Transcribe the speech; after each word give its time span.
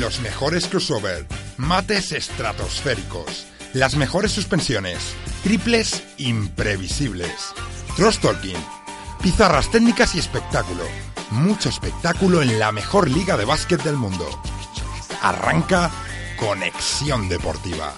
los 0.00 0.20
mejores 0.20 0.66
crossover, 0.66 1.26
mates 1.56 2.12
estratosféricos, 2.12 3.46
las 3.72 3.96
mejores 3.96 4.32
suspensiones, 4.32 5.14
triples 5.42 6.02
imprevisibles, 6.18 7.54
cross 7.96 8.18
talking, 8.18 8.56
pizarras 9.22 9.70
técnicas 9.70 10.14
y 10.14 10.18
espectáculo. 10.18 10.84
Mucho 11.30 11.68
espectáculo 11.68 12.42
en 12.42 12.58
la 12.58 12.72
mejor 12.72 13.08
liga 13.08 13.36
de 13.36 13.44
básquet 13.44 13.82
del 13.82 13.96
mundo. 13.96 14.26
Arranca 15.22 15.90
Conexión 16.38 17.28
Deportiva 17.28 17.94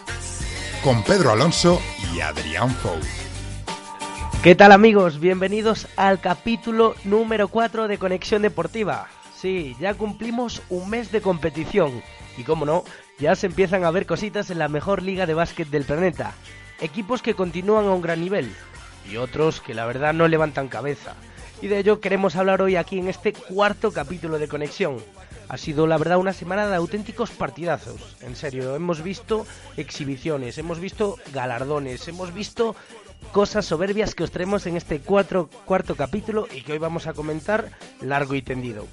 con 0.82 1.02
Pedro 1.02 1.32
Alonso 1.32 1.80
y 2.14 2.20
Adrián 2.20 2.70
Fou. 2.70 2.98
¿Qué 4.42 4.54
tal 4.54 4.70
amigos? 4.70 5.18
Bienvenidos 5.18 5.88
al 5.96 6.20
capítulo 6.20 6.94
número 7.04 7.49
4 7.49 7.89
de 7.89 7.99
Conexión 7.99 8.43
Deportiva. 8.43 9.08
Sí, 9.36 9.76
ya 9.79 9.93
cumplimos 9.93 10.63
un 10.71 10.89
mes 10.89 11.13
de 11.13 11.21
competición 11.21 12.03
y 12.39 12.43
como 12.43 12.64
no, 12.64 12.85
ya 13.18 13.36
se 13.36 13.46
empiezan 13.46 13.85
a 13.85 13.90
ver 13.90 14.07
cositas 14.07 14.50
en 14.50 14.58
la 14.58 14.68
mejor 14.68 15.03
liga 15.03 15.27
de 15.27 15.35
básquet 15.35 15.68
del 15.68 15.85
planeta. 15.85 16.32
Equipos 16.81 17.21
que 17.21 17.35
continúan 17.35 17.85
a 17.85 17.91
un 17.91 18.00
gran 18.00 18.21
nivel 18.21 18.50
y 19.11 19.18
otros 19.18 19.61
que 19.61 19.75
la 19.75 19.85
verdad 19.85 20.14
no 20.14 20.27
levantan 20.27 20.68
cabeza. 20.68 21.14
Y 21.61 21.68
de 21.68 21.79
ello 21.79 22.00
queremos 22.00 22.35
hablar 22.36 22.63
hoy 22.63 22.77
aquí 22.77 22.99
en 22.99 23.08
este 23.08 23.35
cuarto 23.35 23.93
capítulo 23.93 24.39
de 24.39 24.49
Conexión. 24.49 24.96
Ha 25.49 25.58
sido 25.58 25.86
la 25.86 25.99
verdad 25.99 26.18
una 26.18 26.32
semana 26.32 26.66
de 26.66 26.77
auténticos 26.77 27.30
partidazos. 27.30 28.16
En 28.22 28.36
serio, 28.36 28.75
hemos 28.75 29.03
visto 29.03 29.46
exhibiciones, 29.77 30.58
hemos 30.58 30.80
visto 30.80 31.18
galardones, 31.32 32.08
hemos 32.08 32.33
visto 32.33 32.75
cosas 33.33 33.66
soberbias 33.66 34.14
que 34.14 34.25
os 34.25 34.30
traemos 34.30 34.66
en 34.66 34.77
este 34.77 35.00
cuarto 35.00 35.48
capítulo 35.97 36.48
y 36.55 36.62
que 36.62 36.72
hoy 36.72 36.78
vamos 36.78 37.06
a 37.06 37.12
comentar 37.12 37.70
largo 38.00 38.34
y 38.34 38.42
tendido. 38.42 38.86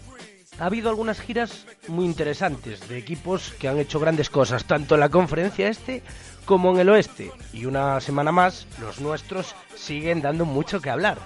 Ha 0.59 0.67
habido 0.67 0.89
algunas 0.89 1.19
giras 1.19 1.65
muy 1.87 2.05
interesantes 2.05 2.87
de 2.87 2.97
equipos 2.97 3.53
que 3.59 3.67
han 3.67 3.79
hecho 3.79 3.99
grandes 3.99 4.29
cosas, 4.29 4.65
tanto 4.65 4.93
en 4.93 5.01
la 5.01 5.09
conferencia 5.09 5.67
este 5.67 6.03
como 6.45 6.71
en 6.71 6.79
el 6.79 6.89
oeste. 6.89 7.31
Y 7.53 7.65
una 7.65 7.99
semana 8.01 8.31
más, 8.31 8.67
los 8.79 9.01
nuestros 9.01 9.55
siguen 9.75 10.21
dando 10.21 10.45
mucho 10.45 10.79
que 10.79 10.89
hablar. 10.89 11.17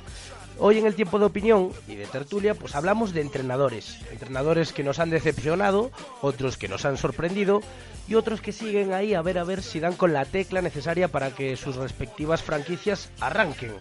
Hoy 0.59 0.79
en 0.79 0.87
el 0.87 0.95
tiempo 0.95 1.19
de 1.19 1.25
opinión 1.25 1.71
y 1.87 1.95
de 1.95 2.07
tertulia, 2.07 2.55
pues 2.55 2.73
hablamos 2.73 3.13
de 3.13 3.21
entrenadores. 3.21 3.99
Entrenadores 4.11 4.73
que 4.73 4.83
nos 4.83 4.97
han 4.97 5.11
decepcionado, 5.11 5.91
otros 6.21 6.57
que 6.57 6.67
nos 6.67 6.85
han 6.85 6.97
sorprendido 6.97 7.61
y 8.07 8.15
otros 8.15 8.41
que 8.41 8.51
siguen 8.51 8.93
ahí 8.93 9.13
a 9.13 9.21
ver 9.21 9.37
a 9.37 9.43
ver 9.43 9.61
si 9.61 9.79
dan 9.79 9.93
con 9.93 10.13
la 10.13 10.25
tecla 10.25 10.61
necesaria 10.61 11.09
para 11.09 11.31
que 11.31 11.57
sus 11.57 11.75
respectivas 11.75 12.41
franquicias 12.41 13.11
arranquen. 13.19 13.73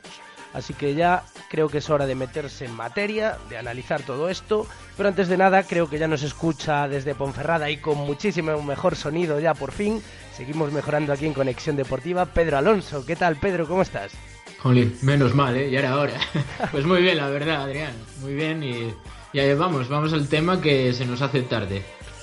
Así 0.56 0.72
que 0.72 0.94
ya 0.94 1.22
creo 1.50 1.68
que 1.68 1.78
es 1.78 1.90
hora 1.90 2.06
de 2.06 2.14
meterse 2.14 2.64
en 2.64 2.74
materia, 2.74 3.36
de 3.50 3.58
analizar 3.58 4.00
todo 4.00 4.30
esto. 4.30 4.66
Pero 4.96 5.10
antes 5.10 5.28
de 5.28 5.36
nada, 5.36 5.64
creo 5.64 5.90
que 5.90 5.98
ya 5.98 6.08
nos 6.08 6.22
escucha 6.22 6.88
desde 6.88 7.14
Ponferrada 7.14 7.68
y 7.68 7.76
con 7.76 7.98
muchísimo 7.98 8.62
mejor 8.62 8.96
sonido 8.96 9.38
ya 9.38 9.52
por 9.52 9.70
fin. 9.70 10.02
Seguimos 10.34 10.72
mejorando 10.72 11.12
aquí 11.12 11.26
en 11.26 11.34
Conexión 11.34 11.76
Deportiva. 11.76 12.24
Pedro 12.24 12.56
Alonso, 12.56 13.04
¿qué 13.04 13.16
tal 13.16 13.36
Pedro? 13.36 13.68
¿Cómo 13.68 13.82
estás? 13.82 14.12
Jolín, 14.58 14.96
menos 15.02 15.34
mal, 15.34 15.54
¿eh? 15.58 15.70
Ya 15.70 15.80
era 15.80 15.98
hora. 15.98 16.14
pues 16.72 16.86
muy 16.86 17.02
bien, 17.02 17.18
la 17.18 17.28
verdad, 17.28 17.64
Adrián. 17.64 17.92
Muy 18.22 18.34
bien 18.34 18.62
y 18.62 18.94
ya 19.34 19.54
vamos, 19.56 19.90
vamos 19.90 20.14
al 20.14 20.26
tema 20.26 20.62
que 20.62 20.94
se 20.94 21.04
nos 21.04 21.20
hace 21.20 21.42
tarde. 21.42 21.82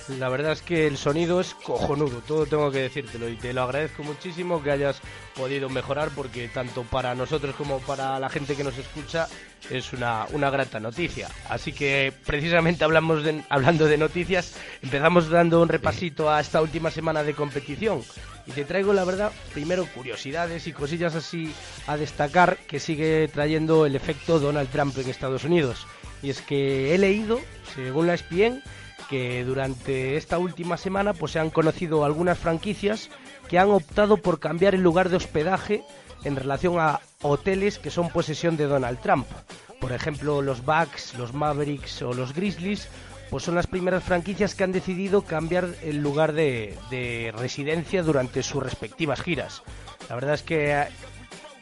La 0.09 0.27
verdad 0.27 0.51
es 0.51 0.61
que 0.61 0.85
el 0.85 0.97
sonido 0.97 1.39
es 1.39 1.53
cojonudo, 1.53 2.21
todo 2.27 2.45
tengo 2.45 2.69
que 2.71 2.79
decírtelo 2.79 3.29
y 3.29 3.37
te 3.37 3.53
lo 3.53 3.63
agradezco 3.63 4.03
muchísimo 4.03 4.61
que 4.61 4.71
hayas 4.71 4.99
podido 5.33 5.69
mejorar 5.69 6.09
porque 6.13 6.49
tanto 6.49 6.83
para 6.83 7.15
nosotros 7.15 7.55
como 7.55 7.79
para 7.79 8.19
la 8.19 8.29
gente 8.29 8.55
que 8.55 8.65
nos 8.65 8.77
escucha 8.77 9.29
es 9.69 9.93
una, 9.93 10.25
una 10.33 10.49
grata 10.49 10.81
noticia. 10.81 11.29
Así 11.47 11.71
que 11.71 12.11
precisamente 12.25 12.83
hablamos 12.83 13.23
hablando 13.47 13.85
de 13.85 13.97
noticias, 13.97 14.55
empezamos 14.81 15.29
dando 15.29 15.61
un 15.61 15.69
repasito 15.69 16.29
a 16.29 16.41
esta 16.41 16.61
última 16.61 16.91
semana 16.91 17.23
de 17.23 17.33
competición 17.33 18.03
y 18.45 18.51
te 18.51 18.65
traigo 18.65 18.91
la 18.91 19.05
verdad 19.05 19.31
primero 19.53 19.85
curiosidades 19.85 20.67
y 20.67 20.73
cosillas 20.73 21.15
así 21.15 21.53
a 21.87 21.95
destacar 21.95 22.57
que 22.67 22.81
sigue 22.81 23.29
trayendo 23.29 23.85
el 23.85 23.95
efecto 23.95 24.37
Donald 24.39 24.69
Trump 24.69 24.97
en 24.97 25.09
Estados 25.09 25.45
Unidos. 25.45 25.87
Y 26.21 26.29
es 26.29 26.41
que 26.41 26.93
he 26.93 26.97
leído, 26.97 27.39
según 27.73 28.07
la 28.07 28.13
ESPN, 28.15 28.61
que 29.09 29.43
durante 29.43 30.17
esta 30.17 30.37
última 30.37 30.77
semana 30.77 31.13
pues 31.13 31.33
se 31.33 31.39
han 31.39 31.49
conocido 31.49 32.05
algunas 32.05 32.37
franquicias 32.37 33.09
que 33.47 33.59
han 33.59 33.69
optado 33.69 34.17
por 34.17 34.39
cambiar 34.39 34.75
el 34.75 34.81
lugar 34.81 35.09
de 35.09 35.17
hospedaje 35.17 35.83
en 36.23 36.35
relación 36.35 36.79
a 36.79 37.01
hoteles 37.21 37.79
que 37.79 37.91
son 37.91 38.09
posesión 38.09 38.57
de 38.57 38.65
Donald 38.65 38.99
Trump. 38.99 39.27
Por 39.79 39.91
ejemplo, 39.91 40.41
los 40.41 40.63
Bucks, 40.63 41.15
los 41.17 41.33
Mavericks 41.33 42.01
o 42.01 42.13
los 42.13 42.33
Grizzlies 42.33 42.87
pues 43.29 43.43
son 43.43 43.55
las 43.55 43.67
primeras 43.67 44.03
franquicias 44.03 44.53
que 44.53 44.63
han 44.63 44.71
decidido 44.71 45.23
cambiar 45.23 45.67
el 45.81 45.97
lugar 45.97 46.33
de, 46.33 47.33
residencia 47.35 48.03
durante 48.03 48.43
sus 48.43 48.61
respectivas 48.61 49.21
giras. 49.21 49.63
La 50.07 50.15
verdad 50.15 50.35
es 50.35 50.43
que 50.43 50.85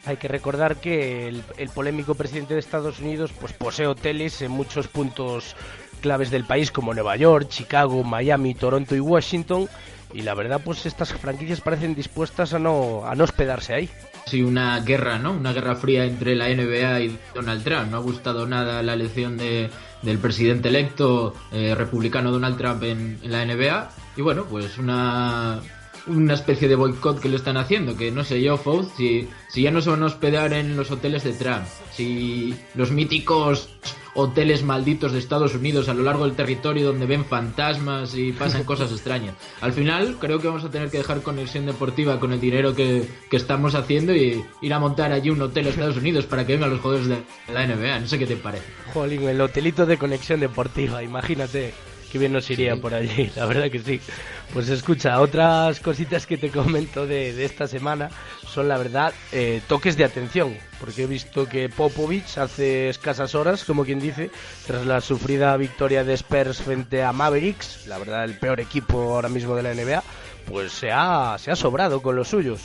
hay 0.04 0.16
que 0.18 0.28
recordar 0.28 0.76
que 0.76 1.28
el, 1.28 1.42
el, 1.56 1.70
polémico 1.70 2.14
presidente 2.14 2.52
de 2.52 2.60
Estados 2.60 3.00
Unidos 3.00 3.32
pues 3.40 3.54
posee 3.54 3.86
hoteles 3.86 4.42
en 4.42 4.50
muchos 4.50 4.86
puntos 4.88 5.56
claves 6.02 6.30
del 6.30 6.44
país 6.44 6.70
como 6.70 6.92
Nueva 6.92 7.16
York, 7.16 7.48
Chicago, 7.48 8.04
Miami, 8.04 8.54
Toronto 8.54 8.94
y 8.94 9.00
Washington. 9.00 9.68
Y 10.12 10.20
la 10.20 10.34
verdad, 10.34 10.60
pues 10.62 10.84
estas 10.84 11.14
franquicias 11.14 11.62
parecen 11.62 11.94
dispuestas 11.94 12.52
a 12.52 12.58
no, 12.58 13.06
a 13.06 13.14
no 13.14 13.24
hospedarse 13.24 13.72
ahí. 13.72 13.88
Sí, 14.26 14.42
una 14.42 14.78
guerra, 14.80 15.18
¿no? 15.18 15.32
Una 15.32 15.54
guerra 15.54 15.74
fría 15.74 16.04
entre 16.04 16.34
la 16.34 16.48
NBA 16.48 17.00
y 17.00 17.18
Donald 17.34 17.64
Trump. 17.64 17.90
No 17.90 17.96
ha 17.96 18.00
gustado 18.00 18.46
nada 18.46 18.82
la 18.82 18.92
elección 18.92 19.38
de, 19.38 19.70
del 20.02 20.18
presidente 20.18 20.68
electo 20.68 21.34
eh, 21.50 21.74
republicano 21.74 22.30
Donald 22.30 22.58
Trump 22.58 22.82
en, 22.82 23.18
en 23.22 23.32
la 23.32 23.46
NBA. 23.46 23.90
Y 24.16 24.20
bueno, 24.20 24.44
pues 24.44 24.76
una, 24.76 25.62
una 26.06 26.34
especie 26.34 26.68
de 26.68 26.74
boicot 26.74 27.20
que 27.20 27.28
le 27.28 27.36
están 27.36 27.56
haciendo, 27.56 27.96
que 27.96 28.10
no 28.10 28.24
sé 28.24 28.42
yo, 28.42 28.56
Fouth, 28.56 28.96
si, 28.96 29.28
si 29.48 29.62
ya 29.62 29.70
no 29.70 29.80
se 29.80 29.90
van 29.90 30.02
a 30.02 30.06
hospedar 30.06 30.52
en 30.52 30.76
los 30.76 30.90
hoteles 30.90 31.24
de 31.24 31.32
Trump, 31.32 31.64
si 31.92 32.54
los 32.74 32.90
míticos 32.90 33.70
hoteles 34.14 34.62
malditos 34.62 35.12
de 35.12 35.18
Estados 35.18 35.54
Unidos 35.54 35.88
a 35.88 35.94
lo 35.94 36.02
largo 36.02 36.24
del 36.24 36.36
territorio 36.36 36.86
donde 36.86 37.06
ven 37.06 37.24
fantasmas 37.24 38.14
y 38.14 38.32
pasan 38.32 38.64
cosas 38.64 38.90
extrañas. 38.92 39.34
Al 39.60 39.72
final 39.72 40.16
creo 40.18 40.38
que 40.38 40.48
vamos 40.48 40.64
a 40.64 40.70
tener 40.70 40.90
que 40.90 40.98
dejar 40.98 41.22
conexión 41.22 41.66
deportiva 41.66 42.20
con 42.20 42.32
el 42.32 42.40
dinero 42.40 42.74
que, 42.74 43.08
que 43.30 43.36
estamos 43.36 43.74
haciendo 43.74 44.14
y 44.14 44.44
ir 44.60 44.74
a 44.74 44.78
montar 44.78 45.12
allí 45.12 45.30
un 45.30 45.40
hotel 45.42 45.66
en 45.66 45.72
Estados 45.72 45.96
Unidos 45.96 46.26
para 46.26 46.46
que 46.46 46.54
vengan 46.54 46.70
los 46.70 46.80
jugadores 46.80 47.08
de 47.08 47.22
la 47.52 47.66
NBA. 47.66 48.00
No 48.00 48.06
sé 48.06 48.18
qué 48.18 48.26
te 48.26 48.36
parece. 48.36 48.64
Jolín, 48.92 49.22
el 49.22 49.40
hotelito 49.40 49.86
de 49.86 49.98
conexión 49.98 50.40
deportiva, 50.40 51.02
imagínate. 51.02 51.72
Qué 52.12 52.18
bien 52.18 52.34
nos 52.34 52.50
iría 52.50 52.76
por 52.76 52.92
allí, 52.92 53.32
la 53.36 53.46
verdad 53.46 53.70
que 53.70 53.78
sí. 53.78 53.98
Pues 54.52 54.68
escucha, 54.68 55.18
otras 55.18 55.80
cositas 55.80 56.26
que 56.26 56.36
te 56.36 56.50
comento 56.50 57.06
de, 57.06 57.42
esta 57.42 57.66
semana 57.66 58.10
son, 58.46 58.68
la 58.68 58.76
verdad, 58.76 59.14
eh, 59.32 59.62
toques 59.66 59.96
de 59.96 60.04
atención. 60.04 60.54
Porque 60.78 61.04
he 61.04 61.06
visto 61.06 61.46
que 61.48 61.70
Popovich 61.70 62.36
hace 62.36 62.90
escasas 62.90 63.34
horas, 63.34 63.64
como 63.64 63.86
quien 63.86 63.98
dice, 63.98 64.30
tras 64.66 64.84
la 64.84 65.00
sufrida 65.00 65.56
victoria 65.56 66.04
de 66.04 66.12
Spurs 66.12 66.60
frente 66.60 67.02
a 67.02 67.14
Mavericks, 67.14 67.86
la 67.86 67.96
verdad, 67.96 68.24
el 68.24 68.38
peor 68.38 68.60
equipo 68.60 69.14
ahora 69.14 69.30
mismo 69.30 69.56
de 69.56 69.62
la 69.62 69.72
NBA, 69.72 70.02
pues 70.44 70.70
se 70.72 70.90
ha, 70.92 71.38
se 71.38 71.50
ha 71.50 71.56
sobrado 71.56 72.02
con 72.02 72.14
los 72.14 72.28
suyos. 72.28 72.60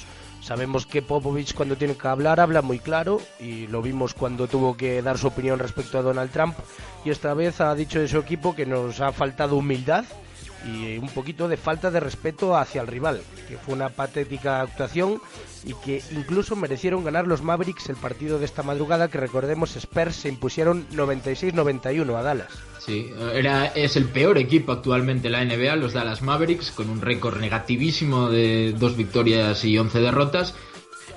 Sabemos 0.47 0.85
que 0.85 1.01
Popovich 1.01 1.53
cuando 1.53 1.75
tiene 1.75 1.97
que 1.97 2.07
hablar 2.07 2.39
habla 2.39 2.61
muy 2.61 2.79
claro 2.79 3.19
y 3.37 3.67
lo 3.67 3.81
vimos 3.81 4.13
cuando 4.13 4.47
tuvo 4.47 4.77
que 4.77 5.01
dar 5.01 5.17
su 5.17 5.27
opinión 5.27 5.59
respecto 5.59 5.99
a 5.99 6.01
Donald 6.01 6.31
Trump 6.31 6.55
y 7.03 7.09
esta 7.09 7.33
vez 7.33 7.59
ha 7.59 7.75
dicho 7.75 7.99
de 7.99 8.07
su 8.07 8.17
equipo 8.17 8.55
que 8.55 8.65
nos 8.65 9.01
ha 9.01 9.11
faltado 9.11 9.57
humildad 9.57 10.05
y 10.65 10.97
un 10.97 11.09
poquito 11.09 11.47
de 11.47 11.57
falta 11.57 11.91
de 11.91 11.99
respeto 11.99 12.57
hacia 12.57 12.81
el 12.81 12.87
rival, 12.87 13.21
que 13.47 13.57
fue 13.57 13.75
una 13.75 13.89
patética 13.89 14.61
actuación 14.61 15.21
y 15.63 15.73
que 15.73 16.01
incluso 16.11 16.55
merecieron 16.55 17.03
ganar 17.03 17.27
los 17.27 17.41
Mavericks 17.41 17.89
el 17.89 17.95
partido 17.95 18.39
de 18.39 18.45
esta 18.45 18.63
madrugada 18.63 19.09
que 19.09 19.19
recordemos 19.19 19.75
Spurs 19.75 20.15
se 20.15 20.29
impusieron 20.29 20.87
96-91 20.89 22.15
a 22.15 22.21
Dallas. 22.21 22.51
Sí, 22.79 23.11
era, 23.33 23.65
es 23.67 23.97
el 23.97 24.05
peor 24.05 24.37
equipo 24.37 24.71
actualmente 24.71 25.27
en 25.27 25.33
la 25.33 25.43
NBA, 25.43 25.75
los 25.75 25.93
Dallas 25.93 26.21
Mavericks, 26.21 26.71
con 26.71 26.89
un 26.89 27.01
récord 27.01 27.37
negativísimo 27.39 28.29
de 28.29 28.73
dos 28.77 28.95
victorias 28.95 29.65
y 29.65 29.77
once 29.77 29.99
derrotas. 29.99 30.55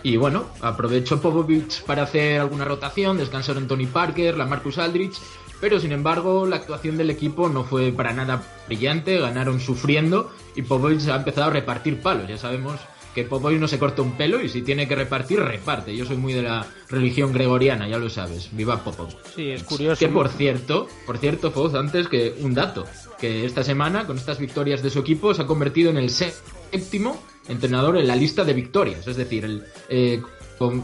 Y 0.02 0.16
bueno, 0.16 0.46
aprovechó 0.60 1.20
Popovich 1.20 1.82
para 1.84 2.02
hacer 2.02 2.40
alguna 2.40 2.64
rotación, 2.64 3.18
descansaron 3.18 3.68
Tony 3.68 3.86
Parker, 3.86 4.36
la 4.36 4.46
Marcus 4.46 4.78
Aldrich, 4.78 5.18
pero 5.60 5.80
sin 5.80 5.92
embargo 5.92 6.46
la 6.46 6.56
actuación 6.56 6.96
del 6.96 7.10
equipo 7.10 7.48
no 7.48 7.64
fue 7.64 7.92
para 7.92 8.12
nada 8.12 8.42
brillante, 8.66 9.18
ganaron 9.18 9.60
sufriendo 9.60 10.32
y 10.56 10.62
Popovich 10.62 11.08
ha 11.08 11.16
empezado 11.16 11.48
a 11.48 11.50
repartir 11.50 12.00
palos, 12.00 12.28
ya 12.28 12.36
sabemos 12.36 12.80
que 13.14 13.24
Popoy 13.24 13.58
no 13.58 13.68
se 13.68 13.78
corta 13.78 14.02
un 14.02 14.12
pelo 14.12 14.42
y 14.42 14.48
si 14.48 14.62
tiene 14.62 14.86
que 14.86 14.94
repartir, 14.94 15.40
reparte. 15.40 15.96
Yo 15.96 16.04
soy 16.04 16.16
muy 16.16 16.32
de 16.32 16.42
la 16.42 16.66
religión 16.88 17.32
gregoriana, 17.32 17.88
ya 17.88 17.98
lo 17.98 18.08
sabes. 18.08 18.50
Viva 18.52 18.82
Popoy. 18.84 19.08
Sí, 19.34 19.50
es 19.50 19.64
curioso. 19.64 19.98
Que 19.98 20.08
por 20.08 20.28
cierto, 20.28 20.88
por 21.06 21.18
cierto, 21.18 21.50
Foz, 21.50 21.74
antes 21.74 22.08
que 22.08 22.34
un 22.40 22.54
dato, 22.54 22.86
que 23.18 23.44
esta 23.44 23.64
semana, 23.64 24.06
con 24.06 24.16
estas 24.16 24.38
victorias 24.38 24.82
de 24.82 24.90
su 24.90 25.00
equipo, 25.00 25.34
se 25.34 25.42
ha 25.42 25.46
convertido 25.46 25.90
en 25.90 25.96
el 25.96 26.10
séptimo 26.10 27.20
entrenador 27.48 27.98
en 27.98 28.06
la 28.06 28.16
lista 28.16 28.44
de 28.44 28.52
victorias. 28.52 29.06
Es 29.06 29.16
decir, 29.16 29.44
el, 29.44 29.64
eh, 29.88 30.22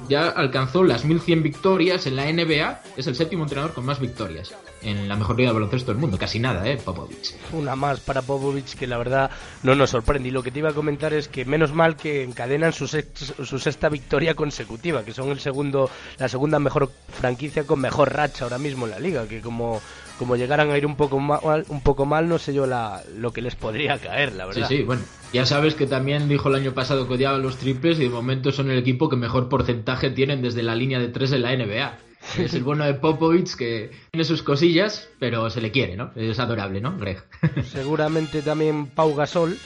ya 0.09 0.29
alcanzó 0.29 0.85
las 0.85 1.05
1100 1.05 1.43
victorias 1.43 2.07
en 2.07 2.17
la 2.17 2.33
NBA, 2.33 2.81
es 2.97 3.07
el 3.07 3.15
séptimo 3.15 3.43
entrenador 3.43 3.75
con 3.75 3.85
más 3.85 4.01
victorias 4.01 4.55
en 4.83 5.09
la 5.09 5.17
mejor 5.17 5.37
liga 5.37 5.51
de 5.51 5.55
baloncesto 5.55 5.91
del 5.91 6.01
mundo, 6.01 6.17
casi 6.17 6.39
nada, 6.39 6.67
¿eh? 6.69 6.77
Popovich. 6.77 7.35
Una 7.53 7.77
más 7.77 8.01
para 8.01 8.23
Popovich 8.23 8.77
que 8.77 8.87
la 8.87 8.99
verdad 8.99 9.31
no 9.63 9.75
nos 9.75 9.91
sorprende. 9.91 10.29
Y 10.29 10.33
lo 10.33 10.43
que 10.43 10.51
te 10.51 10.61
iba 10.61 10.71
a 10.71 10.75
comentar 10.75 11.13
es 11.13 11.29
que 11.29 11.45
menos 11.45 11.73
mal 11.73 11.97
que 11.97 12.23
encadenan 12.23 12.73
su, 12.73 12.87
su 12.87 13.59
sexta 13.59 13.89
victoria 13.89 14.35
consecutiva, 14.35 15.05
que 15.05 15.13
son 15.13 15.31
el 15.31 15.41
segundo, 15.41 15.91
la 16.19 16.29
segunda 16.29 16.59
mejor 16.59 16.91
franquicia 17.09 17.65
con 17.65 17.81
mejor 17.81 18.15
racha 18.15 18.45
ahora 18.45 18.59
mismo 18.59 18.87
en 18.87 18.93
la 18.93 18.99
liga, 18.99 19.27
que 19.27 19.41
como 19.41 19.81
como 20.19 20.37
llegaran 20.37 20.71
a 20.71 20.79
ir 20.79 20.87
un 20.87 20.97
poco 20.97 21.19
mal, 21.21 21.65
un 21.69 21.81
poco 21.83 22.07
mal 22.07 22.29
no 22.29 22.39
sé 22.39 22.55
yo 22.55 22.67
la, 22.67 23.03
lo 23.17 23.33
que 23.33 23.43
les 23.43 23.55
podría 23.55 23.99
caer, 23.99 24.33
la 24.35 24.47
verdad. 24.47 24.69
Sí, 24.69 24.79
sí, 24.79 24.83
bueno, 24.83 25.03
ya 25.33 25.45
sabes 25.47 25.75
que 25.75 25.87
también 25.87 26.29
dijo 26.29 26.49
el 26.49 26.55
año 26.55 26.73
pasado 26.73 27.07
que 27.07 27.15
odiaba 27.15 27.39
los 27.39 27.57
triples 27.57 27.99
y 27.99 28.05
de 28.05 28.11
momento 28.11 28.53
son 28.53 28.71
el 28.71 28.79
equipo 28.79 29.09
que 29.09 29.17
mejor 29.17 29.49
porcentaje 29.49 30.11
tienen 30.11 30.43
desde 30.43 30.63
la 30.63 30.75
línea 30.75 30.99
de 30.99 31.09
tres 31.09 31.33
en 31.33 31.43
la 31.43 31.57
NBA. 31.57 31.99
Es 32.39 32.55
el 32.55 32.65
bueno 32.65 32.85
de 32.85 32.95
Popovich 32.95 33.55
que 33.55 33.93
tiene 34.11 34.25
sus 34.25 34.43
cosillas, 34.43 35.09
pero 35.21 35.49
se 35.49 35.61
le 35.61 35.71
quiere, 35.71 35.97
¿no? 35.97 36.11
Es 36.17 36.41
adorable, 36.41 36.81
¿no, 36.81 36.97
Greg? 36.99 37.23
Seguramente 37.65 38.43
también 38.43 38.87
Pau 38.87 39.15
Gasol 39.15 39.57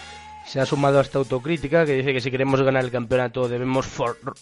se 0.47 0.61
ha 0.61 0.67
sumado 0.67 0.99
a 0.99 1.02
esta 1.02 1.19
autocrítica 1.19 1.87
que 1.87 1.94
dice 1.94 2.12
que 2.12 2.20
si 2.20 2.31
queremos 2.31 2.61
ganar 2.62 2.85
el 2.85 2.91
campeonato 2.91 3.49
debemos 3.49 3.87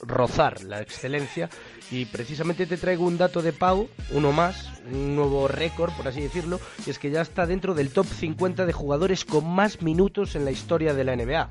rozar 0.00 0.62
la 0.64 0.80
excelencia 0.80 1.50
y 1.90 2.04
precisamente 2.04 2.66
te 2.66 2.76
traigo 2.76 3.04
un 3.04 3.18
dato 3.18 3.42
de 3.42 3.52
Pau, 3.52 3.88
uno 4.10 4.32
más, 4.32 4.70
un 4.92 5.16
nuevo 5.16 5.48
récord, 5.48 5.92
por 5.92 6.08
así 6.08 6.20
decirlo, 6.20 6.60
y 6.86 6.90
es 6.90 6.98
que 6.98 7.10
ya 7.10 7.22
está 7.22 7.46
dentro 7.46 7.74
del 7.74 7.90
top 7.90 8.06
50 8.06 8.66
de 8.66 8.72
jugadores 8.72 9.24
con 9.24 9.48
más 9.48 9.82
minutos 9.82 10.34
en 10.34 10.44
la 10.44 10.50
historia 10.50 10.94
de 10.94 11.04
la 11.04 11.16
NBA. 11.16 11.48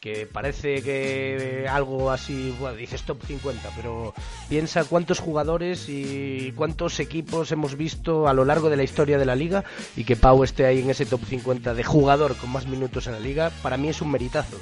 Que 0.00 0.26
parece 0.26 0.82
que 0.82 1.66
algo 1.68 2.10
así, 2.10 2.54
bueno, 2.60 2.76
dices 2.76 3.02
top 3.02 3.18
50, 3.26 3.70
pero 3.74 4.14
piensa 4.48 4.84
cuántos 4.84 5.18
jugadores 5.18 5.88
y 5.88 6.52
cuántos 6.54 7.00
equipos 7.00 7.50
hemos 7.50 7.76
visto 7.76 8.28
a 8.28 8.34
lo 8.34 8.44
largo 8.44 8.70
de 8.70 8.76
la 8.76 8.84
historia 8.84 9.18
de 9.18 9.26
la 9.26 9.34
liga 9.34 9.64
y 9.96 10.04
que 10.04 10.16
Pau 10.16 10.44
esté 10.44 10.66
ahí 10.66 10.80
en 10.80 10.90
ese 10.90 11.06
top 11.06 11.24
50 11.24 11.74
de 11.74 11.84
jugador 11.84 12.36
con 12.36 12.50
más 12.50 12.66
minutos 12.66 13.06
en 13.06 13.14
la 13.14 13.20
liga, 13.20 13.50
para 13.62 13.76
mí 13.76 13.88
es 13.88 14.00
un 14.00 14.10
meritazo. 14.10 14.58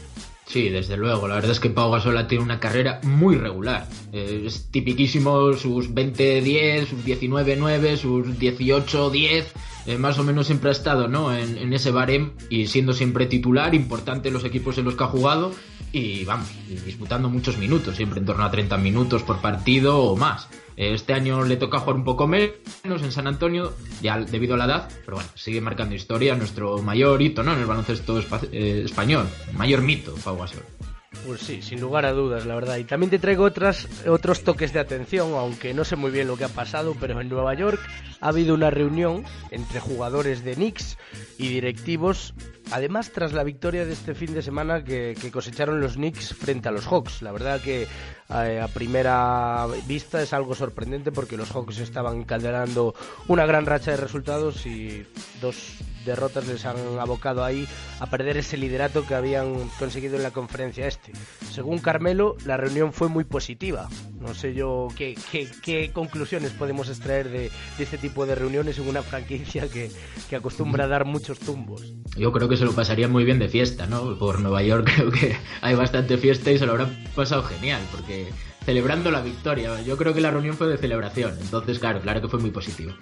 Sí, 0.47 0.69
desde 0.69 0.97
luego. 0.97 1.27
La 1.27 1.35
verdad 1.35 1.51
es 1.51 1.61
que 1.61 1.71
Pau 1.71 1.91
Gasol 1.91 2.25
tiene 2.29 2.45
una 2.45 2.61
carrera 2.61 3.01
muy 3.03 3.35
regular. 3.35 3.89
Eh, 4.13 4.45
es 4.47 4.71
tipiquísimo 4.71 5.53
sus 5.55 5.93
20-10, 5.93 6.87
sus 6.87 7.05
19-9, 7.05 7.97
sus 7.97 8.29
18-10. 8.29 9.45
Eh, 9.87 9.99
más 9.99 10.19
o 10.19 10.25
menos 10.25 10.47
siempre 10.47 10.69
ha 10.69 10.73
estado 10.73 11.09
¿no? 11.09 11.37
en, 11.37 11.59
en 11.59 11.73
ese 11.73 11.91
barem 11.91 12.33
y 12.49 12.69
siendo 12.69 12.93
siempre 12.93 13.27
titular, 13.27 13.75
importante 13.75 14.29
en 14.29 14.35
los 14.35 14.45
equipos 14.45 14.79
en 14.79 14.85
los 14.85 14.95
que 14.95 15.05
ha 15.05 15.09
jugado 15.09 15.53
y 15.97 16.25
vamos, 16.27 16.49
disputando 16.85 17.31
muchos 17.31 17.57
minutos, 17.57 17.97
siempre 17.97 18.21
en 18.21 18.27
torno 18.27 18.45
a 18.45 18.51
30 18.51 18.77
minutos 18.77 19.23
por 19.23 19.41
partido 19.41 19.99
o 19.99 20.15
más. 20.15 20.47
Este 20.77 21.15
año 21.15 21.43
le 21.43 21.57
toca 21.57 21.79
jugar 21.79 21.97
un 21.97 22.05
poco 22.05 22.27
menos 22.27 23.03
en 23.03 23.11
San 23.11 23.27
Antonio, 23.27 23.73
ya 24.03 24.19
debido 24.19 24.55
a 24.55 24.59
la 24.59 24.67
edad, 24.67 24.89
pero 25.07 25.17
bueno, 25.17 25.31
sigue 25.35 25.63
marcando 25.63 25.95
historia, 25.95 26.35
nuestro 26.35 26.83
mayor 26.83 27.23
hito 27.23 27.43
¿no? 27.43 27.55
en 27.55 27.61
el 27.61 27.67
baloncesto 27.67 28.21
eh, 28.53 28.83
español, 28.85 29.27
mayor 29.55 29.81
mito, 29.81 30.15
Pau 30.23 30.37
Gasol. 30.37 30.65
Pues 31.25 31.41
sí, 31.41 31.63
sin 31.63 31.81
lugar 31.81 32.05
a 32.05 32.13
dudas, 32.13 32.45
la 32.45 32.55
verdad. 32.55 32.77
Y 32.77 32.85
también 32.85 33.11
te 33.11 33.19
traigo 33.19 33.45
otras, 33.45 33.89
otros 34.07 34.43
toques 34.45 34.73
de 34.73 34.81
atención, 34.81 35.33
aunque 35.33 35.73
no 35.73 35.85
sé 35.85 35.97
muy 35.97 36.11
bien 36.11 36.29
lo 36.29 36.37
que 36.37 36.45
ha 36.45 36.49
pasado, 36.49 36.95
pero 37.01 37.19
en 37.21 37.29
Nueva 37.29 37.55
York 37.55 37.81
ha 38.21 38.29
habido 38.29 38.55
una 38.55 38.71
reunión 38.71 39.25
entre 39.51 39.81
jugadores 39.81 40.45
de 40.45 40.55
Knicks 40.55 40.99
y 41.39 41.49
directivos, 41.49 42.35
además 42.71 43.11
tras 43.13 43.33
la 43.33 43.45
victoria 43.45 43.85
de 43.85 43.93
este 43.93 44.15
fin 44.15 44.35
de 44.35 44.43
semana 44.43 44.85
que, 44.85 45.15
cosecharon 45.33 45.81
los 45.81 45.95
Knicks 45.95 46.35
frente 46.35 46.69
a 46.69 46.73
los 46.73 46.87
Hawks. 46.87 47.23
La 47.23 47.33
verdad 47.33 47.61
que 47.61 47.87
eh, 48.29 48.61
a, 48.61 48.69
primera 48.69 49.67
vista 49.87 50.23
es 50.23 50.33
algo 50.33 50.55
sorprendente 50.55 51.13
porque 51.13 51.37
los 51.37 51.51
Hawks 51.51 51.79
estaban 51.79 52.19
encadenando 52.19 52.95
una 53.29 53.47
gran 53.47 53.67
racha 53.67 53.93
de 53.93 53.97
resultados 53.99 54.67
y 54.67 55.07
dos 55.41 55.79
derrotas 56.07 56.47
les 56.47 56.65
han 56.65 56.77
abocado 56.99 57.45
ahí 57.45 57.69
a 58.01 58.07
perder 58.07 58.39
ese 58.39 58.57
liderato 58.57 59.07
que 59.07 59.15
habían 59.15 59.69
conseguido 59.79 60.17
en 60.17 60.23
la 60.23 60.31
conferencia 60.31 60.87
este. 60.87 61.13
Según 61.51 61.79
Carmelo, 61.79 62.37
la 62.45 62.57
reunión 62.57 62.93
fue 62.93 63.09
muy 63.09 63.25
positiva. 63.25 63.89
No 64.21 64.35
sé 64.35 64.55
yo 64.55 64.89
qué, 64.97 65.17
qué, 65.63 65.91
conclusiones 65.93 66.53
podemos 66.53 66.89
extraer 66.89 67.29
de, 67.29 67.51
de, 67.79 67.85
este 67.85 67.99
tipo 67.99 68.27
de 68.27 68.35
reuniones 68.35 68.79
en 68.79 68.89
una 68.89 69.03
franquicia 69.03 69.69
que, 69.69 69.91
que, 70.29 70.37
acostumbra 70.37 70.85
a 70.85 70.89
dar 70.89 71.05
muchos 71.05 71.39
tumbos. 71.39 71.93
Yo 72.17 72.33
creo 72.33 72.49
que 72.49 72.57
se 72.57 72.65
lo 72.65 72.73
pasaría 72.73 73.09
muy 73.09 73.25
bien 73.25 73.39
de 73.39 73.49
fiesta, 73.49 73.87
¿no? 73.87 74.19
Por 74.19 74.41
Nueva 74.41 74.63
York 74.63 74.91
creo 74.97 75.11
que 75.11 75.37
hay 75.61 75.75
bastante 75.75 76.17
fiesta 76.17 76.51
y 76.51 76.59
se 76.59 76.67
lo 76.67 76.73
habrá 76.73 76.89
pasado 77.15 77.43
genial, 77.43 77.83
porque 77.93 78.29
celebrando 78.67 79.13
la 79.13 79.23
victoria. 79.23 79.81
Yo 79.83 79.97
creo 79.97 80.13
que 80.13 80.21
la 80.21 80.33
reunión 80.33 80.57
fue 80.57 80.67
de 80.67 80.77
celebración, 80.77 81.39
entonces 81.41 81.79
claro, 81.79 82.01
claro 82.01 82.21
que 82.21 82.29
fue 82.29 82.41
muy 82.41 82.51
positivo. 82.51 82.93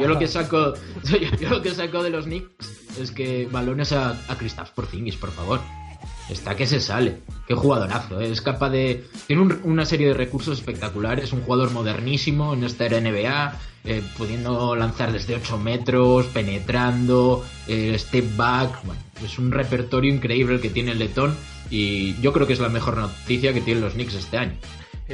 yo 0.00 0.08
lo 0.08 0.18
que 0.18 0.26
saco, 0.26 0.74
yo, 1.40 1.48
lo 1.48 1.62
que 1.62 1.70
saco 1.70 2.02
de 2.02 2.10
los 2.10 2.24
Knicks 2.24 2.98
es 3.00 3.12
que 3.12 3.48
balones 3.50 3.92
a, 3.92 4.10
a 4.28 4.36
Kristaps 4.36 4.70
Porzingis, 4.70 5.16
por 5.16 5.30
favor. 5.30 5.60
Está 6.28 6.56
que 6.56 6.66
se 6.66 6.80
sale. 6.80 7.18
Qué 7.46 7.54
jugadorazo. 7.54 8.18
¿eh? 8.18 8.30
Es 8.30 8.40
capaz 8.40 8.70
de. 8.70 9.04
Tiene 9.26 9.42
una 9.62 9.84
serie 9.84 10.08
de 10.08 10.14
recursos 10.14 10.56
espectaculares. 10.56 11.34
Un 11.34 11.42
jugador 11.42 11.70
modernísimo 11.70 12.54
en 12.54 12.64
esta 12.64 12.86
era 12.86 12.98
NBA. 12.98 13.58
Eh, 13.84 14.02
pudiendo 14.16 14.74
lanzar 14.74 15.12
desde 15.12 15.34
8 15.34 15.58
metros, 15.58 16.24
penetrando, 16.28 17.44
eh, 17.68 17.94
step 17.98 18.36
back. 18.36 18.82
Bueno, 18.84 19.02
es 19.22 19.38
un 19.38 19.52
repertorio 19.52 20.10
increíble 20.14 20.54
el 20.54 20.60
que 20.62 20.70
tiene 20.70 20.92
el 20.92 20.98
letón. 20.98 21.36
Y 21.68 22.18
yo 22.22 22.32
creo 22.32 22.46
que 22.46 22.54
es 22.54 22.60
la 22.60 22.70
mejor 22.70 22.96
noticia 22.96 23.52
que 23.52 23.60
tienen 23.60 23.84
los 23.84 23.92
Knicks 23.92 24.14
este 24.14 24.38
año. 24.38 24.56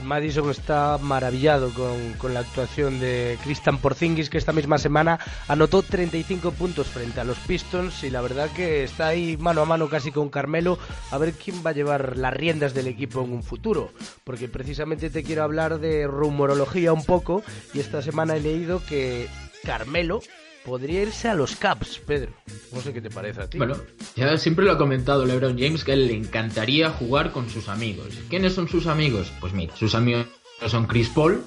Madison 0.03 0.51
está 0.51 0.99
maravillado 0.99 1.71
con, 1.75 2.33
la 2.33 2.41
actuación 2.41 3.01
de 3.01 3.37
Christian 3.43 3.79
Porzingis, 3.79 4.31
que 4.31 4.39
esta 4.39 4.53
misma 4.53 4.79
semana 4.79 5.19
anotó 5.49 5.83
35 5.83 6.53
puntos 6.53 6.87
frente 6.87 7.21
a 7.21 7.25
los 7.25 7.39
Pistons 7.39 8.05
y 8.05 8.11
la 8.11 8.21
verdad 8.21 8.49
que 8.55 8.85
está 8.85 9.09
ahí 9.09 9.37
mano 9.37 9.63
a 9.63 9.65
mano 9.65 9.89
casi 9.89 10.13
con 10.13 10.31
Carmelo 10.31 10.79
a 11.11 11.19
ver 11.19 11.33
quién 11.33 11.65
va 11.65 11.71
a 11.71 11.75
llevar 11.75 12.17
las 12.17 12.33
riendas 12.33 12.73
del 12.73 12.87
equipo 12.87 13.23
en 13.23 13.33
un 13.33 13.43
futuro. 13.43 13.91
Porque 14.25 14.49
precisamente 14.49 15.11
te 15.11 15.25
quiero 15.25 15.43
hablar 15.43 15.81
de 15.81 16.07
rumorología 16.07 16.93
un 16.93 17.05
poco 17.05 17.43
y 17.75 17.81
esta 17.81 18.01
semana 18.01 18.37
he 18.37 18.41
leído 18.41 18.83
que 18.87 19.29
Carmelo 19.65 20.21
podría 20.65 21.03
irse 21.03 21.29
a 21.29 21.35
los 21.35 21.57
Caps, 21.57 22.01
Pedro. 22.07 22.33
No 22.73 22.81
sé 22.81 22.93
qué 22.93 23.01
te 23.01 23.11
parece 23.11 23.43
a 23.43 23.51
ti. 23.51 23.59
Bueno, 23.59 23.77
ya 24.17 24.37
siempre 24.39 24.65
lo 24.65 24.73
ha 24.73 24.79
comentado 24.79 25.25
LeBron 25.25 25.59
James 25.59 25.85
que 25.85 25.93
a 25.93 25.95
él 25.95 26.07
le 26.07 26.15
encantaría 26.15 26.91
jugar 26.91 27.33
con 27.33 27.49
sus 27.49 27.69
amigos. 27.69 28.19
¿Quiénes 28.29 28.55
son 28.55 28.69
sus 28.69 28.87
amigos? 28.87 29.33
Pues 29.41 29.53
mira, 29.53 29.75
sus 29.77 29.95
amigos 29.95 30.27
son 30.67 30.87
Chris 30.87 31.09
Paul, 31.09 31.43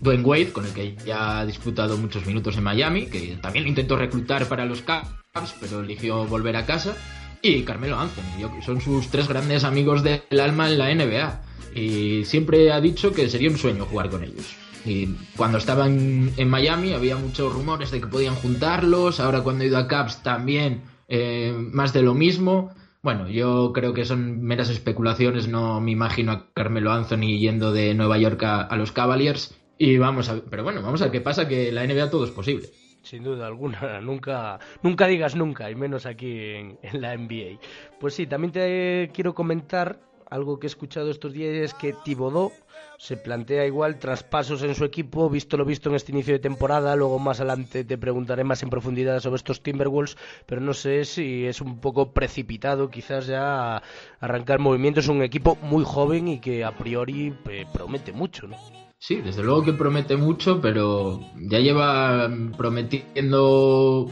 Dwayne 0.00 0.24
Wade, 0.24 0.52
con 0.52 0.64
el 0.64 0.72
que 0.72 0.96
ya 1.04 1.40
ha 1.40 1.46
disputado 1.46 1.96
muchos 1.96 2.26
minutos 2.26 2.56
en 2.56 2.64
Miami, 2.64 3.06
que 3.06 3.38
también 3.40 3.64
lo 3.64 3.68
intentó 3.68 3.96
reclutar 3.96 4.48
para 4.48 4.64
los 4.64 4.82
Caps, 4.82 5.54
pero 5.60 5.80
eligió 5.80 6.24
volver 6.26 6.56
a 6.56 6.66
casa, 6.66 6.96
y 7.42 7.62
Carmelo 7.62 7.98
Anthony. 7.98 8.62
Son 8.64 8.80
sus 8.80 9.08
tres 9.08 9.28
grandes 9.28 9.64
amigos 9.64 10.02
del 10.02 10.40
alma 10.40 10.68
en 10.68 10.78
la 10.78 10.94
NBA. 10.94 11.42
Y 11.74 12.24
siempre 12.24 12.72
ha 12.72 12.80
dicho 12.80 13.12
que 13.12 13.28
sería 13.28 13.50
un 13.50 13.58
sueño 13.58 13.84
jugar 13.84 14.10
con 14.10 14.24
ellos. 14.24 14.56
Y 14.88 15.14
cuando 15.36 15.58
estaban 15.58 16.32
en 16.36 16.48
Miami 16.48 16.94
había 16.94 17.16
muchos 17.16 17.52
rumores 17.52 17.90
de 17.90 18.00
que 18.00 18.06
podían 18.06 18.34
juntarlos, 18.34 19.20
ahora 19.20 19.42
cuando 19.42 19.64
he 19.64 19.66
ido 19.66 19.76
a 19.76 19.86
Caps 19.86 20.22
también 20.22 20.82
eh, 21.08 21.52
más 21.54 21.92
de 21.92 22.02
lo 22.02 22.14
mismo. 22.14 22.70
Bueno, 23.02 23.28
yo 23.28 23.72
creo 23.74 23.92
que 23.92 24.04
son 24.04 24.42
meras 24.42 24.70
especulaciones, 24.70 25.46
no 25.46 25.80
me 25.80 25.90
imagino 25.90 26.32
a 26.32 26.52
Carmelo 26.52 26.90
Anthony 26.90 27.38
yendo 27.38 27.72
de 27.72 27.94
Nueva 27.94 28.18
York 28.18 28.42
a, 28.42 28.74
los 28.76 28.92
Cavaliers. 28.92 29.54
Y 29.76 29.98
vamos 29.98 30.28
a 30.30 30.40
pero 30.50 30.64
bueno, 30.64 30.82
vamos 30.82 31.00
a 31.02 31.04
ver 31.04 31.12
qué 31.12 31.20
pasa, 31.20 31.46
que 31.46 31.70
la 31.70 31.86
NBA 31.86 32.10
todo 32.10 32.24
es 32.24 32.30
posible. 32.30 32.68
Sin 33.02 33.22
duda 33.22 33.46
alguna, 33.46 34.00
nunca, 34.02 34.58
nunca 34.82 35.06
digas 35.06 35.36
nunca, 35.36 35.70
y 35.70 35.74
menos 35.74 36.06
aquí 36.06 36.32
en, 36.32 36.78
en 36.82 37.00
la 37.00 37.16
NBA. 37.16 37.60
Pues 38.00 38.14
sí, 38.14 38.26
también 38.26 38.52
te 38.52 39.10
quiero 39.12 39.34
comentar 39.34 40.00
algo 40.30 40.58
que 40.58 40.66
he 40.66 40.68
escuchado 40.68 41.10
estos 41.10 41.32
días 41.32 41.54
es 41.54 41.74
que 41.74 41.94
Tibodó 42.04 42.52
se 42.98 43.16
plantea 43.16 43.64
igual 43.64 43.98
traspasos 44.00 44.62
en 44.64 44.74
su 44.74 44.84
equipo, 44.84 45.30
visto 45.30 45.56
lo 45.56 45.64
visto 45.64 45.88
en 45.88 45.94
este 45.94 46.10
inicio 46.10 46.34
de 46.34 46.40
temporada. 46.40 46.96
Luego 46.96 47.20
más 47.20 47.38
adelante 47.38 47.84
te 47.84 47.96
preguntaré 47.96 48.42
más 48.42 48.62
en 48.64 48.70
profundidad 48.70 49.20
sobre 49.20 49.36
estos 49.36 49.62
Timberwolves, 49.62 50.16
pero 50.46 50.60
no 50.60 50.74
sé 50.74 51.04
si 51.04 51.46
es 51.46 51.60
un 51.60 51.80
poco 51.80 52.12
precipitado 52.12 52.90
quizás 52.90 53.28
ya 53.28 53.82
arrancar 54.18 54.58
movimientos. 54.58 55.06
Un 55.06 55.22
equipo 55.22 55.56
muy 55.62 55.84
joven 55.86 56.26
y 56.26 56.40
que 56.40 56.64
a 56.64 56.76
priori 56.76 57.32
eh, 57.48 57.66
promete 57.72 58.12
mucho, 58.12 58.48
¿no? 58.48 58.56
Sí, 58.98 59.20
desde 59.22 59.44
luego 59.44 59.62
que 59.62 59.72
promete 59.74 60.16
mucho, 60.16 60.60
pero 60.60 61.20
ya 61.36 61.60
lleva 61.60 62.28
prometiendo 62.56 64.10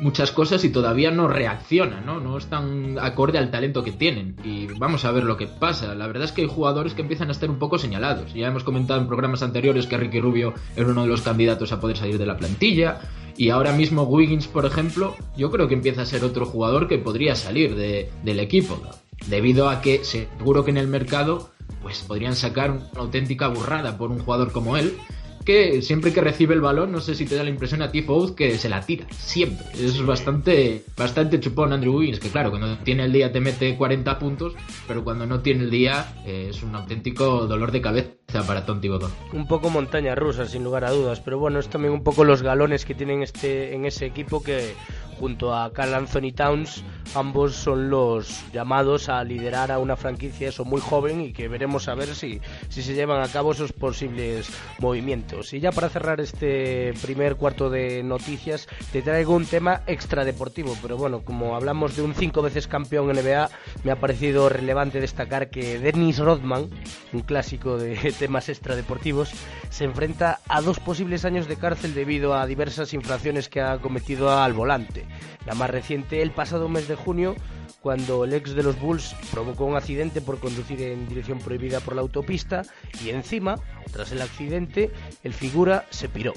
muchas 0.00 0.32
cosas 0.32 0.64
y 0.64 0.70
todavía 0.70 1.10
no 1.10 1.28
reaccionan, 1.28 2.04
¿no? 2.06 2.20
No 2.20 2.36
están 2.36 2.98
acorde 3.00 3.38
al 3.38 3.50
talento 3.50 3.82
que 3.82 3.92
tienen. 3.92 4.36
Y 4.44 4.66
vamos 4.78 5.04
a 5.04 5.12
ver 5.12 5.24
lo 5.24 5.36
que 5.36 5.46
pasa. 5.46 5.94
La 5.94 6.06
verdad 6.06 6.24
es 6.24 6.32
que 6.32 6.42
hay 6.42 6.48
jugadores 6.48 6.94
que 6.94 7.02
empiezan 7.02 7.28
a 7.28 7.32
estar 7.32 7.50
un 7.50 7.58
poco 7.58 7.78
señalados. 7.78 8.34
Ya 8.34 8.48
hemos 8.48 8.64
comentado 8.64 9.00
en 9.00 9.06
programas 9.06 9.42
anteriores 9.42 9.86
que 9.86 9.96
Ricky 9.96 10.20
Rubio 10.20 10.54
era 10.76 10.88
uno 10.88 11.02
de 11.02 11.08
los 11.08 11.22
candidatos 11.22 11.72
a 11.72 11.80
poder 11.80 11.96
salir 11.96 12.18
de 12.18 12.26
la 12.26 12.36
plantilla. 12.36 13.00
Y 13.36 13.50
ahora 13.50 13.72
mismo 13.72 14.04
Wiggins, 14.04 14.46
por 14.46 14.66
ejemplo, 14.66 15.16
yo 15.36 15.50
creo 15.50 15.68
que 15.68 15.74
empieza 15.74 16.02
a 16.02 16.06
ser 16.06 16.24
otro 16.24 16.46
jugador 16.46 16.88
que 16.88 16.98
podría 16.98 17.34
salir 17.34 17.74
del 17.74 18.38
equipo. 18.40 18.80
Debido 19.26 19.68
a 19.68 19.80
que 19.80 20.04
seguro 20.04 20.64
que 20.64 20.70
en 20.70 20.76
el 20.76 20.88
mercado 20.88 21.50
pues 21.82 22.00
podrían 22.00 22.34
sacar 22.34 22.70
una 22.70 22.82
auténtica 22.96 23.48
burrada 23.48 23.98
por 23.98 24.10
un 24.10 24.18
jugador 24.18 24.52
como 24.52 24.76
él 24.76 24.96
que 25.44 25.82
siempre 25.82 26.12
que 26.12 26.20
recibe 26.20 26.54
el 26.54 26.60
balón, 26.60 26.92
no 26.92 27.00
sé 27.00 27.14
si 27.14 27.26
te 27.26 27.36
da 27.36 27.44
la 27.44 27.50
impresión 27.50 27.82
a 27.82 27.90
ti, 27.90 28.02
Fouz, 28.02 28.32
que 28.32 28.58
se 28.58 28.68
la 28.68 28.80
tira, 28.80 29.06
siempre. 29.10 29.66
Es 29.74 30.04
bastante, 30.04 30.84
bastante 30.96 31.40
chupón 31.40 31.72
Andrew 31.72 31.96
Wiggins, 31.96 32.20
que 32.20 32.30
claro, 32.30 32.50
cuando 32.50 32.76
tiene 32.78 33.04
el 33.04 33.12
día 33.12 33.32
te 33.32 33.40
mete 33.40 33.76
40 33.76 34.18
puntos, 34.18 34.54
pero 34.88 35.04
cuando 35.04 35.26
no 35.26 35.40
tiene 35.40 35.64
el 35.64 35.70
día 35.70 36.14
eh, 36.26 36.48
es 36.50 36.62
un 36.62 36.74
auténtico 36.74 37.46
dolor 37.46 37.72
de 37.72 37.80
cabeza 37.80 38.10
para 38.42 38.66
Tonti 38.66 38.88
Botón. 38.88 39.12
Un 39.32 39.46
poco 39.46 39.70
montaña 39.70 40.14
rusa, 40.14 40.46
sin 40.46 40.64
lugar 40.64 40.84
a 40.84 40.90
dudas, 40.90 41.20
pero 41.20 41.38
bueno, 41.38 41.60
es 41.60 41.68
también 41.68 41.94
un 41.94 42.02
poco 42.02 42.24
los 42.24 42.42
galones 42.42 42.84
que 42.84 42.94
tienen 42.94 43.22
este, 43.22 43.74
en 43.74 43.84
ese 43.84 44.06
equipo 44.06 44.42
que 44.42 44.74
junto 45.14 45.54
a 45.54 45.72
Carl 45.72 45.94
Anthony 45.94 46.32
Towns, 46.34 46.84
ambos 47.14 47.54
son 47.54 47.90
los 47.90 48.44
llamados 48.52 49.08
a 49.08 49.22
liderar 49.24 49.70
a 49.70 49.78
una 49.78 49.96
franquicia 49.96 50.48
eso 50.48 50.64
muy 50.64 50.80
joven 50.80 51.20
y 51.20 51.32
que 51.32 51.48
veremos 51.48 51.88
a 51.88 51.94
ver 51.94 52.14
si, 52.14 52.40
si 52.68 52.82
se 52.82 52.94
llevan 52.94 53.22
a 53.22 53.28
cabo 53.28 53.52
esos 53.52 53.72
posibles 53.72 54.50
movimientos. 54.80 55.52
Y 55.54 55.60
ya 55.60 55.72
para 55.72 55.88
cerrar 55.88 56.20
este 56.20 56.92
primer 57.02 57.36
cuarto 57.36 57.70
de 57.70 58.02
noticias, 58.02 58.68
te 58.92 59.02
traigo 59.02 59.34
un 59.34 59.46
tema 59.46 59.82
extradeportivo, 59.86 60.76
pero 60.82 60.96
bueno, 60.96 61.22
como 61.22 61.54
hablamos 61.56 61.96
de 61.96 62.02
un 62.02 62.14
cinco 62.14 62.42
veces 62.42 62.66
campeón 62.66 63.06
NBA, 63.06 63.50
me 63.84 63.92
ha 63.92 63.96
parecido 63.96 64.48
relevante 64.48 65.00
destacar 65.00 65.50
que 65.50 65.78
Dennis 65.78 66.18
Rodman, 66.18 66.68
un 67.12 67.20
clásico 67.20 67.78
de 67.78 68.13
temas 68.14 68.48
extradeportivos, 68.48 69.32
se 69.70 69.84
enfrenta 69.84 70.40
a 70.48 70.60
dos 70.60 70.80
posibles 70.80 71.24
años 71.24 71.48
de 71.48 71.56
cárcel 71.56 71.94
debido 71.94 72.34
a 72.34 72.46
diversas 72.46 72.92
infracciones 72.94 73.48
que 73.48 73.60
ha 73.60 73.78
cometido 73.78 74.30
al 74.30 74.52
volante. 74.52 75.06
La 75.46 75.54
más 75.54 75.70
reciente 75.70 76.22
el 76.22 76.30
pasado 76.30 76.68
mes 76.68 76.88
de 76.88 76.94
junio, 76.94 77.34
cuando 77.80 78.24
el 78.24 78.32
ex 78.32 78.54
de 78.54 78.62
los 78.62 78.80
Bulls 78.80 79.14
provocó 79.30 79.66
un 79.66 79.76
accidente 79.76 80.22
por 80.22 80.40
conducir 80.40 80.80
en 80.80 81.06
dirección 81.06 81.38
prohibida 81.38 81.80
por 81.80 81.94
la 81.94 82.00
autopista 82.00 82.62
y 83.04 83.10
encima, 83.10 83.56
tras 83.92 84.10
el 84.12 84.22
accidente, 84.22 84.90
el 85.22 85.34
figura 85.34 85.84
se 85.90 86.08
piró. 86.08 86.32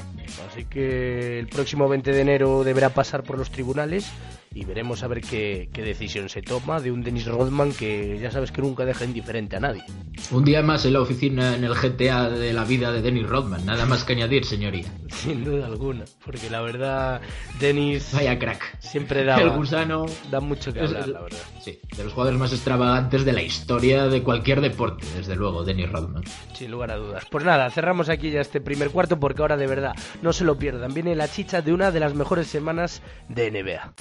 Así 0.49 0.65
que 0.65 1.39
el 1.39 1.47
próximo 1.47 1.87
20 1.87 2.11
de 2.11 2.21
enero 2.21 2.65
deberá 2.65 2.89
pasar 2.89 3.23
por 3.23 3.37
los 3.37 3.49
tribunales 3.49 4.11
y 4.53 4.65
veremos 4.65 5.03
a 5.03 5.07
ver 5.07 5.21
qué, 5.21 5.69
decisión 5.73 6.29
se 6.29 6.41
toma 6.41 6.79
de 6.79 6.91
un 6.91 7.03
Dennis 7.03 7.25
Rodman 7.25 7.71
que 7.71 8.17
ya 8.19 8.31
sabes 8.31 8.51
que 8.51 8.61
nunca 8.61 8.85
deja 8.85 9.05
indiferente 9.05 9.55
a 9.55 9.59
nadie. 9.59 9.83
Un 10.31 10.43
día 10.43 10.61
más 10.61 10.85
en 10.85 10.93
la 10.93 11.01
oficina 11.01 11.55
en 11.55 11.63
el 11.63 11.75
GTA 11.75 12.29
de 12.29 12.53
la 12.53 12.65
vida 12.65 12.91
de 12.91 13.01
Dennis 13.01 13.27
Rodman, 13.27 13.65
nada 13.65 13.85
más 13.85 14.03
que 14.03 14.13
añadir, 14.13 14.45
señoría. 14.45 14.85
Sin 15.09 15.43
duda 15.43 15.67
alguna, 15.67 16.05
porque 16.25 16.49
la 16.49 16.61
verdad, 16.61 17.21
Dennis. 17.59 18.11
Vaya 18.13 18.37
crack. 18.39 18.79
Siempre 18.79 19.23
da. 19.23 19.39
El 19.41 19.51
gusano. 19.51 20.05
Da 20.31 20.39
mucho 20.39 20.73
que 20.73 20.81
hablar, 20.81 21.07
la 21.07 21.21
verdad. 21.21 21.39
Sí, 21.61 21.79
de 21.95 22.03
los 22.03 22.13
jugadores 22.13 22.39
más 22.39 22.53
extravagantes 22.53 23.25
de 23.25 23.33
la 23.33 23.41
historia 23.41 24.07
de 24.07 24.23
cualquier 24.23 24.61
deporte, 24.61 25.05
desde 25.15 25.35
luego, 25.35 25.63
Dennis 25.63 25.91
Rodman. 25.91 26.23
Sin 26.53 26.71
lugar 26.71 26.91
a 26.91 26.97
dudas. 26.97 27.25
Pues 27.29 27.45
nada, 27.45 27.69
cerramos 27.69 28.09
aquí 28.09 28.31
ya 28.31 28.41
este 28.41 28.61
primer 28.61 28.89
cuarto 28.89 29.19
porque 29.19 29.41
ahora 29.41 29.57
de 29.57 29.67
verdad 29.67 29.95
no 30.21 30.33
se 30.33 30.43
lo 30.43 30.57
pierdan. 30.57 30.93
Viene 30.93 31.15
la 31.15 31.27
chicha 31.27 31.61
de 31.61 31.73
una 31.73 31.91
de 31.91 31.99
las 31.99 32.13
mejores 32.13 32.47
semanas 32.47 33.01
de 33.29 33.51
NBA. 33.51 33.93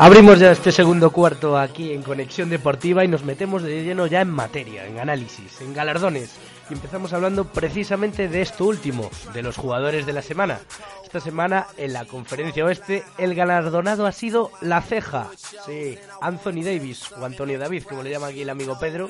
Abrimos 0.00 0.38
ya 0.38 0.52
este 0.52 0.70
segundo 0.70 1.10
cuarto 1.10 1.58
aquí 1.58 1.92
en 1.92 2.02
Conexión 2.02 2.48
Deportiva 2.48 3.04
y 3.04 3.08
nos 3.08 3.24
metemos 3.24 3.64
de 3.64 3.82
lleno 3.82 4.06
ya 4.06 4.20
en 4.20 4.30
materia, 4.30 4.86
en 4.86 5.00
análisis, 5.00 5.60
en 5.60 5.74
galardones. 5.74 6.30
Y 6.70 6.74
empezamos 6.74 7.12
hablando 7.12 7.44
precisamente 7.44 8.28
de 8.28 8.42
esto 8.42 8.66
último, 8.66 9.10
de 9.32 9.42
los 9.42 9.56
jugadores 9.56 10.04
de 10.04 10.12
la 10.12 10.22
semana. 10.22 10.60
Esta 11.02 11.20
semana 11.20 11.66
en 11.78 11.94
la 11.94 12.04
conferencia 12.04 12.66
oeste 12.66 13.02
el 13.16 13.34
galardonado 13.34 14.04
ha 14.04 14.12
sido 14.12 14.50
La 14.60 14.82
Ceja. 14.82 15.28
Sí, 15.64 15.98
Anthony 16.20 16.62
Davis 16.62 17.10
o 17.12 17.24
Antonio 17.24 17.58
David, 17.58 17.84
como 17.84 18.02
le 18.02 18.10
llama 18.10 18.26
aquí 18.26 18.42
el 18.42 18.50
amigo 18.50 18.78
Pedro, 18.78 19.08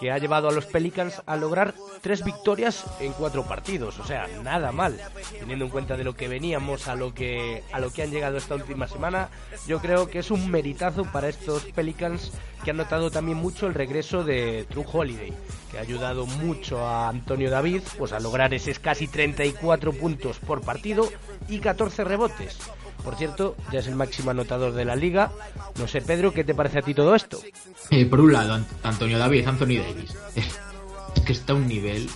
que 0.00 0.10
ha 0.10 0.18
llevado 0.18 0.48
a 0.48 0.52
los 0.52 0.64
Pelicans 0.64 1.22
a 1.26 1.36
lograr 1.36 1.74
tres 2.00 2.24
victorias 2.24 2.86
en 3.00 3.12
cuatro 3.12 3.44
partidos. 3.44 3.98
O 3.98 4.04
sea, 4.04 4.26
nada 4.42 4.72
mal. 4.72 4.98
Teniendo 5.38 5.66
en 5.66 5.70
cuenta 5.70 5.98
de 5.98 6.04
lo 6.04 6.16
que 6.16 6.26
veníamos 6.26 6.88
a 6.88 6.96
lo 6.96 7.12
que, 7.12 7.62
a 7.70 7.78
lo 7.78 7.92
que 7.92 8.02
han 8.02 8.10
llegado 8.10 8.38
esta 8.38 8.54
última 8.54 8.88
semana, 8.88 9.28
yo 9.66 9.78
creo 9.78 10.08
que 10.08 10.20
es 10.20 10.30
un 10.30 10.50
meritazo 10.50 11.04
para 11.04 11.28
estos 11.28 11.64
Pelicans 11.66 12.32
que 12.64 12.70
han 12.70 12.78
notado 12.78 13.10
también 13.10 13.38
mucho 13.38 13.66
el 13.66 13.74
regreso 13.74 14.24
de 14.24 14.66
True 14.70 14.86
Holiday, 14.90 15.32
que 15.70 15.78
ha 15.78 15.82
ayudado 15.82 16.26
mucho 16.26 16.86
a 16.86 17.08
Antonio 17.08 17.50
David 17.50 17.82
pues 17.98 18.12
a 18.12 18.20
lograr 18.20 18.52
esos 18.54 18.78
casi 18.78 19.06
34 19.06 19.92
puntos 19.92 20.38
por 20.38 20.62
partido 20.62 21.08
y 21.48 21.58
14 21.60 22.04
rebotes. 22.04 22.58
Por 23.02 23.16
cierto, 23.16 23.56
ya 23.72 23.80
es 23.80 23.86
el 23.86 23.96
máximo 23.96 24.30
anotador 24.30 24.72
de 24.72 24.84
la 24.84 24.96
liga. 24.96 25.32
No 25.78 25.88
sé, 25.88 26.02
Pedro, 26.02 26.32
¿qué 26.32 26.44
te 26.44 26.54
parece 26.54 26.78
a 26.78 26.82
ti 26.82 26.94
todo 26.94 27.14
esto? 27.14 27.40
Eh, 27.90 28.06
por 28.06 28.20
un 28.20 28.32
lado, 28.32 28.60
Antonio 28.82 29.18
David, 29.18 29.46
Anthony 29.46 29.78
Davis. 29.78 30.16
Es 30.34 31.22
que 31.24 31.32
está 31.32 31.52
a 31.52 31.56
un 31.56 31.66
nivel 31.66 32.08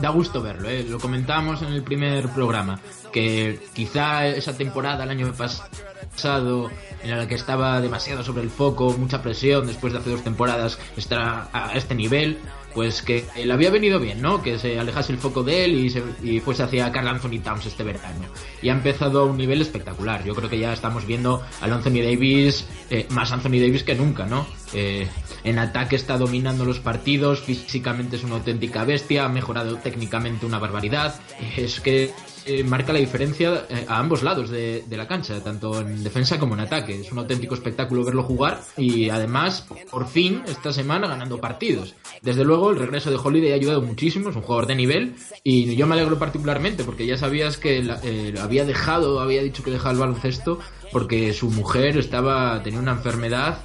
da 0.00 0.08
gusto 0.10 0.42
verlo, 0.42 0.68
¿eh? 0.68 0.84
lo 0.88 0.98
comentábamos 0.98 1.62
en 1.62 1.68
el 1.68 1.82
primer 1.82 2.28
programa, 2.28 2.80
que 3.12 3.60
quizá 3.74 4.26
esa 4.26 4.56
temporada 4.56 5.04
el 5.04 5.10
año 5.10 5.32
pasado 5.32 6.70
en 7.02 7.18
la 7.18 7.28
que 7.28 7.34
estaba 7.34 7.80
demasiado 7.80 8.24
sobre 8.24 8.42
el 8.42 8.50
foco, 8.50 8.94
mucha 8.98 9.22
presión 9.22 9.66
después 9.66 9.92
de 9.92 9.98
hace 9.98 10.10
dos 10.10 10.24
temporadas 10.24 10.78
estar 10.96 11.48
a 11.52 11.72
este 11.74 11.94
nivel, 11.94 12.38
pues 12.74 13.02
que 13.02 13.24
le 13.42 13.52
había 13.52 13.70
venido 13.70 14.00
bien, 14.00 14.20
¿no? 14.20 14.42
Que 14.42 14.58
se 14.58 14.78
alejase 14.78 15.12
el 15.12 15.18
foco 15.18 15.42
de 15.42 15.64
él 15.64 15.74
y, 15.74 15.90
se, 15.90 16.02
y 16.22 16.40
fuese 16.40 16.64
hacia 16.64 16.90
Carl 16.90 17.08
Anthony 17.08 17.40
Towns 17.42 17.66
este 17.66 17.84
verano. 17.84 18.26
Y 18.60 18.68
ha 18.68 18.72
empezado 18.72 19.20
a 19.20 19.24
un 19.24 19.36
nivel 19.36 19.62
espectacular. 19.62 20.24
Yo 20.24 20.34
creo 20.34 20.50
que 20.50 20.58
ya 20.58 20.72
estamos 20.72 21.06
viendo 21.06 21.42
al 21.60 21.72
Anthony 21.72 22.02
Davis, 22.02 22.66
eh, 22.90 23.06
más 23.10 23.32
Anthony 23.32 23.60
Davis 23.60 23.84
que 23.84 23.94
nunca, 23.94 24.26
¿no? 24.26 24.46
Eh, 24.72 25.06
en 25.44 25.58
ataque 25.58 25.94
está 25.94 26.18
dominando 26.18 26.64
los 26.64 26.80
partidos, 26.80 27.40
físicamente 27.40 28.16
es 28.16 28.24
una 28.24 28.36
auténtica 28.36 28.84
bestia, 28.84 29.26
ha 29.26 29.28
mejorado 29.28 29.76
técnicamente 29.76 30.46
una 30.46 30.58
barbaridad. 30.58 31.20
Es 31.56 31.80
que 31.80 32.10
eh, 32.46 32.62
marca 32.64 32.92
la 32.92 32.98
diferencia 32.98 33.66
eh, 33.68 33.86
a 33.88 33.98
ambos 33.98 34.22
lados 34.22 34.50
de, 34.50 34.84
la 34.90 35.08
cancha, 35.08 35.42
tanto 35.42 35.80
en 35.80 36.04
defensa 36.04 36.38
como 36.38 36.54
en 36.54 36.60
ataque. 36.60 37.00
Es 37.00 37.10
un 37.10 37.18
auténtico 37.18 37.54
espectáculo 37.54 38.04
verlo 38.04 38.22
jugar 38.22 38.60
y 38.76 39.08
además, 39.08 39.66
por 39.90 40.06
fin, 40.06 40.42
esta 40.46 40.72
semana 40.72 41.08
ganando 41.08 41.40
partidos. 41.40 41.94
Desde 42.22 42.44
luego, 42.44 42.70
el 42.70 42.78
regreso 42.78 43.10
de 43.10 43.16
Holiday 43.16 43.52
ha 43.52 43.54
ayudado 43.56 43.82
muchísimo, 43.82 44.30
es 44.30 44.36
un 44.36 44.42
jugador 44.42 44.66
de 44.66 44.74
nivel 44.76 45.14
y 45.42 45.74
yo 45.74 45.86
me 45.86 45.94
alegro 45.94 46.18
particularmente 46.18 46.84
porque 46.84 47.06
ya 47.06 47.16
sabías 47.16 47.56
que 47.56 47.78
eh, 48.02 48.34
había 48.40 48.64
dejado, 48.64 49.20
había 49.20 49.42
dicho 49.42 49.62
que 49.62 49.70
dejaba 49.70 49.92
el 49.92 49.98
baloncesto 49.98 50.60
porque 50.92 51.32
su 51.32 51.50
mujer 51.50 51.98
estaba 51.98 52.62
tenía 52.62 52.78
una 52.78 52.92
enfermedad 52.92 53.58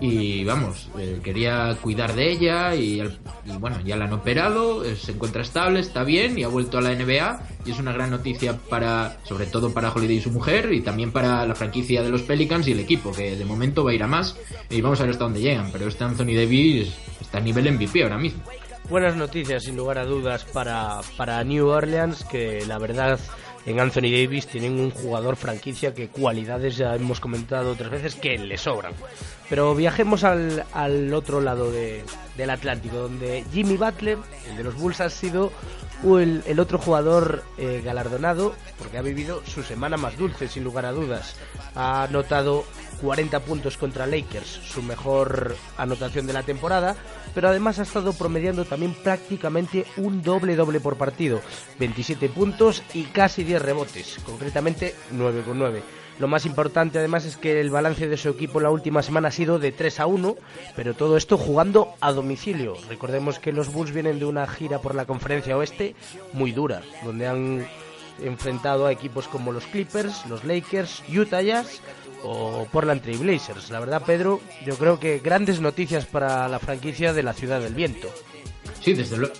y 0.00 0.44
vamos, 0.44 0.88
eh, 0.98 1.20
quería 1.22 1.76
cuidar 1.80 2.14
de 2.14 2.30
ella 2.30 2.74
y, 2.74 3.02
bueno, 3.58 3.80
ya 3.84 3.96
la 3.96 4.04
han 4.04 4.12
operado, 4.12 4.84
eh, 4.84 4.96
se 4.96 5.12
encuentra 5.12 5.42
estable, 5.42 5.80
está 5.80 6.04
bien 6.04 6.38
y 6.38 6.42
ha 6.42 6.48
vuelto 6.48 6.78
a 6.78 6.82
la 6.82 6.90
NBA 6.90 7.40
y 7.64 7.70
es 7.70 7.78
una 7.78 7.92
gran 7.92 8.10
noticia 8.10 8.56
para, 8.56 9.16
sobre 9.24 9.46
todo 9.46 9.72
para 9.72 9.90
Holiday 9.90 10.16
y 10.16 10.20
su 10.20 10.30
mujer 10.30 10.72
y 10.72 10.82
también 10.82 11.12
para 11.12 11.46
la 11.46 11.54
franquicia 11.54 12.02
de 12.02 12.10
los 12.10 12.22
Pelicans 12.22 12.68
y 12.68 12.72
el 12.72 12.80
equipo, 12.80 13.12
que 13.12 13.36
de 13.36 13.44
momento 13.44 13.84
va 13.84 13.92
a 13.92 13.94
ir 13.94 14.02
a 14.02 14.06
más 14.06 14.36
y 14.68 14.80
vamos 14.80 15.00
a 15.00 15.04
ver 15.04 15.12
hasta 15.12 15.24
dónde 15.24 15.40
llegan, 15.40 15.70
pero 15.72 15.88
este 15.88 16.04
Anthony 16.04 16.34
Davis 16.34 16.92
está 17.20 17.38
a 17.38 17.40
nivel 17.40 17.72
MVP 17.72 18.02
ahora 18.02 18.18
mismo. 18.18 18.42
Buenas 18.88 19.16
noticias, 19.16 19.64
sin 19.64 19.76
lugar 19.76 19.98
a 19.98 20.04
dudas, 20.04 20.44
para, 20.44 21.00
para 21.16 21.42
New 21.42 21.66
Orleans, 21.66 22.22
que 22.24 22.64
la 22.66 22.78
verdad 22.78 23.18
en 23.66 23.80
Anthony 23.80 24.10
Davis 24.12 24.46
tienen 24.46 24.78
un 24.78 24.90
jugador 24.92 25.36
franquicia 25.36 25.92
que 25.92 26.08
cualidades 26.08 26.76
ya 26.76 26.94
hemos 26.94 27.18
comentado 27.20 27.72
otras 27.72 27.90
veces 27.90 28.14
que 28.14 28.38
le 28.38 28.56
sobran. 28.56 28.92
Pero 29.50 29.74
viajemos 29.74 30.24
al, 30.24 30.64
al 30.72 31.12
otro 31.12 31.40
lado 31.40 31.70
del 31.72 32.50
Atlántico, 32.50 32.96
donde 32.96 33.44
Jimmy 33.52 33.76
Butler, 33.76 34.18
el 34.48 34.56
de 34.56 34.64
los 34.64 34.76
Bulls, 34.76 35.00
ha 35.00 35.10
sido 35.10 35.52
el, 36.04 36.42
el 36.46 36.60
otro 36.60 36.78
jugador 36.78 37.42
eh, 37.58 37.82
galardonado 37.84 38.54
porque 38.78 38.98
ha 38.98 39.02
vivido 39.02 39.42
su 39.46 39.62
semana 39.62 39.96
más 39.96 40.16
dulce, 40.16 40.48
sin 40.48 40.62
lugar 40.64 40.86
a 40.86 40.92
dudas. 40.92 41.34
Ha 41.74 42.04
anotado 42.04 42.64
40 43.00 43.40
puntos 43.40 43.76
contra 43.76 44.06
Lakers, 44.06 44.48
su 44.48 44.82
mejor 44.82 45.56
anotación 45.76 46.26
de 46.26 46.32
la 46.32 46.42
temporada, 46.42 46.96
pero 47.34 47.48
además 47.48 47.78
ha 47.78 47.82
estado 47.82 48.12
promediando 48.12 48.64
también 48.64 48.94
prácticamente 48.94 49.84
un 49.96 50.22
doble 50.22 50.56
doble 50.56 50.80
por 50.80 50.96
partido, 50.96 51.40
27 51.78 52.28
puntos 52.28 52.82
y 52.94 53.04
casi 53.04 53.44
10 53.44 53.62
rebotes, 53.62 54.18
concretamente 54.24 54.94
9 55.12 55.42
con 55.42 55.58
9. 55.58 55.82
Lo 56.18 56.28
más 56.28 56.46
importante 56.46 56.98
además 56.98 57.26
es 57.26 57.36
que 57.36 57.60
el 57.60 57.68
balance 57.68 58.08
de 58.08 58.16
su 58.16 58.30
equipo 58.30 58.58
la 58.58 58.70
última 58.70 59.02
semana 59.02 59.28
ha 59.28 59.32
sido 59.32 59.58
de 59.58 59.70
3 59.70 60.00
a 60.00 60.06
1, 60.06 60.36
pero 60.74 60.94
todo 60.94 61.18
esto 61.18 61.36
jugando 61.36 61.92
a 62.00 62.12
domicilio. 62.12 62.76
Recordemos 62.88 63.38
que 63.38 63.52
los 63.52 63.70
Bulls 63.70 63.92
vienen 63.92 64.18
de 64.18 64.24
una 64.24 64.46
gira 64.46 64.80
por 64.80 64.94
la 64.94 65.04
conferencia 65.04 65.58
oeste 65.58 65.94
muy 66.32 66.52
dura, 66.52 66.80
donde 67.04 67.26
han 67.26 67.66
enfrentado 68.22 68.86
a 68.86 68.92
equipos 68.92 69.28
como 69.28 69.52
los 69.52 69.66
Clippers, 69.66 70.24
los 70.26 70.42
Lakers, 70.44 71.02
Utah 71.14 71.42
Jazz 71.42 71.82
o 72.26 72.66
Portland 72.70 73.02
Trail 73.02 73.18
Blazers. 73.18 73.70
La 73.70 73.80
verdad, 73.80 74.02
Pedro, 74.04 74.40
yo 74.64 74.76
creo 74.76 74.98
que 74.98 75.20
grandes 75.20 75.60
noticias 75.60 76.06
para 76.06 76.48
la 76.48 76.58
franquicia 76.58 77.12
de 77.12 77.22
la 77.22 77.32
Ciudad 77.32 77.60
del 77.60 77.74
Viento. 77.74 78.08
Sí, 78.80 78.92
desde 78.92 79.16
luego. 79.16 79.34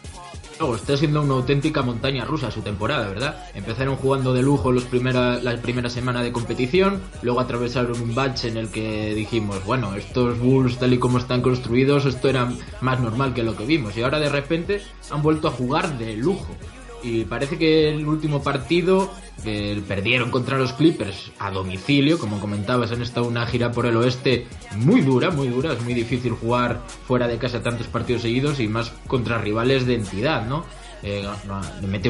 está 0.75 0.97
siendo 0.97 1.23
una 1.23 1.35
auténtica 1.35 1.83
montaña 1.83 2.25
rusa 2.25 2.51
su 2.51 2.63
temporada, 2.63 3.09
¿verdad? 3.09 3.47
Empezaron 3.55 3.97
jugando 3.97 4.33
de 4.33 4.43
lujo 4.43 4.73
los 4.73 4.85
primera, 4.85 5.39
la 5.43 5.57
primera 5.57 5.91
semana 5.91 6.23
de 6.23 6.33
competición, 6.33 7.03
luego 7.23 7.41
atravesaron 7.41 8.01
un 8.01 8.15
bache 8.15 8.49
en 8.49 8.57
el 8.57 8.71
que 8.71 9.15
dijimos, 9.15 9.65
bueno, 9.65 9.95
estos 9.95 10.39
Bulls 10.39 10.79
tal 10.79 10.95
y 10.95 10.99
como 10.99 11.19
están 11.19 11.43
construidos, 11.43 12.07
esto 12.07 12.29
era 12.29 12.51
más 12.81 13.01
normal 13.01 13.35
que 13.35 13.43
lo 13.43 13.57
que 13.57 13.67
vimos, 13.67 13.97
y 13.97 14.03
ahora 14.03 14.19
de 14.19 14.31
repente 14.31 14.81
han 15.11 15.23
vuelto 15.23 15.49
a 15.49 15.51
jugar 15.51 15.99
de 15.99 16.17
lujo 16.17 16.57
y 17.03 17.25
parece 17.25 17.59
que 17.59 17.89
el 17.91 18.07
último 18.07 18.43
partido 18.43 19.13
eh, 19.45 19.81
perdieron 19.87 20.31
contra 20.31 20.59
los 20.59 20.73
Clippers 20.73 21.33
a 21.39 21.51
domicilio, 21.51 22.19
como 22.19 22.41
comentabas, 22.41 22.93
han 22.93 23.03
estado 23.03 23.27
una 23.27 23.47
gira 23.47 23.73
por 23.73 23.87
el 23.87 23.97
oeste 23.97 24.47
muy 24.77 25.01
dura, 25.01 25.31
muy 25.31 25.49
dura, 25.49 25.73
es 25.73 25.83
muy 25.83 25.95
difícil 25.95 26.33
jugar 26.33 26.83
fuera 27.07 27.29
de 27.29 27.39
casa 27.39 27.63
tantos 27.63 27.87
partidos 27.87 28.23
seguidos 28.23 28.61
y 28.61 28.69
más 28.69 28.91
contra 29.07 29.39
rivales 29.39 29.87
de 29.87 29.95
entidad, 29.95 30.47
¿no? 30.47 30.65
Eh, 31.03 31.25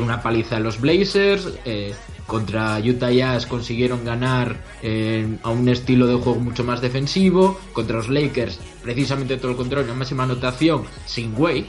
una 0.01 0.23
paliza 0.23 0.57
a 0.57 0.61
los 0.61 0.81
Blazers, 0.81 1.53
eh, 1.65 1.95
contra 2.27 2.79
Utah 2.79 3.11
Jazz 3.11 3.47
consiguieron 3.47 4.05
ganar 4.05 4.57
eh, 4.83 5.37
a 5.43 5.51
un 5.51 5.69
estilo 5.69 6.07
de 6.07 6.15
juego 6.15 6.41
mucho 6.41 6.65
más 6.65 6.81
defensivo, 6.81 7.61
contra 7.73 7.97
los 7.97 8.09
Lakers 8.09 8.59
precisamente 8.83 9.37
todo 9.37 9.53
lo 9.53 9.57
contrario, 9.57 9.87
una 9.87 9.99
máxima 9.99 10.25
anotación 10.25 10.85
sin 11.05 11.35
Wade, 11.37 11.67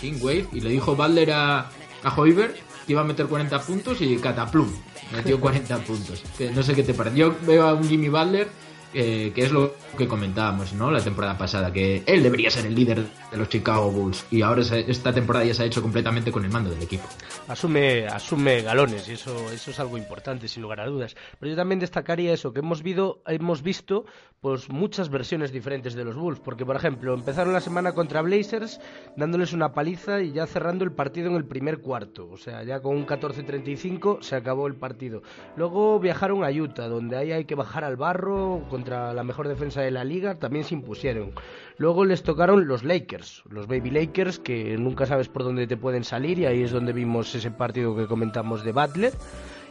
sin 0.00 0.18
y 0.52 0.60
le 0.60 0.70
dijo 0.70 0.96
Butler 0.96 1.32
a, 1.32 1.70
a 2.04 2.14
Hoiberg 2.14 2.54
que 2.86 2.92
iba 2.92 3.00
a 3.00 3.04
meter 3.04 3.26
40 3.26 3.60
puntos 3.62 4.00
y 4.00 4.16
cataplum, 4.18 4.70
metió 5.12 5.40
40 5.40 5.78
puntos. 5.78 6.22
no 6.54 6.62
sé 6.62 6.74
qué 6.74 6.82
te 6.82 6.94
parece. 6.94 7.16
Yo 7.16 7.34
veo 7.42 7.66
a 7.66 7.74
un 7.74 7.88
Jimmy 7.88 8.08
Butler 8.08 8.48
que 8.94 9.32
es 9.36 9.50
lo 9.50 9.74
que 9.98 10.06
comentábamos, 10.06 10.72
¿no? 10.72 10.90
La 10.90 11.00
temporada 11.00 11.36
pasada, 11.36 11.72
que 11.72 12.02
él 12.06 12.22
debería 12.22 12.50
ser 12.50 12.66
el 12.66 12.74
líder 12.74 13.04
de 13.30 13.36
los 13.36 13.48
Chicago 13.48 13.90
Bulls 13.90 14.24
y 14.30 14.42
ahora 14.42 14.62
esta 14.62 15.12
temporada 15.12 15.44
ya 15.44 15.54
se 15.54 15.64
ha 15.64 15.66
hecho 15.66 15.82
completamente 15.82 16.30
con 16.30 16.44
el 16.44 16.50
mando 16.50 16.70
del 16.70 16.82
equipo. 16.82 17.04
Asume, 17.48 18.06
asume 18.06 18.62
galones 18.62 19.08
y 19.08 19.12
eso, 19.12 19.50
eso 19.50 19.70
es 19.70 19.80
algo 19.80 19.98
importante, 19.98 20.48
sin 20.48 20.62
lugar 20.62 20.80
a 20.80 20.86
dudas. 20.86 21.16
Pero 21.38 21.50
yo 21.50 21.56
también 21.56 21.80
destacaría 21.80 22.32
eso, 22.32 22.52
que 22.52 22.60
hemos, 22.60 22.82
visto, 22.82 23.22
hemos 23.26 23.62
visto 23.62 24.06
pues 24.40 24.68
muchas 24.68 25.08
versiones 25.08 25.52
diferentes 25.52 25.94
de 25.94 26.04
los 26.04 26.16
Bulls, 26.16 26.38
porque 26.38 26.66
por 26.66 26.76
ejemplo 26.76 27.14
empezaron 27.14 27.52
la 27.52 27.60
semana 27.60 27.92
contra 27.92 28.20
Blazers 28.20 28.78
dándoles 29.16 29.52
una 29.52 29.72
paliza 29.72 30.20
y 30.20 30.32
ya 30.32 30.46
cerrando 30.46 30.84
el 30.84 30.92
partido 30.92 31.30
en 31.30 31.36
el 31.36 31.46
primer 31.46 31.80
cuarto, 31.80 32.28
o 32.30 32.36
sea, 32.36 32.62
ya 32.62 32.80
con 32.80 32.94
un 32.94 33.06
14-35 33.06 34.20
se 34.20 34.36
acabó 34.36 34.66
el 34.66 34.74
partido. 34.74 35.22
Luego 35.56 35.98
viajaron 35.98 36.44
a 36.44 36.50
Utah, 36.50 36.88
donde 36.88 37.16
ahí 37.16 37.32
hay 37.32 37.46
que 37.46 37.54
bajar 37.54 37.84
al 37.84 37.96
barro 37.96 38.62
contra 38.84 39.14
la 39.14 39.24
mejor 39.24 39.48
defensa 39.48 39.80
de 39.80 39.90
la 39.90 40.04
liga, 40.04 40.34
también 40.34 40.62
se 40.66 40.74
impusieron. 40.74 41.32
Luego 41.78 42.04
les 42.04 42.22
tocaron 42.22 42.68
los 42.68 42.84
Lakers, 42.84 43.42
los 43.48 43.66
Baby 43.66 43.90
Lakers, 43.90 44.38
que 44.38 44.76
nunca 44.76 45.06
sabes 45.06 45.28
por 45.28 45.42
dónde 45.42 45.66
te 45.66 45.78
pueden 45.78 46.04
salir, 46.04 46.38
y 46.38 46.44
ahí 46.44 46.62
es 46.62 46.70
donde 46.70 46.92
vimos 46.92 47.34
ese 47.34 47.50
partido 47.50 47.96
que 47.96 48.06
comentamos 48.06 48.62
de 48.62 48.72
Butler. 48.72 49.14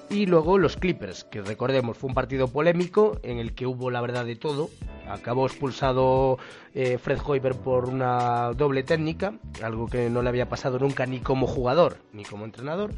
Y 0.10 0.26
luego 0.26 0.58
los 0.58 0.78
Clippers, 0.78 1.26
que 1.26 1.44
recordemos 1.44 1.96
fue 1.96 2.08
un 2.08 2.16
partido 2.16 2.48
polémico 2.48 3.20
en 3.22 3.38
el 3.38 3.54
que 3.54 3.68
hubo 3.68 3.92
la 3.92 4.02
verdad 4.02 4.26
de 4.26 4.36
todo. 4.36 4.72
Acabó 5.08 5.46
expulsado 5.46 6.40
eh, 6.74 6.98
Fred 6.98 7.20
Hoiberg 7.24 7.58
por 7.58 7.86
una 7.86 8.52
doble 8.54 8.82
técnica, 8.82 9.36
algo 9.62 9.88
que 9.88 10.10
no 10.10 10.24
le 10.24 10.30
había 10.30 10.50
pasado 10.50 10.80
nunca 10.80 11.06
ni 11.06 11.20
como 11.20 11.46
jugador 11.46 11.98
ni 12.14 12.24
como 12.24 12.46
entrenador 12.46 12.90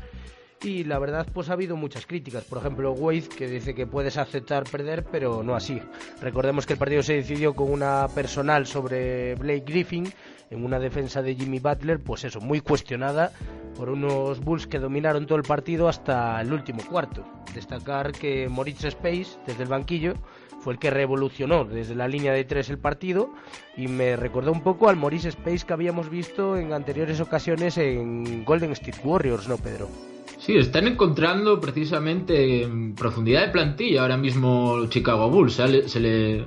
y 0.62 0.84
la 0.84 1.00
verdad 1.00 1.28
pues 1.34 1.50
ha 1.50 1.54
habido 1.54 1.76
muchas 1.76 2.06
críticas. 2.06 2.44
Por 2.44 2.58
ejemplo, 2.58 2.92
Wade 2.94 3.30
que 3.30 3.48
dice 3.48 3.76
que 3.76 3.88
puedes 3.88 4.18
aceptar 4.18 4.64
perder, 4.64 5.06
pero 5.12 5.44
no 5.44 5.56
así. 5.56 5.80
Recordemos 6.22 6.66
que 6.66 6.74
el 6.74 6.80
partido 6.80 7.04
se 7.04 7.14
decidió 7.14 7.54
con 7.54 7.72
una 7.72 8.08
personal 8.14 8.66
sobre 8.66 9.36
Blake 9.36 9.64
Griffin 9.66 10.12
en 10.50 10.64
una 10.64 10.80
defensa 10.80 11.22
de 11.22 11.36
Jimmy 11.36 11.60
Butler, 11.60 12.00
pues 12.00 12.24
eso, 12.24 12.40
muy 12.40 12.62
cuestionada 12.62 13.32
por 13.76 13.90
unos 13.90 14.40
Bulls 14.40 14.68
que 14.68 14.80
dominaron 14.80 15.26
todo 15.26 15.38
el 15.38 15.44
partido 15.44 15.88
hasta 15.88 16.40
el 16.42 16.54
último 16.54 16.84
cuarto. 16.86 17.26
Destacar 17.54 18.12
que 18.12 18.48
Moritz 18.48 18.86
Space, 18.86 19.38
desde 19.46 19.63
el 19.63 19.70
banquillo, 19.70 20.13
fue 20.60 20.74
el 20.74 20.80
que 20.80 20.89
revolucionó 20.89 21.65
desde 21.65 21.94
la 21.94 22.08
línea 22.08 22.34
de 22.34 22.44
tres 22.44 22.70
el 22.70 22.80
partido 22.80 23.30
y 23.78 23.88
me 23.88 24.15
recordó 24.15 24.52
un 24.52 24.63
poco 24.63 24.89
al 24.89 24.96
Maurice 24.96 25.30
Space 25.30 25.65
que 25.65 25.74
habíamos 25.74 26.10
visto 26.10 26.58
en 26.58 26.74
anteriores 26.74 27.20
ocasiones 27.20 27.78
en 27.78 28.44
Golden 28.46 28.72
State 28.72 29.02
Warriors, 29.04 29.48
¿no, 29.48 29.58
Pedro? 29.58 30.14
Sí, 30.45 30.55
están 30.58 30.86
encontrando 30.88 31.60
precisamente 31.60 32.69
profundidad 32.95 33.47
de 33.47 33.51
plantilla 33.51 34.03
ahora 34.03 34.15
mismo 34.15 34.86
Chicago 34.89 35.27
Bulls. 35.27 35.53
Se 35.53 35.99
le, 35.99 36.45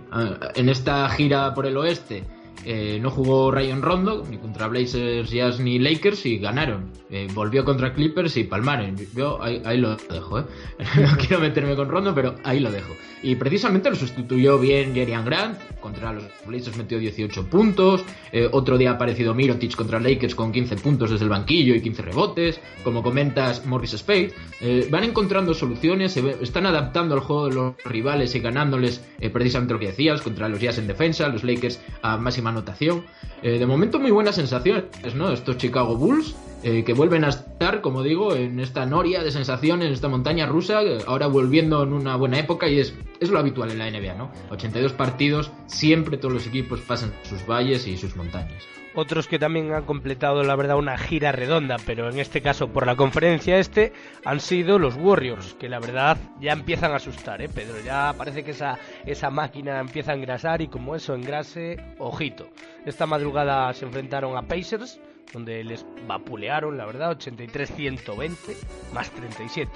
en 0.54 0.68
esta 0.68 1.08
gira 1.08 1.52
por 1.52 1.66
el 1.66 1.76
oeste 1.76 2.22
eh, 2.64 2.98
no 3.00 3.10
jugó 3.10 3.50
Ryan 3.50 3.82
Rondo 3.82 4.24
ni 4.28 4.36
contra 4.38 4.68
Blazers, 4.68 5.30
Jazz 5.30 5.60
ni 5.60 5.78
Lakers 5.78 6.26
y 6.26 6.38
ganaron. 6.38 6.90
Eh, 7.10 7.28
volvió 7.32 7.64
contra 7.64 7.92
Clippers 7.94 8.36
y 8.36 8.44
palmaron. 8.44 8.96
Yo 9.14 9.42
ahí, 9.42 9.78
lo 9.78 9.96
dejo, 9.96 10.40
¿eh? 10.40 10.44
no 11.00 11.16
quiero 11.16 11.40
meterme 11.40 11.76
con 11.76 11.88
Rondo, 11.88 12.14
pero 12.14 12.34
ahí 12.44 12.60
lo 12.60 12.70
dejo. 12.70 12.94
Y 13.22 13.36
precisamente 13.36 13.90
lo 13.90 13.96
sustituyó 13.96 14.58
bien 14.58 14.94
Jerian 14.94 15.24
Grant. 15.24 15.58
Contra 15.80 16.12
los 16.12 16.24
Blazers 16.44 16.76
metió 16.76 16.98
18 16.98 17.46
puntos. 17.46 18.04
otro 18.52 18.76
día 18.76 18.90
ha 18.90 18.94
aparecido 18.94 19.32
Mirotic 19.32 19.76
contra 19.76 20.00
Lakers 20.00 20.34
con 20.34 20.52
15 20.52 20.76
puntos 20.76 21.10
desde 21.10 21.24
el 21.24 21.30
banquillo 21.30 21.74
y 21.74 21.80
15 21.80 22.02
rebotes. 22.02 22.60
Como 22.82 23.02
comentas, 23.02 23.64
Morris 23.64 23.92
Spade. 23.92 24.32
van 24.90 25.04
encontrando 25.04 25.54
soluciones, 25.54 26.16
están 26.16 26.66
adaptando 26.66 27.14
al 27.14 27.20
juego 27.20 27.48
de 27.48 27.54
los 27.54 27.74
rivales 27.84 28.34
y 28.34 28.40
ganándoles 28.40 29.04
precisamente 29.32 29.74
lo 29.74 29.80
que 29.80 29.86
decías, 29.86 30.20
contra 30.20 30.48
los 30.48 30.60
Jazz 30.60 30.78
en 30.78 30.88
defensa, 30.88 31.28
los 31.28 31.44
Lakers 31.44 31.80
a 32.02 32.16
máxima 32.16 32.47
anotación. 32.48 33.04
Eh, 33.42 33.58
de 33.58 33.66
momento 33.66 33.98
muy 33.98 34.10
buenas 34.10 34.34
sensaciones, 34.34 34.84
¿no? 35.14 35.32
Estos 35.32 35.56
Chicago 35.58 35.96
Bulls, 35.96 36.34
eh, 36.62 36.84
que 36.84 36.92
vuelven 36.92 37.24
a 37.24 37.28
estar, 37.28 37.80
como 37.80 38.02
digo, 38.02 38.34
en 38.34 38.58
esta 38.60 38.84
noria 38.86 39.22
de 39.22 39.30
sensaciones, 39.30 39.86
en 39.86 39.92
esta 39.92 40.08
montaña 40.08 40.46
rusa, 40.46 40.80
ahora 41.06 41.26
volviendo 41.26 41.82
en 41.82 41.92
una 41.92 42.16
buena 42.16 42.38
época 42.38 42.68
y 42.68 42.80
es, 42.80 42.94
es 43.20 43.30
lo 43.30 43.38
habitual 43.38 43.70
en 43.70 43.78
la 43.78 43.90
NBA, 43.90 44.14
¿no? 44.14 44.30
82 44.50 44.92
partidos, 44.92 45.52
siempre 45.66 46.16
todos 46.16 46.34
los 46.34 46.46
equipos 46.46 46.80
pasan 46.80 47.12
sus 47.22 47.46
valles 47.46 47.86
y 47.86 47.96
sus 47.96 48.16
montañas. 48.16 48.66
Otros 48.94 49.28
que 49.28 49.38
también 49.38 49.72
han 49.72 49.84
completado, 49.84 50.42
la 50.42 50.56
verdad, 50.56 50.76
una 50.76 50.98
gira 50.98 51.30
redonda, 51.30 51.76
pero 51.86 52.10
en 52.10 52.18
este 52.18 52.42
caso 52.42 52.72
por 52.72 52.84
la 52.84 52.96
conferencia 52.96 53.58
este, 53.58 53.92
han 54.24 54.40
sido 54.40 54.80
los 54.80 54.96
Warriors, 54.96 55.54
que 55.54 55.68
la 55.68 55.78
verdad 55.78 56.18
ya 56.40 56.52
empiezan 56.52 56.90
a 56.90 56.96
asustar, 56.96 57.40
¿eh, 57.40 57.48
Pedro? 57.48 57.76
Ya 57.84 58.12
parece 58.18 58.42
que 58.42 58.50
esa, 58.50 58.78
esa 59.06 59.30
máquina 59.30 59.78
empieza 59.78 60.10
a 60.10 60.14
engrasar 60.16 60.62
y 60.62 60.66
como 60.66 60.96
eso 60.96 61.14
engrase, 61.14 61.76
ojito. 61.98 62.48
Esta 62.86 63.06
madrugada 63.06 63.72
se 63.72 63.84
enfrentaron 63.84 64.36
a 64.36 64.42
Pacers, 64.42 64.98
donde 65.32 65.64
les 65.64 65.84
vapulearon, 66.06 66.76
la 66.76 66.86
verdad, 66.86 67.16
83-120 67.18 68.36
más 68.92 69.10
37. 69.10 69.70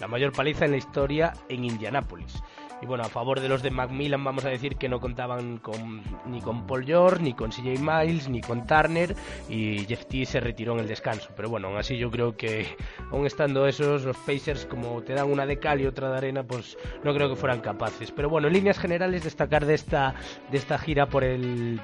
La 0.00 0.08
mayor 0.08 0.32
paliza 0.32 0.66
en 0.66 0.72
la 0.72 0.76
historia 0.76 1.32
en 1.48 1.64
Indianápolis. 1.64 2.42
Y 2.82 2.86
bueno, 2.86 3.04
a 3.04 3.08
favor 3.08 3.40
de 3.40 3.48
los 3.48 3.62
de 3.62 3.70
Macmillan 3.70 4.22
vamos 4.22 4.44
a 4.44 4.50
decir 4.50 4.76
que 4.76 4.88
no 4.88 5.00
contaban 5.00 5.56
con, 5.56 6.02
ni 6.26 6.42
con 6.42 6.66
Paul 6.66 6.84
George, 6.84 7.22
ni 7.22 7.32
con 7.32 7.50
CJ 7.50 7.80
Miles, 7.80 8.28
ni 8.28 8.42
con 8.42 8.66
Turner 8.66 9.16
y 9.48 9.86
Jeff 9.86 10.04
T 10.06 10.26
se 10.26 10.40
retiró 10.40 10.74
en 10.74 10.80
el 10.80 10.88
descanso. 10.88 11.30
Pero 11.34 11.48
bueno, 11.48 11.68
aún 11.68 11.78
así 11.78 11.96
yo 11.96 12.10
creo 12.10 12.36
que 12.36 12.76
aún 13.10 13.26
estando 13.26 13.66
esos, 13.66 14.04
los 14.04 14.16
Pacers 14.18 14.66
como 14.66 15.02
te 15.02 15.14
dan 15.14 15.30
una 15.30 15.46
de 15.46 15.58
cal 15.58 15.80
y 15.80 15.86
otra 15.86 16.10
de 16.10 16.18
arena, 16.18 16.42
pues 16.42 16.76
no 17.02 17.14
creo 17.14 17.30
que 17.30 17.36
fueran 17.36 17.60
capaces. 17.60 18.12
Pero 18.12 18.28
bueno, 18.28 18.48
en 18.48 18.52
líneas 18.52 18.78
generales 18.78 19.24
destacar 19.24 19.64
de 19.64 19.74
esta, 19.74 20.14
de 20.50 20.58
esta 20.58 20.76
gira 20.76 21.06
por 21.06 21.24
el 21.24 21.80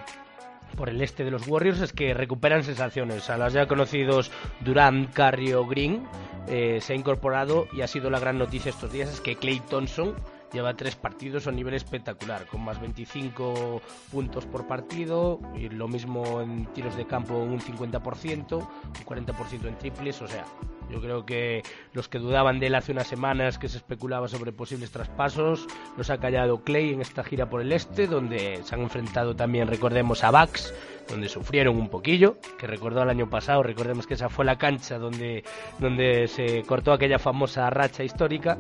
por 0.73 0.89
el 0.89 1.01
este 1.01 1.25
de 1.25 1.31
los 1.31 1.47
Warriors 1.47 1.81
es 1.81 1.93
que 1.93 2.15
recuperan 2.15 2.65
sensaciones. 2.65 3.31
A 3.31 3.37
los 3.37 3.53
ya 3.53 3.67
conocidos 3.67 4.31
Durant, 4.61 5.13
Carrio, 5.13 5.67
Green 5.67 6.07
eh, 6.49 6.79
se 6.81 6.93
ha 6.93 6.97
incorporado 6.97 7.69
y 7.73 7.83
ha 7.83 7.87
sido 7.87 8.11
la 8.11 8.19
gran 8.19 8.39
noticia 8.39 8.71
estos 8.71 8.93
días 8.93 9.09
es 9.09 9.21
que 9.21 9.37
Clay 9.37 9.61
Thompson 9.61 10.15
lleva 10.53 10.75
tres 10.75 10.97
partidos 10.97 11.47
a 11.47 11.51
un 11.51 11.57
nivel 11.57 11.75
espectacular, 11.75 12.47
con 12.47 12.63
más 12.63 12.81
25 12.81 13.81
puntos 14.11 14.47
por 14.47 14.67
partido, 14.67 15.41
y 15.57 15.69
lo 15.69 15.89
mismo 15.89 16.41
en 16.41 16.67
tiros 16.67 16.97
de 16.97 17.07
campo 17.07 17.39
un 17.39 17.61
50%, 17.61 18.53
un 18.53 18.67
40% 18.93 19.67
en 19.67 19.79
triples, 19.79 20.21
o 20.21 20.29
sea, 20.29 20.45
yo 20.93 21.01
creo 21.01 21.25
que 21.25 21.63
los 21.93 22.09
que 22.09 22.19
dudaban 22.19 22.61
de 22.61 22.67
él 22.67 22.75
hace 22.75 22.93
unas 22.93 23.07
semanas 23.07 23.59
que 23.59 23.69
se 23.69 23.79
especulaba 23.79 24.29
sobre 24.29 24.53
posibles 24.53 24.91
traspasos, 24.91 25.67
los 25.97 26.11
ha 26.11 26.19
callado 26.19 26.63
Clay 26.63 26.91
en 26.91 27.01
esta 27.01 27.25
gira 27.25 27.49
por 27.49 27.63
el 27.63 27.73
este, 27.73 28.07
donde 28.07 28.61
se 28.63 28.75
han 28.75 28.83
enfrentado 28.83 29.35
también, 29.35 29.69
recordemos, 29.69 30.23
a 30.25 30.31
Bucks, 30.31 30.75
donde 31.09 31.29
sufrieron 31.29 31.77
un 31.77 31.89
poquillo, 31.89 32.37
que 32.59 32.67
recordó 32.67 33.03
el 33.03 33.11
año 33.11 33.29
pasado, 33.29 33.63
recordemos 33.63 34.07
que 34.07 34.15
esa 34.15 34.29
fue 34.29 34.45
la 34.45 34.59
cancha 34.59 34.99
donde, 34.99 35.45
donde 35.79 36.29
se 36.29 36.63
cortó 36.63 36.93
aquella 36.93 37.19
famosa 37.19 37.69
racha 37.71 38.05
histórica, 38.05 38.59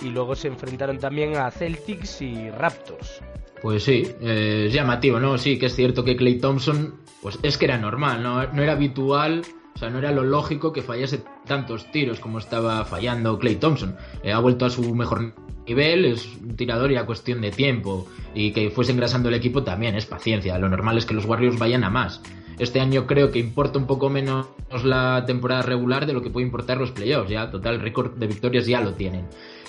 y 0.00 0.10
luego 0.10 0.34
se 0.34 0.48
enfrentaron 0.48 0.98
también 0.98 1.36
a 1.36 1.50
Celtics 1.50 2.22
y 2.22 2.50
Raptors. 2.50 3.20
Pues 3.62 3.84
sí, 3.84 4.02
eh, 4.20 4.66
es 4.66 4.74
llamativo, 4.74 5.18
¿no? 5.18 5.38
Sí, 5.38 5.58
que 5.58 5.66
es 5.66 5.74
cierto 5.74 6.04
que 6.04 6.16
Clay 6.16 6.38
Thompson, 6.38 7.00
pues 7.22 7.38
es 7.42 7.56
que 7.56 7.64
era 7.64 7.78
normal, 7.78 8.22
¿no? 8.22 8.46
No 8.52 8.62
era 8.62 8.72
habitual, 8.72 9.42
o 9.74 9.78
sea, 9.78 9.90
no 9.90 9.98
era 9.98 10.12
lo 10.12 10.22
lógico 10.22 10.72
que 10.72 10.82
fallase 10.82 11.24
tantos 11.46 11.90
tiros 11.90 12.20
como 12.20 12.38
estaba 12.38 12.84
fallando 12.84 13.38
Clay 13.38 13.56
Thompson. 13.56 13.96
Eh, 14.22 14.32
ha 14.32 14.38
vuelto 14.38 14.66
a 14.66 14.70
su 14.70 14.94
mejor 14.94 15.34
nivel, 15.66 16.04
es 16.04 16.26
un 16.40 16.56
tirador 16.56 16.92
y 16.92 16.96
a 16.96 17.06
cuestión 17.06 17.40
de 17.40 17.50
tiempo. 17.50 18.06
Y 18.34 18.52
que 18.52 18.70
fuese 18.70 18.92
engrasando 18.92 19.28
el 19.28 19.34
equipo 19.34 19.64
también 19.64 19.96
es 19.96 20.06
paciencia. 20.06 20.58
Lo 20.58 20.68
normal 20.68 20.98
es 20.98 21.06
que 21.06 21.14
los 21.14 21.24
Warriors 21.24 21.58
vayan 21.58 21.82
a 21.82 21.90
más. 21.90 22.22
Este 22.58 22.80
año 22.80 23.06
creo 23.08 23.32
que 23.32 23.40
importa 23.40 23.80
un 23.80 23.86
poco 23.86 24.08
menos 24.10 24.46
la 24.84 25.24
temporada 25.26 25.62
regular 25.62 26.06
de 26.06 26.12
lo 26.12 26.22
que 26.22 26.30
puede 26.30 26.46
importar 26.46 26.78
los 26.78 26.92
playoffs. 26.92 27.30
Ya, 27.30 27.50
total, 27.50 27.80
récord 27.80 28.12
de 28.12 28.28
victorias 28.28 28.66
ya 28.66 28.80
lo 28.80 28.94
tienen. 28.94 29.26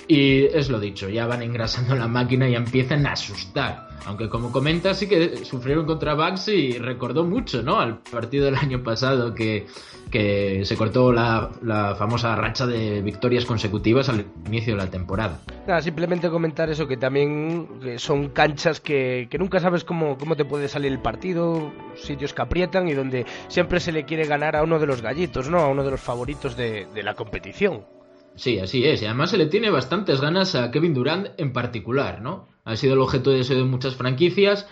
Y 0.08 0.45
es 0.45 0.69
lo 0.69 0.79
dicho, 0.79 1.10
ya 1.10 1.25
van 1.25 1.41
engrasando 1.41 1.95
la 1.95 2.08
máquina 2.08 2.47
y 2.47 2.55
empiezan 2.55 3.05
a 3.08 3.13
asustar. 3.13 3.89
Aunque 4.05 4.29
como 4.29 4.51
comenta, 4.51 4.93
sí 4.93 5.08
que 5.08 5.43
sufrieron 5.45 5.86
contra 5.86 6.13
Bucks 6.13 6.49
y 6.49 6.77
recordó 6.77 7.23
mucho, 7.23 7.63
¿no? 7.63 7.79
Al 7.79 7.97
partido 7.97 8.45
del 8.45 8.55
año 8.55 8.84
pasado 8.84 9.34
que, 9.34 9.65
que 10.12 10.63
se 10.63 10.77
cortó 10.77 11.12
la, 11.12 11.49
la, 11.63 11.95
famosa 11.95 12.36
racha 12.36 12.67
de 12.67 13.01
victorias 13.01 13.45
consecutivas 13.45 14.08
al 14.10 14.25
inicio 14.45 14.75
de 14.75 14.84
la 14.84 14.91
temporada. 14.91 15.39
Simplemente 15.81 16.29
comentar 16.29 16.69
eso, 16.69 16.88
que 16.88 16.97
también 16.97 17.67
son 17.97 18.29
canchas 18.29 18.79
que, 18.79 19.27
que 19.29 19.39
nunca 19.39 19.60
sabes 19.60 19.84
cómo, 19.84 20.19
cómo 20.19 20.36
te 20.36 20.45
puede 20.45 20.67
salir 20.67 20.91
el 20.91 20.99
partido, 20.99 21.71
sitios 21.95 22.34
que 22.34 22.43
aprietan 22.43 22.88
y 22.88 22.93
donde 22.93 23.25
siempre 23.47 23.79
se 23.79 23.91
le 23.91 24.05
quiere 24.05 24.27
ganar 24.27 24.55
a 24.55 24.62
uno 24.62 24.77
de 24.77 24.86
los 24.86 25.01
gallitos, 25.01 25.49
¿no? 25.49 25.60
A 25.60 25.67
uno 25.67 25.84
de 25.84 25.91
los 25.91 26.01
favoritos 26.01 26.55
de, 26.55 26.86
de 26.93 27.01
la 27.01 27.15
competición. 27.15 27.94
Sí, 28.36 28.60
así 28.60 28.86
es. 28.86 29.02
Y 29.02 29.06
además 29.06 29.30
se 29.30 29.38
le 29.38 29.45
tiene 29.45 29.69
bastantes 29.69 30.19
ganas 30.21 30.56
a 30.56 30.71
Kevin 30.71 30.93
Durant 30.93 31.30
en 31.38 31.54
particular, 31.54 32.21
¿no? 32.21 32.48
Ha 32.65 32.76
sido 32.76 32.93
el 32.93 33.00
objeto 33.00 33.30
de 33.30 33.38
deseo 33.38 33.58
de 33.58 33.63
muchas 33.63 33.95
franquicias. 33.95 34.67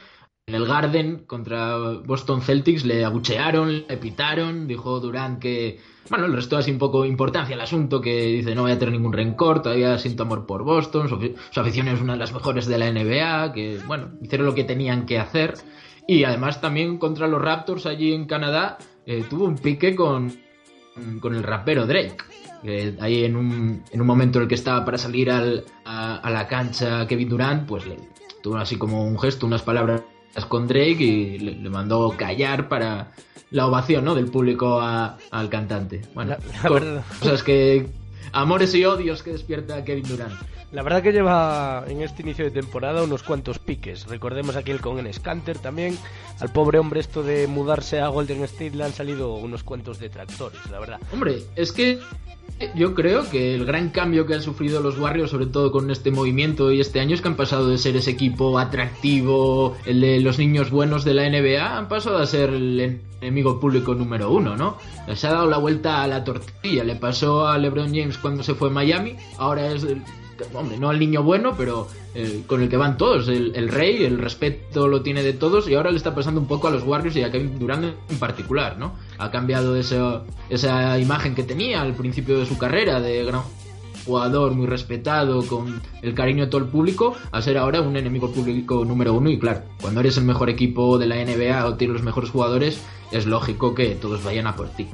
En 0.45 0.55
el 0.55 0.65
Garden 0.65 1.23
contra 1.25 1.77
Boston 2.05 2.41
Celtics 2.41 2.83
le 2.83 3.05
abuchearon, 3.05 3.85
le 3.87 3.97
pitaron, 3.97 4.67
dijo 4.67 4.99
Durant 4.99 5.39
que, 5.39 5.79
bueno, 6.09 6.27
le 6.27 6.35
restó 6.35 6.57
así 6.57 6.69
un 6.69 6.79
poco 6.79 7.05
importancia 7.05 7.55
al 7.55 7.61
asunto, 7.61 8.01
que 8.01 8.25
dice 8.25 8.53
no 8.53 8.63
voy 8.63 8.73
a 8.73 8.79
tener 8.79 8.93
ningún 8.93 9.13
rencor, 9.13 9.61
todavía 9.61 9.97
siento 9.97 10.23
amor 10.23 10.45
por 10.45 10.65
Boston, 10.65 11.07
su, 11.07 11.61
afición 11.61 11.87
es 11.87 12.01
una 12.01 12.13
de 12.13 12.19
las 12.19 12.33
mejores 12.33 12.65
de 12.65 12.77
la 12.77 12.91
NBA, 12.91 13.53
que, 13.53 13.79
bueno, 13.87 14.11
hicieron 14.21 14.45
lo 14.45 14.53
que 14.53 14.65
tenían 14.65 15.05
que 15.05 15.17
hacer. 15.17 15.53
Y 16.09 16.25
además 16.25 16.59
también 16.59 16.97
contra 16.97 17.27
los 17.27 17.41
Raptors 17.41 17.85
allí 17.85 18.13
en 18.13 18.25
Canadá 18.25 18.77
eh, 19.05 19.23
tuvo 19.29 19.45
un 19.45 19.57
pique 19.57 19.95
con, 19.95 20.42
con 21.19 21.35
el 21.35 21.43
rapero 21.43 21.85
Drake 21.85 22.17
ahí 22.99 23.25
en 23.25 23.35
un, 23.35 23.83
en 23.91 24.01
un 24.01 24.07
momento 24.07 24.39
en 24.39 24.43
el 24.43 24.49
que 24.49 24.55
estaba 24.55 24.85
para 24.85 24.97
salir 24.97 25.29
al, 25.29 25.65
a, 25.85 26.29
la 26.29 26.47
cancha 26.47 27.05
Kevin 27.07 27.29
Durant, 27.29 27.67
pues 27.67 27.85
le 27.85 27.97
tuvo 28.41 28.57
así 28.57 28.77
como 28.77 29.05
un 29.05 29.19
gesto, 29.19 29.45
unas 29.45 29.61
palabras 29.61 30.01
con 30.47 30.67
Drake 30.67 31.03
y 31.03 31.39
le, 31.39 31.69
mandó 31.69 32.15
callar 32.17 32.69
para 32.69 33.11
la 33.51 33.67
ovación 33.67 34.05
¿no? 34.05 34.15
del 34.15 34.25
público 34.25 34.81
al 34.81 35.49
cantante. 35.49 36.01
Bueno, 36.13 36.37
cosas 37.19 37.43
que 37.43 37.87
amores 38.31 38.73
y 38.73 38.85
odios 38.85 39.23
que 39.23 39.31
despierta 39.31 39.83
Kevin 39.83 40.07
Durant. 40.07 40.33
La 40.73 40.81
verdad 40.81 41.03
que 41.03 41.11
lleva 41.11 41.85
en 41.87 42.01
este 42.01 42.23
inicio 42.23 42.45
de 42.45 42.49
temporada 42.49 43.03
unos 43.03 43.21
cuantos 43.21 43.59
piques. 43.59 44.07
Recordemos 44.07 44.55
aquel 44.55 44.81
con 44.81 44.97
el 44.97 45.13
Scanter 45.13 45.59
también. 45.59 45.95
Al 46.39 46.51
pobre 46.51 46.79
hombre 46.79 46.99
esto 46.99 47.21
de 47.21 47.45
mudarse 47.45 47.99
a 47.99 48.07
Golden 48.07 48.43
State 48.45 48.71
le 48.71 48.83
han 48.83 48.91
salido 48.91 49.35
unos 49.35 49.61
cuantos 49.61 49.99
detractores, 49.99 50.59
la 50.71 50.79
verdad. 50.79 50.99
Hombre, 51.13 51.43
es 51.55 51.71
que 51.71 51.99
yo 52.73 52.95
creo 52.95 53.29
que 53.29 53.53
el 53.53 53.65
gran 53.65 53.89
cambio 53.89 54.25
que 54.25 54.33
han 54.33 54.41
sufrido 54.41 54.81
los 54.81 54.97
Warriors, 54.97 55.29
sobre 55.29 55.45
todo 55.45 55.71
con 55.71 55.91
este 55.91 56.09
movimiento 56.09 56.71
y 56.71 56.81
este 56.81 56.99
año, 56.99 57.13
es 57.13 57.21
que 57.21 57.27
han 57.27 57.35
pasado 57.35 57.69
de 57.69 57.77
ser 57.77 57.95
ese 57.95 58.09
equipo 58.09 58.57
atractivo, 58.57 59.77
el 59.85 60.01
de 60.01 60.21
los 60.21 60.39
niños 60.39 60.71
buenos 60.71 61.05
de 61.05 61.13
la 61.13 61.29
NBA, 61.29 61.77
han 61.77 61.87
pasado 61.87 62.17
a 62.17 62.25
ser 62.25 62.49
el 62.49 62.99
enemigo 63.21 63.59
público 63.59 63.93
número 63.93 64.31
uno, 64.31 64.57
¿no? 64.57 64.77
Se 65.13 65.27
ha 65.27 65.33
dado 65.33 65.47
la 65.47 65.59
vuelta 65.59 66.01
a 66.01 66.07
la 66.07 66.23
tortilla. 66.23 66.83
Le 66.83 66.95
pasó 66.95 67.47
a 67.47 67.59
LeBron 67.59 67.93
James 67.93 68.17
cuando 68.17 68.41
se 68.41 68.55
fue 68.55 68.69
a 68.69 68.71
Miami, 68.71 69.17
ahora 69.37 69.67
es 69.67 69.85
hombre, 70.53 70.77
no 70.77 70.89
al 70.89 70.99
niño 70.99 71.23
bueno, 71.23 71.53
pero 71.57 71.87
eh, 72.15 72.43
con 72.47 72.61
el 72.61 72.69
que 72.69 72.77
van 72.77 72.97
todos, 72.97 73.27
el, 73.27 73.69
rey, 73.69 74.03
el 74.03 74.17
respeto 74.17 74.87
lo 74.87 75.01
tiene 75.01 75.23
de 75.23 75.33
todos 75.33 75.67
y 75.67 75.75
ahora 75.75 75.91
le 75.91 75.97
está 75.97 76.13
pasando 76.13 76.39
un 76.39 76.47
poco 76.47 76.67
a 76.67 76.71
los 76.71 76.83
Warriors 76.83 77.15
y 77.15 77.23
a 77.23 77.31
Kevin 77.31 77.57
Durant 77.59 77.95
en 78.09 78.19
particular, 78.19 78.77
¿no? 78.77 78.93
Ha 79.17 79.31
cambiado 79.31 79.75
esa, 79.75 80.23
esa 80.49 80.99
imagen 80.99 81.35
que 81.35 81.43
tenía 81.43 81.81
al 81.81 81.93
principio 81.93 82.39
de 82.39 82.45
su 82.45 82.57
carrera 82.57 82.99
de 82.99 83.23
gran 83.25 83.41
jugador 84.05 84.53
muy 84.53 84.67
respetado, 84.67 85.45
con 85.47 85.81
el 86.01 86.13
cariño 86.13 86.45
de 86.45 86.51
todo 86.51 86.61
el 86.61 86.67
público, 86.67 87.15
a 87.31 87.41
ser 87.41 87.57
ahora 87.57 87.81
un 87.81 87.95
enemigo 87.95 88.31
público 88.31 88.85
número 88.85 89.13
uno. 89.13 89.29
Y 89.29 89.39
claro, 89.39 89.61
cuando 89.81 90.01
eres 90.01 90.17
el 90.17 90.25
mejor 90.25 90.49
equipo 90.49 90.97
de 90.97 91.07
la 91.07 91.15
NBA 91.15 91.65
o 91.65 91.75
tienes 91.75 91.95
los 91.95 92.03
mejores 92.03 92.29
jugadores, 92.29 92.81
es 93.11 93.25
lógico 93.25 93.73
que 93.73 93.95
todos 93.95 94.23
vayan 94.23 94.47
a 94.47 94.55
por 94.55 94.69
ti. 94.69 94.87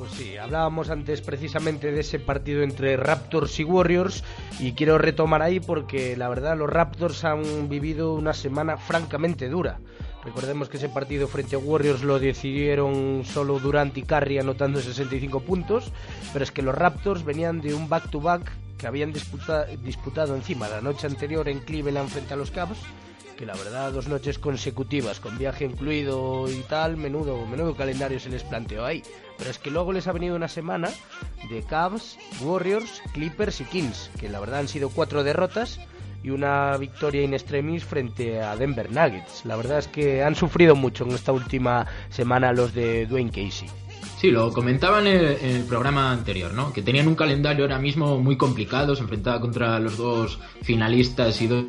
Pues 0.00 0.12
sí, 0.12 0.38
hablábamos 0.38 0.88
antes 0.88 1.20
precisamente 1.20 1.92
de 1.92 2.00
ese 2.00 2.18
partido 2.18 2.62
entre 2.62 2.96
Raptors 2.96 3.60
y 3.60 3.64
Warriors 3.64 4.24
y 4.58 4.72
quiero 4.72 4.96
retomar 4.96 5.42
ahí 5.42 5.60
porque 5.60 6.16
la 6.16 6.30
verdad 6.30 6.56
los 6.56 6.70
Raptors 6.70 7.22
han 7.26 7.68
vivido 7.68 8.14
una 8.14 8.32
semana 8.32 8.78
francamente 8.78 9.50
dura. 9.50 9.78
Recordemos 10.24 10.70
que 10.70 10.78
ese 10.78 10.88
partido 10.88 11.28
frente 11.28 11.56
a 11.56 11.58
Warriors 11.58 12.02
lo 12.02 12.18
decidieron 12.18 13.24
solo 13.26 13.58
Durant 13.58 13.94
y 13.98 14.02
Curry 14.04 14.38
anotando 14.38 14.80
65 14.80 15.40
puntos, 15.40 15.92
pero 16.32 16.44
es 16.44 16.50
que 16.50 16.62
los 16.62 16.74
Raptors 16.74 17.22
venían 17.22 17.60
de 17.60 17.74
un 17.74 17.90
back-to-back 17.90 18.50
que 18.78 18.86
habían 18.86 19.12
disputado 19.12 20.34
encima 20.34 20.66
la 20.70 20.80
noche 20.80 21.08
anterior 21.08 21.46
en 21.46 21.60
Cleveland 21.60 22.08
frente 22.08 22.32
a 22.32 22.38
los 22.38 22.50
Cavs 22.50 22.78
que 23.40 23.46
la 23.46 23.56
verdad 23.56 23.90
dos 23.90 24.06
noches 24.06 24.38
consecutivas 24.38 25.18
con 25.18 25.38
viaje 25.38 25.64
incluido 25.64 26.46
y 26.50 26.60
tal, 26.68 26.98
menudo, 26.98 27.46
menudo 27.46 27.74
calendario 27.74 28.20
se 28.20 28.28
les 28.28 28.44
planteó 28.44 28.84
ahí. 28.84 29.02
Pero 29.38 29.48
es 29.48 29.58
que 29.58 29.70
luego 29.70 29.94
les 29.94 30.06
ha 30.08 30.12
venido 30.12 30.36
una 30.36 30.46
semana 30.46 30.90
de 31.48 31.62
Cavs, 31.62 32.18
Warriors, 32.42 33.00
Clippers 33.14 33.62
y 33.62 33.64
Kings, 33.64 34.10
que 34.20 34.28
la 34.28 34.40
verdad 34.40 34.60
han 34.60 34.68
sido 34.68 34.90
cuatro 34.90 35.24
derrotas 35.24 35.80
y 36.22 36.28
una 36.28 36.76
victoria 36.76 37.22
in 37.22 37.32
extremis 37.32 37.82
frente 37.82 38.42
a 38.42 38.56
Denver 38.56 38.90
Nuggets. 38.92 39.46
La 39.46 39.56
verdad 39.56 39.78
es 39.78 39.88
que 39.88 40.22
han 40.22 40.34
sufrido 40.34 40.76
mucho 40.76 41.04
en 41.04 41.12
esta 41.12 41.32
última 41.32 41.86
semana 42.10 42.52
los 42.52 42.74
de 42.74 43.06
Dwayne 43.06 43.30
Casey. 43.30 43.70
Sí, 44.18 44.30
lo 44.30 44.52
comentaban 44.52 45.06
en 45.06 45.16
el, 45.16 45.62
programa 45.64 46.12
anterior, 46.12 46.52
¿no? 46.52 46.74
Que 46.74 46.82
tenían 46.82 47.08
un 47.08 47.14
calendario 47.14 47.64
ahora 47.64 47.78
mismo 47.78 48.18
muy 48.18 48.36
complicado, 48.36 48.94
se 48.94 49.00
enfrentaba 49.00 49.40
contra 49.40 49.80
los 49.80 49.96
dos 49.96 50.38
finalistas 50.60 51.40
y 51.40 51.46
dos 51.46 51.64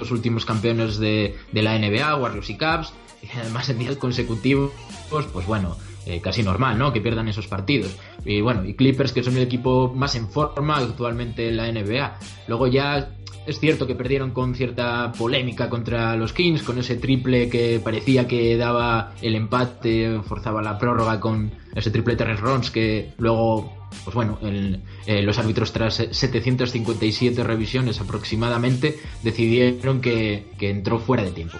los 0.00 0.10
últimos 0.10 0.44
campeones 0.44 0.98
de, 0.98 1.36
la 1.52 1.78
NBA, 1.78 2.16
Warriors 2.16 2.50
y 2.50 2.56
Cavs, 2.56 2.92
y 3.22 3.28
además 3.38 3.68
en 3.68 3.78
días 3.78 3.96
consecutivos, 3.96 4.72
pues 5.10 5.46
bueno, 5.46 5.76
eh, 6.06 6.20
casi 6.20 6.42
normal, 6.42 6.78
¿no? 6.78 6.92
Que 6.92 7.00
pierdan 7.00 7.28
esos 7.28 7.46
partidos. 7.46 7.94
Y 8.24 8.40
bueno, 8.40 8.64
y 8.64 8.74
Clippers, 8.74 9.12
que 9.12 9.22
son 9.22 9.36
el 9.36 9.42
equipo 9.42 9.92
más 9.94 10.14
en 10.14 10.28
forma 10.28 10.78
actualmente 10.78 11.48
en 11.48 11.56
la 11.56 11.70
NBA. 11.70 12.18
Luego 12.48 12.66
ya 12.66 13.10
es 13.46 13.58
cierto 13.58 13.86
que 13.86 13.94
perdieron 13.94 14.30
con 14.30 14.54
cierta 14.54 15.12
polémica 15.12 15.68
contra 15.68 16.16
los 16.16 16.32
Kings, 16.32 16.62
con 16.62 16.78
ese 16.78 16.96
triple 16.96 17.48
que 17.48 17.80
parecía 17.82 18.26
que 18.26 18.56
daba 18.56 19.12
el 19.22 19.34
empate, 19.34 20.20
forzaba 20.24 20.62
la 20.62 20.78
prórroga 20.78 21.20
con 21.20 21.50
ese 21.74 21.90
triple 21.90 22.16
Terrence 22.16 22.42
Rons 22.42 22.70
que 22.70 23.12
luego 23.18 23.79
pues 24.04 24.14
bueno, 24.14 24.38
eh, 24.42 25.22
los 25.22 25.38
árbitros 25.38 25.72
tras 25.72 25.94
757 26.10 27.42
revisiones 27.42 28.00
aproximadamente 28.00 28.98
decidieron 29.22 30.00
que, 30.00 30.46
entró 30.60 30.98
fuera 30.98 31.22
de 31.22 31.32
tiempo. 31.32 31.58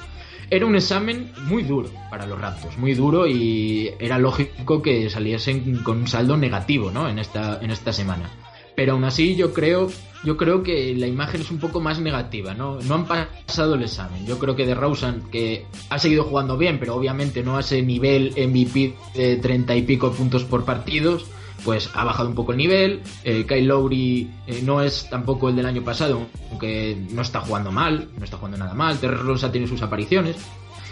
Era 0.50 0.66
un 0.66 0.74
examen 0.74 1.32
muy 1.44 1.62
duro 1.62 1.90
para 2.10 2.26
los 2.26 2.40
Raptors, 2.40 2.76
muy 2.76 2.94
duro 2.94 3.26
y 3.26 3.92
era 4.00 4.18
lógico 4.18 4.82
que 4.82 5.08
saliesen 5.08 5.78
con 5.84 5.98
un 5.98 6.08
saldo 6.08 6.36
negativo 6.36 6.90
¿no? 6.90 7.08
en, 7.08 7.20
esta, 7.20 7.60
en 7.62 7.70
esta 7.70 7.92
semana. 7.92 8.30
Pero 8.74 8.94
aún 8.94 9.04
así 9.04 9.36
yo 9.36 9.52
creo, 9.52 9.90
yo 10.24 10.36
creo 10.36 10.62
que 10.62 10.94
la 10.96 11.06
imagen 11.06 11.42
es 11.42 11.50
un 11.50 11.58
poco 11.58 11.80
más 11.80 12.00
negativa, 12.00 12.54
¿no? 12.54 12.80
No 12.80 12.94
han 12.94 13.04
pasado 13.04 13.74
el 13.74 13.82
examen. 13.82 14.26
Yo 14.26 14.38
creo 14.38 14.56
que 14.56 14.66
de 14.66 14.74
Rousan, 14.74 15.22
que 15.30 15.66
ha 15.90 15.98
seguido 15.98 16.24
jugando 16.24 16.56
bien, 16.56 16.78
pero 16.78 16.94
obviamente 16.94 17.42
no 17.42 17.56
a 17.56 17.60
ese 17.60 17.82
nivel 17.82 18.32
MVP 18.36 18.94
de 19.14 19.36
30 19.36 19.76
y 19.76 19.82
pico 19.82 20.12
puntos 20.12 20.44
por 20.44 20.64
partidos, 20.64 21.26
pues 21.64 21.90
ha 21.94 22.04
bajado 22.04 22.28
un 22.28 22.34
poco 22.34 22.52
el 22.52 22.58
nivel. 22.58 23.02
Eh, 23.24 23.44
Kyle 23.46 23.66
Lowry 23.66 24.30
eh, 24.46 24.60
no 24.64 24.82
es 24.82 25.08
tampoco 25.10 25.48
el 25.48 25.56
del 25.56 25.66
año 25.66 25.82
pasado, 25.82 26.26
aunque 26.50 26.96
no 27.10 27.22
está 27.22 27.40
jugando 27.40 27.72
mal, 27.72 28.08
no 28.16 28.24
está 28.24 28.36
jugando 28.36 28.58
nada 28.58 28.74
mal. 28.74 28.98
Terry 28.98 29.16
Rosa 29.16 29.50
tiene 29.50 29.66
sus 29.66 29.82
apariciones. 29.82 30.36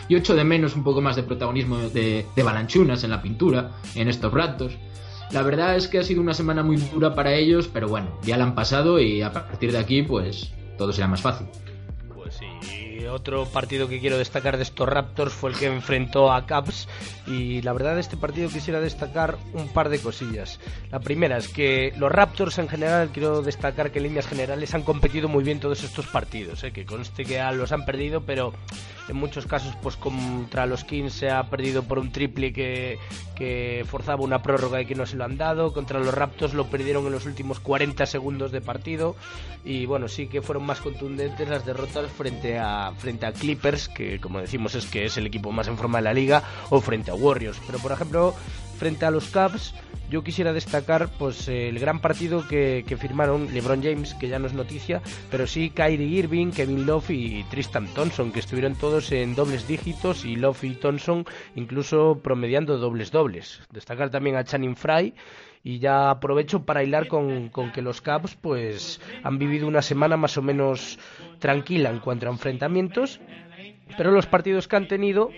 Y 0.09 0.17
echo 0.17 0.35
de 0.35 0.45
menos 0.45 0.75
un 0.75 0.85
poco 0.85 1.03
más 1.03 1.17
de 1.17 1.23
protagonismo 1.23 1.77
de, 1.79 2.25
de 2.35 2.43
Balanchunas 2.43 3.05
en 3.05 3.11
la 3.11 3.21
pintura, 3.21 3.73
en 3.95 4.09
estos 4.09 4.33
ratos. 4.33 4.73
La 5.33 5.43
verdad 5.43 5.77
es 5.77 5.89
que 5.89 5.99
ha 5.99 6.03
sido 6.03 6.23
una 6.23 6.33
semana 6.33 6.63
muy 6.63 6.77
dura 6.77 7.15
para 7.15 7.35
ellos, 7.35 7.69
pero 7.71 7.89
bueno, 7.89 8.19
ya 8.23 8.39
la 8.39 8.45
han 8.45 8.55
pasado 8.55 8.99
y 8.99 9.21
a 9.21 9.33
partir 9.33 9.71
de 9.73 9.79
aquí, 9.79 10.03
pues 10.03 10.51
todo 10.79 10.93
será 10.93 11.09
más 11.09 11.21
fácil 11.21 11.49
otro 13.09 13.47
partido 13.47 13.89
que 13.89 14.01
quiero 14.01 14.19
destacar 14.19 14.57
de 14.57 14.63
estos 14.63 14.89
Raptors 14.89 15.33
fue 15.33 15.51
el 15.51 15.57
que 15.57 15.67
enfrentó 15.67 16.33
a 16.33 16.47
Caps 16.47 16.89
y 17.27 17.63
la 17.63 17.73
verdad 17.73 17.95
de 17.95 18.01
este 18.01 18.17
partido 18.17 18.49
quisiera 18.49 18.81
destacar 18.81 19.39
un 19.53 19.69
par 19.69 19.89
de 19.89 19.99
cosillas. 19.99 20.61
La 20.91 21.01
primera 21.01 21.37
es 21.37 21.49
que 21.49 21.93
los 21.97 22.11
Raptors 22.11 22.59
en 22.59 22.69
general 22.69 23.11
quiero 23.13 23.43
destacar 23.43 23.91
que 23.91 23.99
en 23.99 24.05
líneas 24.05 24.27
generales 24.27 24.75
han 24.75 24.83
competido 24.83 25.29
muy 25.29 25.45
bien 25.45 25.61
todos 25.61 25.83
estos 25.85 26.07
partidos, 26.07 26.65
¿eh? 26.65 26.73
que 26.73 26.85
conste 26.85 27.25
que 27.25 27.43
los 27.53 27.73
han 27.73 27.85
perdido, 27.85 28.23
pero 28.23 28.53
en 29.09 29.17
muchos 29.17 29.47
casos 29.47 29.75
pues 29.83 29.97
contra 29.97 30.67
los 30.67 30.85
Kings 30.85 31.13
se 31.13 31.31
ha 31.31 31.45
perdido 31.45 31.83
por 31.83 31.99
un 31.99 32.13
triple 32.13 32.53
que, 32.53 32.99
que 33.35 33.85
forzaba 33.89 34.23
una 34.23 34.43
prórroga 34.43 34.81
y 34.81 34.87
que 34.87 34.95
no 34.95 35.07
se 35.07 35.17
lo 35.17 35.25
han 35.25 35.37
dado, 35.37 35.73
contra 35.73 35.99
los 35.99 36.15
Raptors 36.15 36.55
lo 36.55 36.67
perdieron 36.67 37.07
en 37.07 37.13
los 37.13 37.27
últimos 37.27 37.61
40 37.61 38.05
segundos 38.07 38.53
de 38.53 38.61
partido 38.61 39.17
y 39.65 39.87
bueno, 39.87 40.09
sí 40.09 40.29
que 40.29 40.43
fueron 40.43 40.65
más 40.65 40.81
contundentes 40.81 41.49
las 41.49 41.65
derrotas 41.65 42.11
frente 42.11 42.59
a 42.59 42.93
frente 42.99 43.27
a 43.27 43.33
Clippers, 43.33 43.89
que 43.89 44.21
como 44.21 44.41
decimos 44.41 44.75
es 44.75 44.87
que 44.87 45.05
es 45.05 45.17
el 45.17 45.27
equipo 45.27 45.53
más 45.53 45.69
en 45.69 45.77
forma 45.77 45.99
de 45.99 46.05
la 46.05 46.15
liga, 46.15 46.43
o 46.71 46.81
frente 46.81 47.11
a 47.11 47.15
Warriors, 47.15 47.61
pero 47.67 47.79
por 47.79 47.93
ejemplo, 47.93 48.35
frente 48.79 49.07
a 49.07 49.11
los 49.11 49.29
Cavs 49.29 49.75
yo 50.11 50.25
quisiera 50.25 50.55
destacar 50.55 51.11
pues 51.19 51.49
el 51.49 51.79
gran 51.79 52.01
partido 52.01 52.47
que, 52.49 52.85
firmaron 52.99 53.53
LeBron 53.53 53.83
James, 53.83 54.15
que 54.15 54.29
ya 54.29 54.39
no 54.39 54.47
es 54.47 54.55
noticia, 54.55 55.03
pero 55.31 55.47
sí 55.47 55.71
Kyrie 55.71 56.07
Irving, 56.07 56.51
Kevin 56.51 56.87
Love 56.87 57.11
y 57.11 57.45
Tristan 57.51 57.87
Thompson, 57.89 58.33
que 58.33 58.41
estuvieron 58.41 58.75
todos 58.75 59.13
en 59.13 59.35
dobles 59.35 59.69
dígitos 59.69 60.25
y 60.25 60.37
Love 60.37 60.65
y 60.65 60.75
Thompson 60.75 61.27
incluso 61.57 62.21
promediando 62.23 62.79
dobles 62.79 63.11
dobles. 63.11 63.61
Destacar 63.71 64.11
también 64.11 64.37
a 64.37 64.45
Channing 64.45 64.77
Fry 64.77 65.15
y 65.69 65.81
ya 65.81 66.09
aprovecho 66.09 66.65
para 66.65 66.83
hilar 66.83 67.09
con, 67.09 67.51
que 67.75 67.83
los 67.83 68.01
Cavs 68.01 68.35
pues 68.37 69.03
han 69.23 69.39
vivido 69.39 69.69
una 69.69 69.83
semana 69.83 70.17
más 70.17 70.39
o 70.39 70.43
menos 70.43 70.99
tranquila 71.41 71.91
en 71.91 71.99
cuanto 71.99 72.27
a 72.27 72.31
enfrentamientos 72.31 73.21
pero 73.99 74.11
los 74.11 74.25
partidos 74.25 74.67
que 74.67 74.77
han 74.77 74.89
tenido 74.89 75.29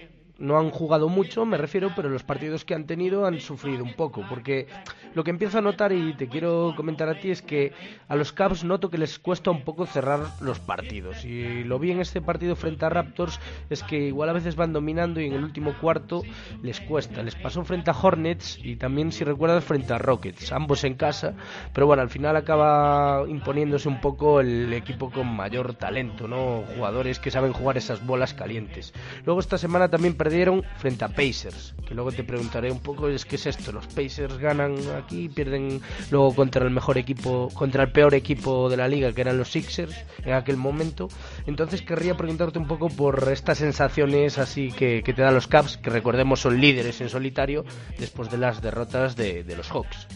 no 0.41 0.59
han 0.59 0.71
jugado 0.71 1.09
mucho, 1.09 1.45
me 1.45 1.59
refiero, 1.59 1.93
pero 1.95 2.09
los 2.09 2.25
partidos 2.25 2.65
que 2.65 2.75
han 2.75 2.87
tenido 2.87 3.27
han 3.27 3.41
sufrido 3.41 3.85
un 3.85 3.95
poco, 3.95 4.25
porque 4.29 4.67
lo 5.15 5.23
que 5.23 5.31
empiezo 5.31 5.59
a 5.59 5.61
notar 5.61 5.93
y 5.93 6.15
te 6.15 6.29
quiero 6.29 6.73
comentar 6.77 7.09
a 7.09 7.21
ti 7.21 7.31
es 7.31 7.43
que 7.43 7.73
a 8.09 8.17
los 8.17 8.33
Cavs 8.33 8.65
noto 8.65 8.91
que 8.91 8.99
les 8.99 9.19
cuesta 9.19 9.51
un 9.51 9.63
poco 9.63 9.87
cerrar 9.87 10.21
los 10.41 10.59
partidos. 10.59 11.25
Y 11.25 11.63
lo 11.65 11.79
vi 11.79 11.91
en 11.91 12.01
este 12.01 12.21
partido 12.21 12.57
frente 12.57 12.87
a 12.87 12.89
Raptors 12.89 13.39
es 13.69 13.83
que 13.83 13.99
igual 13.99 14.31
a 14.31 14.33
veces 14.33 14.57
van 14.57 14.73
dominando 14.73 15.21
y 15.21 15.27
en 15.27 15.35
el 15.35 15.45
último 15.45 15.75
cuarto 15.79 16.23
les 16.63 16.81
cuesta. 16.81 17.23
Les 17.23 17.37
pasó 17.37 17.63
frente 17.65 17.91
a 17.91 17.97
Hornets 18.01 18.59
y 18.63 18.77
también 18.77 19.13
si 19.13 19.25
recuerdas 19.25 19.65
frente 19.65 19.93
a 19.93 19.99
Rockets, 19.99 20.53
ambos 20.53 20.85
en 20.85 20.95
casa, 20.95 21.35
pero 21.75 21.87
bueno, 21.87 22.03
al 22.03 22.11
final 22.11 22.37
acaba 22.37 23.25
imponiéndose 23.29 23.89
un 23.89 24.01
poco 24.01 24.41
el 24.41 24.73
equipo 24.73 25.11
con 25.11 25.27
mayor 25.27 25.75
talento, 25.75 26.27
¿no? 26.27 26.65
Jugadores 26.75 27.19
que 27.19 27.31
saben 27.31 27.53
jugar 27.53 27.77
esas 27.77 28.05
bolas 28.07 28.33
calientes. 28.33 28.95
Luego 29.25 29.41
esta 29.41 29.59
semana 29.59 29.89
también 29.89 30.15
perdieron 30.31 30.63
frente 30.77 31.05
a 31.05 31.09
Pacers, 31.09 31.75
que 31.89 31.93
luego 31.93 32.13
te 32.13 32.23
preguntaré 32.23 32.71
un 32.71 32.79
poco, 32.79 33.09
es 33.09 33.25
qué 33.25 33.35
es 33.35 33.47
esto, 33.47 33.73
los 33.73 33.89
Pacers 33.89 34.39
ganan 34.39 34.77
aquí, 34.97 35.29
pierden 35.29 35.81
luego 36.13 36.33
contra 36.37 36.65
el 36.65 36.71
mejor 36.71 36.99
equipo, 36.99 37.49
contra 37.53 37.83
el 37.83 37.91
peor 37.91 38.15
equipo 38.15 38.71
de 38.71 38.77
la 38.77 38.87
liga, 38.87 39.13
que 39.13 39.23
eran 39.23 39.39
los 39.39 39.51
Sixers 39.51 39.93
en 40.25 40.35
aquel 40.35 40.57
momento. 40.57 41.09
Entonces 41.49 41.83
querría 41.83 42.17
preguntarte 42.17 42.61
un 42.61 42.69
poco 42.69 42.91
por 42.91 43.29
estas 43.33 43.59
sensaciones 43.59 44.39
así 44.39 44.71
que, 44.71 45.03
te 45.03 45.21
dan 45.21 45.35
los 45.35 45.49
Caps, 45.49 45.79
que 45.79 45.91
recordemos 45.91 46.39
son 46.39 46.61
líderes 46.61 47.01
en 47.01 47.09
solitario 47.09 47.65
después 47.99 48.31
de 48.31 48.39
las 48.39 48.63
derrotas 48.63 49.17
de, 49.17 49.43
de 49.43 49.57
los 49.57 49.69
Hawks. 49.73 50.07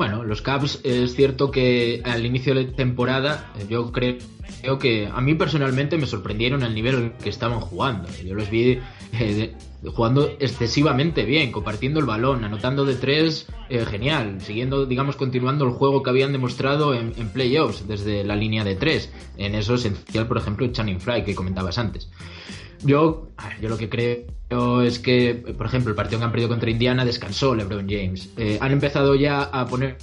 Bueno, 0.00 0.24
los 0.24 0.40
Caps 0.40 0.80
es 0.82 1.14
cierto 1.14 1.50
que 1.50 2.00
al 2.06 2.24
inicio 2.24 2.54
de 2.54 2.64
temporada 2.64 3.52
yo 3.68 3.92
creo, 3.92 4.16
que 4.78 5.06
a 5.06 5.20
mí 5.20 5.34
personalmente 5.34 5.98
me 5.98 6.06
sorprendieron 6.06 6.62
el 6.62 6.74
nivel 6.74 7.12
que 7.22 7.28
estaban 7.28 7.60
jugando. 7.60 8.08
Yo 8.24 8.34
los 8.34 8.48
vi 8.48 8.78
eh, 9.12 9.54
jugando 9.84 10.30
excesivamente 10.40 11.26
bien, 11.26 11.52
compartiendo 11.52 12.00
el 12.00 12.06
balón, 12.06 12.44
anotando 12.44 12.86
de 12.86 12.94
tres, 12.94 13.46
eh, 13.68 13.84
genial, 13.84 14.40
siguiendo, 14.40 14.86
digamos, 14.86 15.16
continuando 15.16 15.66
el 15.66 15.72
juego 15.72 16.02
que 16.02 16.08
habían 16.08 16.32
demostrado 16.32 16.94
en, 16.94 17.12
playoffs 17.34 17.86
desde 17.86 18.24
la 18.24 18.36
línea 18.36 18.64
de 18.64 18.76
tres. 18.76 19.12
En 19.36 19.54
eso 19.54 19.74
esencial, 19.74 20.26
por 20.26 20.38
ejemplo, 20.38 20.66
Channing 20.68 21.02
Fry 21.02 21.24
que 21.24 21.34
comentabas 21.34 21.76
antes. 21.76 22.08
Yo, 22.82 23.28
yo 23.60 23.68
lo 23.68 23.76
que 23.76 23.88
creo 23.88 24.82
es 24.82 24.98
que, 24.98 25.34
por 25.56 25.66
ejemplo, 25.66 25.90
el 25.90 25.96
partido 25.96 26.18
que 26.18 26.24
han 26.24 26.32
perdido 26.32 26.48
contra 26.48 26.70
Indiana 26.70 27.04
descansó 27.04 27.54
LeBron 27.54 27.88
James. 27.88 28.30
Eh, 28.36 28.58
han 28.60 28.72
empezado 28.72 29.14
ya 29.14 29.42
a 29.42 29.66
poner 29.66 29.98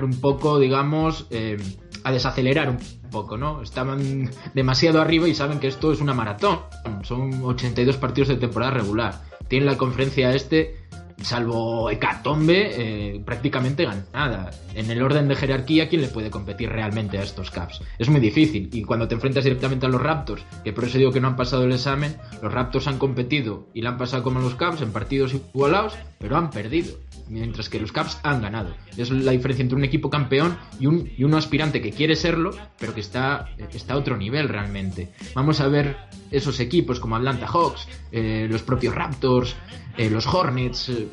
un 0.00 0.20
poco, 0.20 0.58
digamos, 0.58 1.26
eh, 1.30 1.58
a 2.04 2.10
desacelerar 2.10 2.70
un 2.70 2.78
poco, 3.10 3.36
¿no? 3.36 3.62
Estaban 3.62 4.30
demasiado 4.54 5.00
arriba 5.00 5.28
y 5.28 5.34
saben 5.34 5.60
que 5.60 5.68
esto 5.68 5.92
es 5.92 6.00
una 6.00 6.14
maratón. 6.14 6.60
Son 7.02 7.44
82 7.44 7.96
partidos 7.98 8.28
de 8.28 8.36
temporada 8.36 8.72
regular. 8.72 9.22
Tienen 9.48 9.66
la 9.66 9.76
conferencia 9.76 10.34
este 10.34 10.76
salvo 11.24 11.90
Hecatombe, 11.90 12.70
eh, 13.16 13.20
prácticamente 13.24 13.84
ganada. 13.84 14.50
En 14.74 14.90
el 14.90 15.02
orden 15.02 15.28
de 15.28 15.36
jerarquía, 15.36 15.88
¿quién 15.88 16.02
le 16.02 16.08
puede 16.08 16.30
competir 16.30 16.70
realmente 16.70 17.18
a 17.18 17.22
estos 17.22 17.50
Caps? 17.50 17.82
Es 17.98 18.08
muy 18.08 18.20
difícil. 18.20 18.68
Y 18.72 18.82
cuando 18.82 19.08
te 19.08 19.14
enfrentas 19.14 19.44
directamente 19.44 19.86
a 19.86 19.88
los 19.88 20.00
Raptors, 20.00 20.44
que 20.64 20.72
por 20.72 20.84
eso 20.84 20.98
digo 20.98 21.12
que 21.12 21.20
no 21.20 21.28
han 21.28 21.36
pasado 21.36 21.64
el 21.64 21.72
examen, 21.72 22.16
los 22.42 22.52
Raptors 22.52 22.86
han 22.86 22.98
competido 22.98 23.68
y 23.74 23.82
le 23.82 23.88
han 23.88 23.98
pasado 23.98 24.22
como 24.22 24.40
los 24.40 24.54
Caps 24.54 24.82
en 24.82 24.92
partidos 24.92 25.34
igualados, 25.34 25.94
pero 26.18 26.36
han 26.36 26.50
perdido. 26.50 26.96
Mientras 27.28 27.68
que 27.68 27.80
los 27.80 27.92
Caps 27.92 28.18
han 28.24 28.42
ganado. 28.42 28.74
Es 28.96 29.10
la 29.10 29.32
diferencia 29.32 29.62
entre 29.62 29.76
un 29.76 29.84
equipo 29.84 30.10
campeón 30.10 30.58
y 30.78 30.86
un, 30.86 31.10
y 31.16 31.24
un 31.24 31.34
aspirante 31.34 31.80
que 31.80 31.92
quiere 31.92 32.16
serlo, 32.16 32.50
pero 32.78 32.94
que 32.94 33.00
está, 33.00 33.48
está 33.72 33.94
a 33.94 33.96
otro 33.96 34.16
nivel 34.16 34.48
realmente. 34.48 35.12
Vamos 35.34 35.60
a 35.60 35.68
ver 35.68 35.96
esos 36.30 36.60
equipos 36.60 37.00
como 37.00 37.16
Atlanta 37.16 37.46
Hawks, 37.46 37.86
eh, 38.10 38.46
los 38.50 38.62
propios 38.62 38.94
Raptors, 38.94 39.54
eh, 39.96 40.08
los 40.10 40.26
Hornets, 40.26 40.88
eh, 40.88 41.08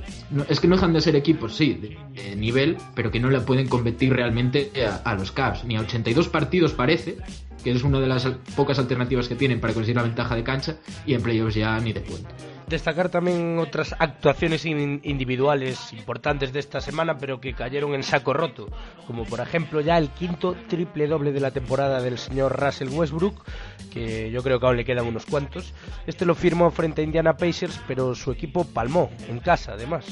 es 0.47 0.59
que 0.59 0.67
no 0.67 0.75
dejan 0.75 0.93
de 0.93 1.01
ser 1.01 1.15
equipos, 1.15 1.55
sí, 1.55 1.97
de, 2.15 2.35
nivel, 2.35 2.77
pero 2.95 3.11
que 3.11 3.19
no 3.19 3.29
le 3.29 3.39
pueden 3.41 3.67
competir 3.67 4.13
realmente 4.13 4.71
a, 5.03 5.13
los 5.15 5.31
Cavs. 5.31 5.63
Ni 5.65 5.75
a 5.75 5.81
82 5.81 6.29
partidos 6.29 6.73
parece, 6.73 7.17
que 7.63 7.71
es 7.71 7.83
una 7.83 7.99
de 7.99 8.07
las 8.07 8.25
pocas 8.55 8.79
alternativas 8.79 9.27
que 9.27 9.35
tienen 9.35 9.59
para 9.59 9.73
conseguir 9.73 9.97
la 9.97 10.03
ventaja 10.03 10.35
de 10.35 10.43
cancha, 10.43 10.77
y 11.05 11.13
en 11.13 11.21
playoffs 11.21 11.55
ya 11.55 11.79
ni 11.79 11.93
de 11.93 12.01
cuento. 12.01 12.29
Destacar 12.69 13.09
también 13.09 13.57
otras 13.57 13.95
actuaciones 13.97 14.63
individuales 14.63 15.91
importantes 15.91 16.53
de 16.53 16.59
esta 16.59 16.81
semana, 16.81 17.17
pero 17.17 17.41
que 17.41 17.55
cayeron 17.55 17.95
en 17.95 18.03
saco 18.03 18.31
roto, 18.31 18.67
como 19.07 19.25
por 19.25 19.39
ejemplo 19.39 19.81
ya 19.81 19.97
el 19.97 20.09
quinto 20.09 20.55
triple 20.67 21.07
doble 21.07 21.31
de 21.31 21.39
la 21.39 21.49
temporada 21.49 21.99
del 21.99 22.19
señor 22.19 22.61
Russell 22.61 22.89
Westbrook, 22.89 23.43
que 23.91 24.29
yo 24.29 24.43
creo 24.43 24.59
que 24.59 24.67
aún 24.67 24.77
le 24.77 24.85
quedan 24.85 25.07
unos 25.07 25.25
cuantos. 25.25 25.73
Este 26.05 26.25
lo 26.25 26.35
firmó 26.35 26.69
frente 26.69 27.01
a 27.01 27.05
Indiana 27.05 27.35
Pacers, 27.35 27.81
pero 27.87 28.13
su 28.13 28.31
equipo 28.31 28.63
palmó, 28.65 29.09
en 29.27 29.39
casa 29.39 29.73
además. 29.73 30.05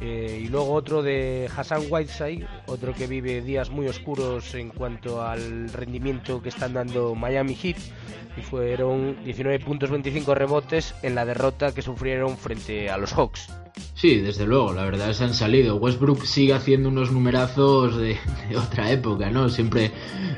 Eh, 0.00 0.42
y 0.44 0.48
luego 0.48 0.72
otro 0.72 1.02
de 1.02 1.50
Hassan 1.54 1.82
Whiteside, 1.90 2.46
otro 2.66 2.94
que 2.94 3.06
vive 3.06 3.40
días 3.40 3.70
muy 3.70 3.88
oscuros 3.88 4.54
en 4.54 4.68
cuanto 4.68 5.22
al 5.22 5.70
rendimiento 5.70 6.40
que 6.40 6.50
están 6.50 6.74
dando 6.74 7.14
Miami 7.14 7.54
Heat. 7.54 7.78
Y 8.36 8.42
fueron 8.42 9.16
19 9.24 9.58
puntos, 9.64 9.90
25 9.90 10.34
rebotes 10.34 10.94
en 11.02 11.16
la 11.16 11.24
derrota 11.24 11.74
que 11.74 11.82
sufrieron 11.82 12.36
frente 12.36 12.88
a 12.88 12.96
los 12.96 13.12
Hawks. 13.12 13.48
Sí, 13.94 14.20
desde 14.20 14.46
luego, 14.46 14.72
la 14.72 14.84
verdad 14.84 15.14
que 15.16 15.24
han 15.24 15.34
salido. 15.34 15.76
Westbrook 15.76 16.24
sigue 16.24 16.54
haciendo 16.54 16.88
unos 16.88 17.10
numerazos 17.10 17.96
de, 17.96 18.16
otra 18.56 18.90
época, 18.92 19.30
¿no? 19.30 19.48
Siempre 19.48 19.90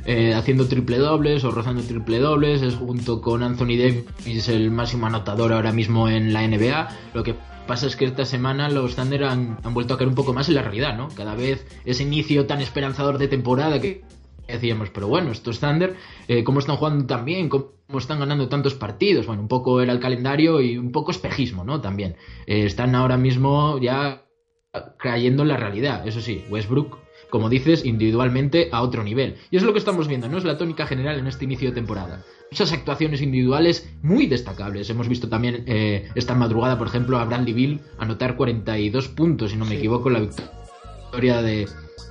eh, 0.06 0.34
haciendo 0.34 0.66
triple 0.66 0.98
dobles 0.98 1.44
o 1.44 1.50
rozando 1.50 1.82
triple 1.82 2.18
dobles. 2.18 2.62
Es 2.62 2.74
junto 2.74 3.20
con 3.20 3.42
Anthony 3.42 3.76
Davis 3.76 4.48
el 4.48 4.70
máximo 4.70 5.06
anotador 5.06 5.52
ahora 5.52 5.72
mismo 5.72 6.08
en 6.08 6.32
la 6.32 6.46
NBA. 6.46 6.88
Lo 7.14 7.22
que 7.22 7.34
pasa 7.66 7.86
es 7.86 7.96
que 7.96 8.04
esta 8.04 8.24
semana 8.24 8.68
los 8.68 8.96
Thunder 8.96 9.24
han, 9.24 9.58
vuelto 9.62 9.94
a 9.94 9.98
caer 9.98 10.08
un 10.08 10.14
poco 10.14 10.32
más 10.32 10.48
en 10.48 10.56
la 10.56 10.62
realidad, 10.62 10.96
¿no? 10.96 11.08
Cada 11.08 11.34
vez 11.34 11.66
ese 11.84 12.02
inicio 12.02 12.46
tan 12.46 12.60
esperanzador 12.60 13.18
de 13.18 13.28
temporada 13.28 13.80
que 13.80 14.02
decíamos, 14.52 14.90
pero 14.90 15.08
bueno, 15.08 15.30
estos 15.30 15.60
Thunder, 15.60 15.96
eh, 16.28 16.44
¿cómo 16.44 16.58
están 16.58 16.76
jugando 16.76 17.06
tan 17.06 17.24
bien? 17.24 17.48
¿Cómo 17.48 17.72
están 17.96 18.20
ganando 18.20 18.48
tantos 18.48 18.74
partidos? 18.74 19.26
Bueno, 19.26 19.42
un 19.42 19.48
poco 19.48 19.80
era 19.80 19.92
el 19.92 20.00
calendario 20.00 20.60
y 20.60 20.78
un 20.78 20.92
poco 20.92 21.10
espejismo, 21.10 21.64
¿no? 21.64 21.80
También. 21.80 22.16
Eh, 22.46 22.64
están 22.64 22.94
ahora 22.94 23.16
mismo 23.16 23.78
ya 23.78 24.24
cayendo 24.98 25.42
en 25.42 25.48
la 25.48 25.56
realidad. 25.56 26.06
Eso 26.06 26.20
sí, 26.20 26.44
Westbrook 26.48 26.98
como 27.30 27.48
dices, 27.48 27.84
individualmente 27.84 28.68
a 28.72 28.82
otro 28.82 29.02
nivel. 29.02 29.36
Y 29.50 29.56
es 29.56 29.62
lo 29.62 29.72
que 29.72 29.78
estamos 29.78 30.08
viendo, 30.08 30.28
¿no? 30.28 30.36
Es 30.36 30.44
la 30.44 30.58
tónica 30.58 30.86
general 30.86 31.18
en 31.18 31.26
este 31.26 31.44
inicio 31.44 31.68
de 31.68 31.74
temporada. 31.74 32.24
Muchas 32.50 32.72
actuaciones 32.72 33.22
individuales 33.22 33.88
muy 34.02 34.26
destacables. 34.26 34.90
Hemos 34.90 35.08
visto 35.08 35.28
también 35.28 35.64
eh, 35.66 36.10
esta 36.16 36.34
madrugada, 36.34 36.76
por 36.76 36.88
ejemplo, 36.88 37.18
a 37.18 37.24
Bradley 37.24 37.54
Bill 37.54 37.80
anotar 37.98 38.36
42 38.36 39.08
puntos, 39.08 39.52
si 39.52 39.56
no 39.56 39.64
me 39.64 39.76
equivoco, 39.76 40.08
en 40.08 40.14
la 40.14 40.20
victoria 40.20 41.40
de, 41.40 41.68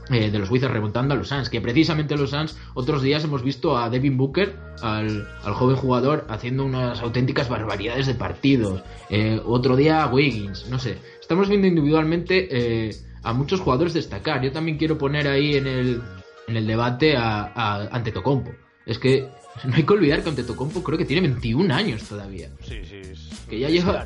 eh, 0.09 0.31
de 0.31 0.39
los 0.39 0.49
Wizards 0.49 0.73
remontando 0.73 1.13
a 1.13 1.17
los 1.17 1.29
Suns, 1.29 1.49
que 1.49 1.61
precisamente 1.61 2.15
los 2.17 2.31
Suns 2.31 2.57
otros 2.73 3.01
días 3.01 3.23
hemos 3.23 3.43
visto 3.43 3.77
a 3.77 3.89
Devin 3.89 4.17
Booker, 4.17 4.55
al, 4.81 5.27
joven 5.53 5.75
jugador, 5.75 6.25
haciendo 6.29 6.65
unas 6.65 7.01
auténticas 7.01 7.49
barbaridades 7.49 8.07
de 8.07 8.15
partidos. 8.15 8.83
Eh, 9.09 9.41
otro 9.45 9.75
día 9.75 10.03
a 10.03 10.07
Wiggins, 10.07 10.67
no 10.69 10.79
sé. 10.79 10.97
Estamos 11.19 11.49
viendo 11.49 11.67
individualmente 11.67 12.91
a 13.23 13.33
muchos 13.33 13.59
jugadores 13.59 13.93
destacar. 13.93 14.41
Yo 14.41 14.51
también 14.51 14.77
quiero 14.77 14.97
poner 14.97 15.27
ahí 15.27 15.55
en 15.55 15.67
el, 15.67 16.01
en 16.47 16.57
el 16.57 16.65
debate 16.65 17.15
a, 17.17 17.51
a 17.55 17.87
Antetokounmpo. 17.91 18.51
Es 18.85 18.97
que 18.97 19.29
no 19.65 19.75
hay 19.75 19.83
que 19.83 19.93
olvidar 19.93 20.23
que 20.23 20.29
Antetokounmpo 20.29 20.83
creo 20.83 20.97
que 20.97 21.05
tiene 21.05 21.27
21 21.27 21.73
años 21.73 22.03
todavía. 22.03 22.49
Sí, 22.63 22.81
sí. 22.83 23.01
que 23.49 23.59
ya 23.59 23.69
lleva, 23.69 24.05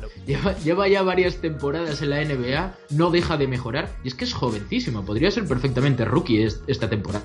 lleva, 0.64 0.88
ya 0.88 1.02
varias 1.02 1.36
temporadas 1.36 2.02
en 2.02 2.10
la 2.10 2.24
NBA, 2.24 2.74
no 2.90 3.10
deja 3.10 3.36
de 3.36 3.46
mejorar. 3.46 3.90
Y 4.04 4.08
es 4.08 4.14
que 4.14 4.24
es 4.24 4.32
jovencísimo, 4.32 5.04
podría 5.04 5.30
ser 5.30 5.46
perfectamente 5.46 6.04
rookie 6.04 6.44
esta 6.66 6.88
temporada. 6.88 7.24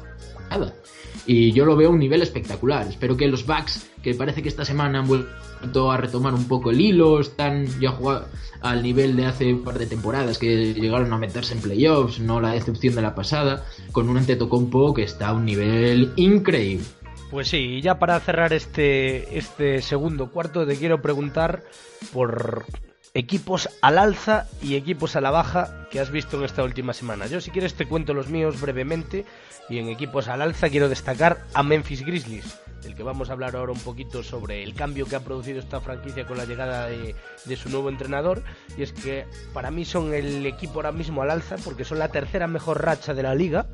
Y 1.26 1.52
yo 1.52 1.66
lo 1.66 1.76
veo 1.76 1.90
a 1.90 1.92
un 1.92 2.00
nivel 2.00 2.22
espectacular. 2.22 2.88
Espero 2.88 3.16
que 3.16 3.28
los 3.28 3.46
Bucks, 3.46 3.88
que 4.02 4.16
parece 4.16 4.42
que 4.42 4.50
esta 4.50 4.66
semana 4.66 5.00
han 5.00 5.08
vuelto 5.08 5.92
a 5.92 5.98
retomar 5.98 6.34
un 6.34 6.48
poco 6.48 6.72
el 6.72 6.82
hilo, 6.82 7.20
están 7.20 7.68
ya 7.80 7.92
jugando 7.92 8.28
al 8.62 8.84
nivel 8.84 9.16
de 9.16 9.26
hace 9.26 9.54
un 9.54 9.64
par 9.64 9.78
de 9.78 9.86
temporadas 9.86 10.38
que 10.38 10.74
llegaron 10.74 11.14
a 11.14 11.18
meterse 11.18 11.54
en 11.54 11.62
playoffs, 11.62 12.20
no 12.20 12.42
la 12.42 12.54
decepción 12.54 12.96
de 12.96 13.02
la 13.02 13.16
pasada, 13.16 13.66
con 13.92 14.10
un 14.10 14.18
Antetokounmpo 14.18 14.94
que 14.94 15.04
está 15.04 15.30
a 15.30 15.34
un 15.34 15.46
nivel 15.46 16.12
increíble. 16.16 16.84
Pues 17.30 17.48
sí, 17.48 17.58
y 17.58 17.82
ya 17.82 18.00
para 18.00 18.20
cerrar 18.20 18.54
este, 18.54 19.38
este 19.38 19.82
segundo 19.82 20.32
cuarto 20.32 20.66
te 20.66 20.78
quiero 20.78 21.02
preguntar 21.02 21.64
por 22.12 22.66
equipos 23.14 23.70
al 23.82 23.98
alza 23.98 24.48
y 24.62 24.76
equipos 24.76 25.16
a 25.16 25.22
la 25.22 25.32
baja 25.32 25.88
que 25.90 26.00
has 26.00 26.12
visto 26.12 26.38
en 26.38 26.44
esta 26.44 26.64
última 26.64 26.94
semana. 26.94 27.28
Yo 27.28 27.42
si 27.42 27.52
quieres 27.52 27.74
te 27.74 27.88
cuento 27.88 28.14
los 28.14 28.30
míos 28.30 28.60
brevemente 28.62 29.26
y 29.70 29.80
en 29.80 29.90
equipos 29.90 30.28
al 30.28 30.42
alza 30.42 30.70
quiero 30.70 30.90
destacar 30.90 31.46
a 31.54 31.64
Memphis 31.64 32.06
Grizzlies, 32.06 32.60
del 32.84 32.96
que 32.96 33.04
vamos 33.04 33.30
a 33.30 33.34
hablar 33.34 33.56
ahora 33.56 33.72
un 33.72 33.80
poquito 33.80 34.24
sobre 34.24 34.64
el 34.64 34.74
cambio 34.74 35.06
que 35.06 35.16
ha 35.16 35.22
producido 35.22 35.60
esta 35.60 35.82
franquicia 35.82 36.26
con 36.26 36.38
la 36.38 36.46
llegada 36.46 36.88
de, 36.88 37.16
su 37.56 37.70
nuevo 37.70 37.90
entrenador. 37.90 38.44
Y 38.78 38.84
es 38.84 38.94
que 38.94 39.26
para 39.54 39.72
mí 39.72 39.86
son 39.86 40.14
el 40.14 40.46
equipo 40.46 40.76
ahora 40.76 40.92
mismo 40.92 41.22
al 41.22 41.32
alza 41.32 41.56
porque 41.64 41.86
son 41.86 42.00
la 42.00 42.10
tercera 42.10 42.48
mejor 42.48 42.84
racha 42.84 43.14
de 43.14 43.24
la 43.24 43.36
liga 43.36 43.68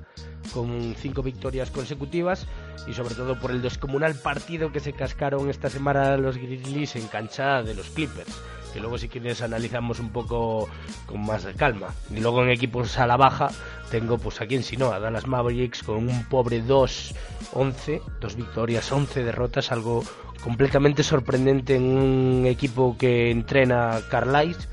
con 0.54 0.96
cinco 0.98 1.24
victorias 1.24 1.72
consecutivas 1.72 2.48
y 2.88 2.94
sobre 2.94 3.16
todo 3.16 3.40
por 3.40 3.52
el 3.52 3.62
descomunal 3.62 4.16
partido 4.16 4.72
que 4.72 4.80
se 4.80 4.94
cascaron 4.94 5.50
esta 5.50 5.70
semana 5.70 6.18
los 6.18 6.38
Grizzlies 6.38 6.96
en 6.96 7.08
cancha 7.08 7.64
de 7.64 7.74
los 7.74 7.90
Clippers 7.90 8.32
que 8.76 8.82
luego 8.82 8.98
si 8.98 9.08
quieres 9.08 9.42
analizamos 9.42 10.02
un 10.02 10.10
poco 10.10 10.68
con 11.06 11.26
más 11.26 11.48
calma. 11.56 11.96
Y 12.14 12.20
luego 12.20 12.44
en 12.44 12.50
equipos 12.50 12.98
a 13.00 13.08
la 13.08 13.16
baja 13.16 13.48
tengo 13.90 14.18
pues 14.18 14.42
aquí 14.42 14.56
en 14.56 14.64
Sinoa, 14.64 15.00
Dallas 15.00 15.28
Mavericks 15.28 15.82
con 15.82 16.10
un 16.10 16.26
pobre 16.26 16.62
2-11, 16.62 18.02
dos 18.20 18.36
victorias, 18.36 18.92
11 18.92 19.24
derrotas, 19.24 19.72
algo 19.72 20.04
completamente 20.44 21.04
sorprendente 21.04 21.78
en 21.78 21.84
un 21.84 22.46
equipo 22.48 22.98
que 22.98 23.32
entrena 23.32 24.02
Carlisle 24.12 24.68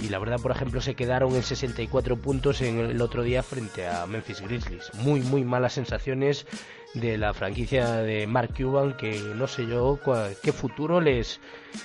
y 0.00 0.08
la 0.08 0.18
verdad, 0.18 0.40
por 0.40 0.50
ejemplo, 0.50 0.80
se 0.80 0.94
quedaron 0.94 1.36
en 1.36 1.42
64 1.42 2.16
puntos 2.16 2.62
en 2.62 2.78
el 2.78 3.02
otro 3.02 3.22
día 3.22 3.42
frente 3.42 3.86
a 3.86 4.06
Memphis 4.06 4.40
Grizzlies. 4.40 4.94
Muy, 4.94 5.20
muy 5.20 5.44
malas 5.44 5.74
sensaciones 5.74 6.46
de 6.94 7.18
la 7.18 7.34
franquicia 7.34 7.98
de 7.98 8.26
Mark 8.26 8.54
Cuban 8.56 8.96
que 8.96 9.20
no 9.36 9.46
sé 9.46 9.66
yo 9.66 9.98
qué 10.42 10.52
futuro 10.52 11.02
les 11.02 11.38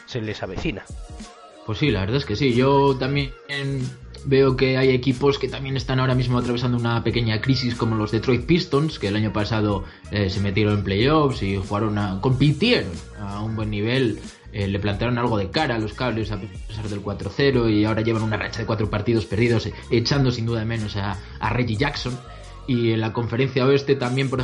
se 0.06 0.22
les 0.22 0.42
avecina. 0.42 0.84
Pues 1.68 1.78
sí, 1.78 1.92
la 1.92 2.00
verdad 2.00 2.18
es 2.18 2.26
que 2.26 2.36
sí. 2.36 2.54
Yo 2.56 2.96
también 2.98 3.32
veo 4.26 4.56
que 4.56 4.78
hay 4.78 4.90
equipos 4.90 5.38
que 5.38 5.48
también 5.48 5.78
están 5.78 6.00
ahora 6.00 6.16
mismo 6.16 6.40
atravesando 6.40 6.78
una 6.78 7.04
pequeña 7.04 7.40
crisis 7.42 7.76
como 7.76 7.96
los 7.96 8.12
Detroit 8.12 8.46
Pistons, 8.46 8.98
que 8.98 9.10
el 9.10 9.16
año 9.16 9.32
pasado 9.32 9.84
eh, 10.10 10.30
se 10.30 10.40
metieron 10.40 10.80
en 10.80 10.84
playoffs 10.84 11.44
y 11.44 11.58
jugaron 11.58 11.98
a, 12.00 12.20
compitieron 12.22 12.92
a 13.20 13.42
un 13.42 13.56
buen 13.56 13.70
nivel 13.70 14.20
eh, 14.54 14.68
le 14.68 14.80
plantearon 14.80 15.18
algo 15.18 15.38
de 15.38 15.52
cara 15.52 15.76
a 15.76 15.78
los 15.78 15.94
cables 15.94 16.32
a 16.32 16.40
pesar 16.40 16.88
del 16.88 17.04
4-0 17.04 17.72
y 17.72 17.86
ahora 17.86 18.02
llevan 18.02 18.24
una 18.24 18.38
racha 18.38 18.60
de 18.60 18.66
cuatro 18.66 18.90
partidos 18.90 19.26
perdidos, 19.26 19.70
echando 19.92 20.32
sin 20.32 20.46
duda 20.46 20.64
menos 20.66 20.96
a, 20.96 21.18
Reggie 21.52 21.76
Jackson. 21.76 22.18
Y 22.66 22.92
en 22.92 23.02
la 23.02 23.14
conferencia 23.14 23.66
oeste 23.66 23.96
también, 23.96 24.30
por 24.30 24.44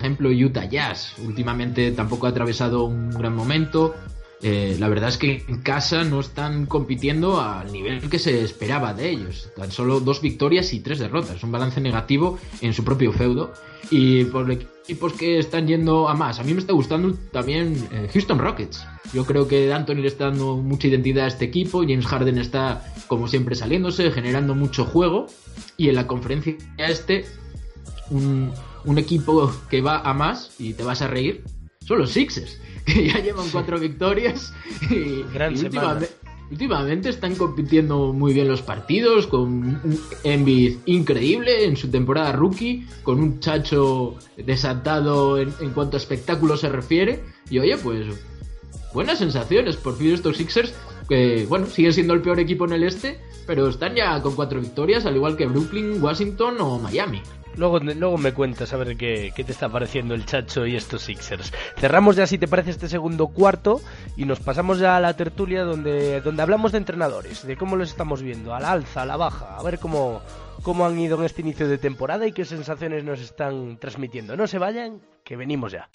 ejemplo, 0.00 0.30
Utah 0.30 0.64
Jazz. 0.64 1.14
Últimamente 1.18 1.92
tampoco 1.92 2.26
ha 2.26 2.30
atravesado 2.30 2.84
un 2.84 3.10
gran 3.10 3.34
momento. 3.34 3.94
Eh, 4.40 4.76
la 4.78 4.88
verdad 4.88 5.08
es 5.08 5.18
que 5.18 5.44
en 5.48 5.62
casa 5.62 6.04
no 6.04 6.20
están 6.20 6.66
compitiendo 6.66 7.40
al 7.40 7.72
nivel 7.72 8.08
que 8.08 8.18
se 8.18 8.44
esperaba 8.44 8.94
de 8.94 9.10
ellos. 9.10 9.50
Tan 9.56 9.72
solo 9.72 10.00
dos 10.00 10.20
victorias 10.20 10.72
y 10.72 10.80
tres 10.80 10.98
derrotas. 10.98 11.42
Un 11.42 11.52
balance 11.52 11.80
negativo 11.80 12.38
en 12.60 12.72
su 12.72 12.84
propio 12.84 13.12
feudo. 13.12 13.52
Y 13.90 14.24
por 14.26 14.50
equipos 14.50 15.12
que 15.14 15.38
están 15.38 15.66
yendo 15.66 16.08
a 16.08 16.14
más. 16.14 16.38
A 16.38 16.44
mí 16.44 16.52
me 16.52 16.60
está 16.60 16.72
gustando 16.72 17.14
también 17.32 17.88
eh, 17.92 18.08
Houston 18.12 18.38
Rockets. 18.38 18.86
Yo 19.12 19.24
creo 19.24 19.48
que 19.48 19.72
Anthony 19.72 19.96
le 19.96 20.08
está 20.08 20.26
dando 20.26 20.56
mucha 20.56 20.88
identidad 20.88 21.24
a 21.24 21.28
este 21.28 21.46
equipo. 21.46 21.80
James 21.80 22.06
Harden 22.06 22.38
está, 22.38 22.92
como 23.08 23.26
siempre, 23.26 23.56
saliéndose, 23.56 24.10
generando 24.12 24.54
mucho 24.54 24.84
juego. 24.84 25.26
Y 25.76 25.88
en 25.88 25.96
la 25.96 26.06
conferencia 26.06 26.56
este, 26.76 27.24
un, 28.10 28.52
un 28.84 28.98
equipo 28.98 29.52
que 29.68 29.80
va 29.80 29.98
a 29.98 30.14
más, 30.14 30.52
y 30.58 30.74
te 30.74 30.84
vas 30.84 31.02
a 31.02 31.08
reír, 31.08 31.44
son 31.88 31.98
los 31.98 32.10
Sixers 32.10 32.60
que 32.84 33.08
ya 33.08 33.18
llevan 33.20 33.48
cuatro 33.50 33.78
victorias 33.78 34.52
y, 34.90 35.24
últimamente, 36.50 37.08
están 37.08 37.34
compitiendo 37.34 38.12
muy 38.12 38.32
bien 38.32 38.48
los 38.48 38.62
partidos, 38.62 39.26
con 39.26 39.48
un 39.50 40.00
Embiid 40.22 40.78
increíble 40.86 41.64
en 41.64 41.76
su 41.76 41.90
temporada 41.90 42.32
rookie, 42.32 42.86
con 43.02 43.20
un 43.20 43.40
chacho 43.40 44.16
desatado 44.36 45.38
en, 45.38 45.52
en 45.60 45.70
cuanto 45.70 45.96
a 45.96 46.00
espectáculo 46.00 46.56
se 46.56 46.70
refiere, 46.70 47.20
y 47.50 47.58
oye, 47.58 47.76
pues 47.76 48.06
buenas 48.94 49.18
sensaciones. 49.18 49.76
Por 49.76 49.96
fin 49.96 50.14
estos 50.14 50.38
Sixers, 50.38 50.74
que 51.08 51.46
bueno, 51.48 51.66
siguen 51.66 51.92
siendo 51.92 52.14
el 52.14 52.22
peor 52.22 52.40
equipo 52.40 52.64
en 52.64 52.72
el 52.72 52.84
este, 52.84 53.20
pero 53.46 53.68
están 53.68 53.94
ya 53.94 54.20
con 54.22 54.34
cuatro 54.34 54.60
victorias, 54.60 55.06
al 55.06 55.16
igual 55.16 55.36
que 55.36 55.46
Brooklyn, 55.46 56.02
Washington 56.02 56.56
o 56.60 56.78
Miami. 56.78 57.22
Luego, 57.58 57.80
luego 57.80 58.18
me 58.18 58.32
cuentas 58.32 58.72
a 58.72 58.76
ver 58.76 58.96
qué, 58.96 59.32
qué, 59.34 59.42
te 59.42 59.50
está 59.50 59.68
pareciendo 59.68 60.14
el 60.14 60.24
Chacho 60.24 60.64
y 60.64 60.76
estos 60.76 61.02
Sixers. 61.02 61.52
Cerramos 61.76 62.14
ya, 62.14 62.24
si 62.24 62.38
te 62.38 62.46
parece, 62.46 62.70
este 62.70 62.88
segundo 62.88 63.26
cuarto 63.26 63.80
y 64.16 64.24
nos 64.26 64.38
pasamos 64.38 64.78
ya 64.78 64.96
a 64.96 65.00
la 65.00 65.14
tertulia 65.14 65.64
donde, 65.64 66.20
donde 66.20 66.40
hablamos 66.40 66.70
de 66.70 66.78
entrenadores, 66.78 67.44
de 67.44 67.56
cómo 67.56 67.74
los 67.74 67.90
estamos 67.90 68.22
viendo, 68.22 68.54
a 68.54 68.60
la 68.60 68.70
alza, 68.70 69.02
a 69.02 69.06
la 69.06 69.16
baja, 69.16 69.56
a 69.56 69.62
ver 69.64 69.80
cómo, 69.80 70.22
cómo 70.62 70.86
han 70.86 70.96
ido 71.00 71.18
en 71.18 71.24
este 71.24 71.42
inicio 71.42 71.66
de 71.66 71.78
temporada 71.78 72.28
y 72.28 72.32
qué 72.32 72.44
sensaciones 72.44 73.02
nos 73.02 73.20
están 73.20 73.76
transmitiendo. 73.78 74.36
No 74.36 74.46
se 74.46 74.58
vayan, 74.58 75.00
que 75.24 75.34
venimos 75.34 75.72
ya. 75.72 75.88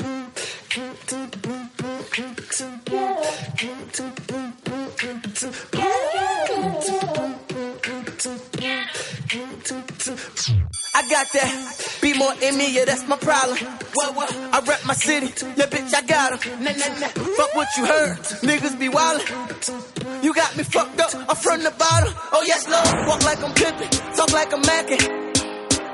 I 10.96 11.02
got 11.10 11.28
that. 11.34 11.98
Be 12.02 12.14
more 12.14 12.34
in 12.42 12.56
me, 12.56 12.70
yeah, 12.72 12.86
that's 12.86 13.08
my 13.08 13.18
problem. 13.18 13.58
What, 13.94 14.16
what? 14.16 14.30
I 14.54 14.60
rep 14.60 14.86
my 14.86 14.94
city. 14.94 15.28
Yeah, 15.58 15.66
bitch, 15.66 15.94
I 15.94 16.02
got 16.04 16.34
em. 16.34 16.64
Nah, 16.64 16.72
nah, 16.72 17.00
nah. 17.00 17.08
Fuck 17.08 17.56
what 17.56 17.68
you 17.78 17.86
heard. 17.86 18.18
Niggas 18.46 18.78
be 18.78 18.90
wildin'. 18.90 20.24
You 20.24 20.34
got 20.36 20.56
me 20.56 20.64
fucked 20.64 21.00
up. 21.00 21.16
I'm 21.16 21.36
from 21.36 21.64
the 21.64 21.72
bottom. 21.72 22.14
Oh, 22.32 22.44
yes, 22.46 22.68
Lord. 22.70 23.08
Walk 23.08 23.24
like 23.24 23.42
I'm 23.44 23.54
pimpin'. 23.56 23.90
Talk 24.16 24.32
like 24.34 24.54
I'm 24.54 24.62
mackin'. 24.62 25.02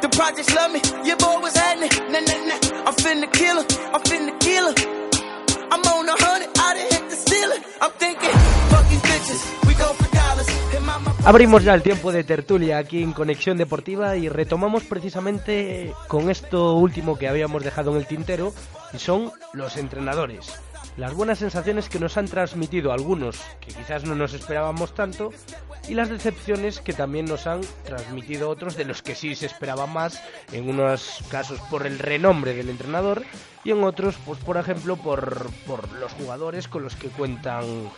The 0.01 0.09
projects 0.09 0.53
love 0.53 0.71
me. 0.73 0.81
Your 1.07 1.15
boy 1.15 1.39
was 1.39 1.55
happening. 1.55 1.91
Nah, 2.11 2.19
nah, 2.19 2.45
nah. 2.51 2.87
I'm 2.87 2.95
finna 2.95 3.31
kill 3.31 3.59
him. 3.61 3.67
I'm 3.95 4.01
finna 4.03 4.37
kill 4.41 4.67
him. 4.67 4.75
I'm 5.71 5.79
on 5.79 6.09
a 6.09 6.15
hundred. 6.19 6.49
I 6.59 6.73
done 6.75 6.87
hit 6.91 7.09
the 7.09 7.15
ceiling. 7.15 7.63
I'm 7.79 7.91
thinking, 7.91 8.31
fuck 8.67 8.85
these 8.89 9.01
bitches. 9.01 9.67
We 9.67 9.73
go 9.75 9.93
for 9.93 10.08
Abrimos 11.25 11.63
ya 11.63 11.73
el 11.73 11.83
tiempo 11.83 12.13
de 12.13 12.23
tertulia 12.23 12.77
aquí 12.77 13.03
en 13.03 13.11
Conexión 13.11 13.57
Deportiva 13.57 14.15
y 14.15 14.29
retomamos 14.29 14.83
precisamente 14.83 15.93
con 16.07 16.29
esto 16.29 16.75
último 16.75 17.17
que 17.17 17.27
habíamos 17.27 17.63
dejado 17.63 17.91
en 17.91 17.97
el 17.97 18.07
tintero 18.07 18.53
y 18.93 18.99
son 18.99 19.31
los 19.53 19.75
entrenadores. 19.75 20.59
Las 20.95 21.13
buenas 21.13 21.39
sensaciones 21.39 21.89
que 21.89 21.99
nos 21.99 22.17
han 22.17 22.27
transmitido 22.27 22.93
algunos 22.93 23.39
que 23.59 23.73
quizás 23.73 24.05
no 24.05 24.15
nos 24.15 24.33
esperábamos 24.33 24.95
tanto 24.95 25.31
y 25.89 25.93
las 25.93 26.09
decepciones 26.09 26.79
que 26.79 26.93
también 26.93 27.25
nos 27.25 27.47
han 27.47 27.61
transmitido 27.83 28.49
otros 28.49 28.77
de 28.77 28.85
los 28.85 29.01
que 29.01 29.15
sí 29.15 29.35
se 29.35 29.45
esperaba 29.45 29.87
más, 29.87 30.21
en 30.51 30.69
unos 30.69 31.19
casos 31.29 31.59
por 31.69 31.85
el 31.85 31.99
renombre 31.99 32.53
del 32.53 32.69
entrenador 32.69 33.23
y 33.63 33.71
en 33.71 33.83
otros, 33.83 34.15
pues 34.25 34.39
por 34.39 34.57
ejemplo, 34.57 34.95
por, 34.95 35.49
por 35.67 35.91
los 35.93 36.13
jugadores 36.13 36.67
con 36.67 36.83
los 36.83 36.95
que 36.95 37.09
cuentan 37.09 37.89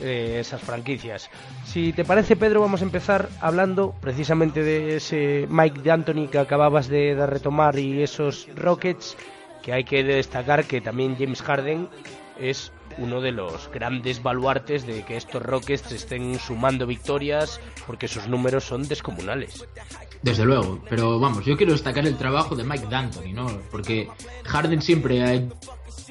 eh, 0.00 0.38
esas 0.40 0.60
franquicias. 0.60 1.30
Si 1.64 1.92
te 1.92 2.04
parece, 2.04 2.36
Pedro, 2.36 2.60
vamos 2.60 2.82
a 2.82 2.84
empezar 2.84 3.28
hablando 3.40 3.94
precisamente 4.00 4.62
de 4.62 4.96
ese 4.96 5.46
Mike 5.48 5.80
D'Antoni 5.82 6.28
que 6.28 6.38
acababas 6.38 6.88
de, 6.88 7.14
retomar 7.26 7.78
y 7.78 8.02
esos 8.02 8.48
Rockets, 8.54 9.16
que 9.62 9.72
hay 9.72 9.84
que 9.84 10.04
destacar 10.04 10.64
que 10.64 10.80
también 10.80 11.16
James 11.18 11.42
Harden 11.42 11.88
es 12.38 12.72
uno 12.98 13.20
de 13.20 13.32
los 13.32 13.70
grandes 13.72 14.22
baluartes 14.22 14.86
de 14.86 15.04
que 15.04 15.16
estos 15.16 15.42
Rockets 15.42 15.92
estén 15.92 16.38
sumando 16.38 16.86
victorias 16.86 17.60
porque 17.86 18.08
sus 18.08 18.28
números 18.28 18.64
son 18.64 18.86
descomunales. 18.88 19.66
Desde 20.22 20.44
luego, 20.44 20.80
pero 20.88 21.18
vamos, 21.18 21.44
yo 21.44 21.56
quiero 21.56 21.72
destacar 21.72 22.06
el 22.06 22.16
trabajo 22.16 22.54
de 22.54 22.64
Mike 22.64 22.86
D'Antoni, 22.88 23.32
¿no? 23.32 23.46
Porque 23.70 24.08
Harden 24.44 24.82
siempre 24.82 25.22
ha 25.22 25.34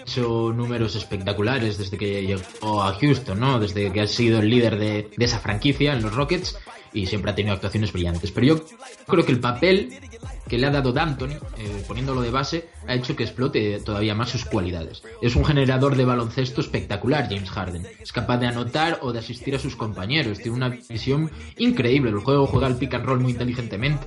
hecho 0.05 0.53
números 0.55 0.95
espectaculares 0.95 1.77
desde 1.77 1.97
que 1.97 2.25
llegó 2.25 2.83
a 2.83 2.93
Houston, 2.93 3.39
¿no? 3.39 3.59
Desde 3.59 3.91
que 3.91 4.01
ha 4.01 4.07
sido 4.07 4.39
el 4.39 4.49
líder 4.49 4.77
de, 4.77 5.09
esa 5.17 5.39
franquicia 5.39 5.93
en 5.93 6.03
los 6.03 6.13
Rockets 6.13 6.57
y 6.93 7.07
siempre 7.07 7.31
ha 7.31 7.35
tenido 7.35 7.55
actuaciones 7.55 7.91
brillantes. 7.91 8.31
Pero 8.31 8.47
yo 8.47 8.65
creo 9.07 9.25
que 9.25 9.31
el 9.31 9.39
papel 9.39 9.99
que 10.47 10.57
le 10.59 10.67
ha 10.67 10.71
dado 10.71 10.93
D'Antoni, 10.93 11.33
eh, 11.33 11.83
poniéndolo 11.87 12.21
de 12.21 12.29
base, 12.29 12.69
ha 12.87 12.93
hecho 12.93 13.15
que 13.15 13.23
explote 13.23 13.79
todavía 13.79 14.15
más 14.15 14.29
sus 14.29 14.45
cualidades. 14.45 15.03
Es 15.21 15.35
un 15.35 15.45
generador 15.45 15.95
de 15.95 16.05
baloncesto 16.05 16.61
espectacular, 16.61 17.27
James 17.29 17.49
Harden. 17.49 17.87
Es 17.99 18.11
capaz 18.11 18.37
de 18.37 18.47
anotar 18.47 18.99
o 19.01 19.13
de 19.13 19.19
asistir 19.19 19.55
a 19.55 19.59
sus 19.59 19.75
compañeros. 19.75 20.39
Tiene 20.39 20.57
una 20.57 20.69
visión 20.69 21.31
increíble. 21.57 22.11
El 22.11 22.19
juego 22.19 22.47
juega 22.47 22.67
el 22.67 22.75
pick 22.75 22.93
and 22.93 23.05
roll 23.05 23.19
muy 23.19 23.31
inteligentemente. 23.31 24.05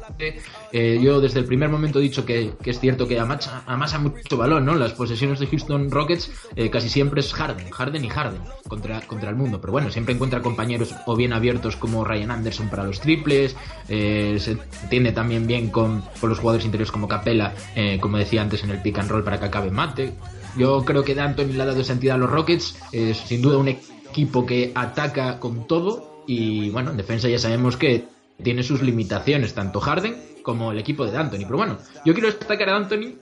Eh, 0.72 1.00
yo 1.02 1.20
desde 1.20 1.40
el 1.40 1.46
primer 1.46 1.68
momento 1.68 1.98
he 1.98 2.02
dicho 2.02 2.24
que, 2.24 2.52
es 2.64 2.80
cierto 2.80 3.06
que 3.06 3.18
amasa, 3.18 3.62
amasa, 3.66 3.98
mucho 3.98 4.36
balón, 4.36 4.64
¿no? 4.64 4.74
Las 4.74 4.92
posesiones 4.92 5.38
de 5.40 5.46
Houston 5.46 5.90
Rockets 5.90 6.30
eh, 6.56 6.70
casi 6.70 6.88
siempre 6.88 7.20
es 7.20 7.32
Harden, 7.32 7.70
Harden 7.70 8.04
y 8.04 8.08
Harden 8.08 8.40
contra, 8.68 9.00
contra 9.02 9.30
el 9.30 9.36
mundo. 9.36 9.60
Pero 9.60 9.72
bueno, 9.72 9.90
siempre 9.90 10.14
encuentra 10.14 10.42
compañeros 10.42 10.94
o 11.06 11.16
bien 11.16 11.32
abiertos 11.32 11.76
como 11.76 12.04
Ryan 12.04 12.30
Anderson 12.30 12.68
para 12.68 12.84
los 12.84 13.00
triples. 13.00 13.56
se 13.86 14.58
entiende 14.82 15.12
también 15.12 15.46
bien 15.46 15.70
con 15.70 16.02
los 16.22 16.38
jugadores 16.38 16.64
interiores 16.64 16.92
como 16.92 17.08
Capela, 17.08 17.54
eh, 17.74 17.98
como 18.00 18.18
decía 18.18 18.42
antes 18.42 18.62
el 18.70 18.82
pick 18.82 18.98
and 18.98 19.10
roll 19.10 19.24
para 19.24 19.38
que 19.38 19.46
acabe 19.46 19.70
mate. 19.70 20.14
Yo 20.56 20.84
creo 20.84 21.04
que 21.04 21.14
D'Antoni 21.14 21.52
le 21.52 21.62
ha 21.62 21.66
dado 21.66 21.80
esa 21.80 21.92
entidad 21.92 22.16
a 22.16 22.18
los 22.18 22.30
Rockets, 22.30 22.76
es 22.92 23.18
sin 23.18 23.42
duda 23.42 23.58
un 23.58 23.68
equipo 23.68 24.46
que 24.46 24.72
ataca 24.74 25.38
con 25.38 25.66
todo 25.66 26.24
y 26.26 26.70
bueno, 26.70 26.90
en 26.90 26.96
defensa 26.96 27.28
ya 27.28 27.38
sabemos 27.38 27.76
que 27.76 28.06
tiene 28.42 28.62
sus 28.62 28.82
limitaciones, 28.82 29.54
tanto 29.54 29.80
Harden 29.80 30.16
como 30.42 30.72
el 30.72 30.78
equipo 30.78 31.04
de 31.04 31.12
D'Antoni. 31.12 31.44
Pero 31.44 31.58
bueno, 31.58 31.78
yo 32.04 32.12
quiero 32.14 32.28
destacar 32.28 32.68
a 32.70 32.72
D'Antoni, 32.72 33.18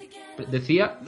decía, 0.51 0.99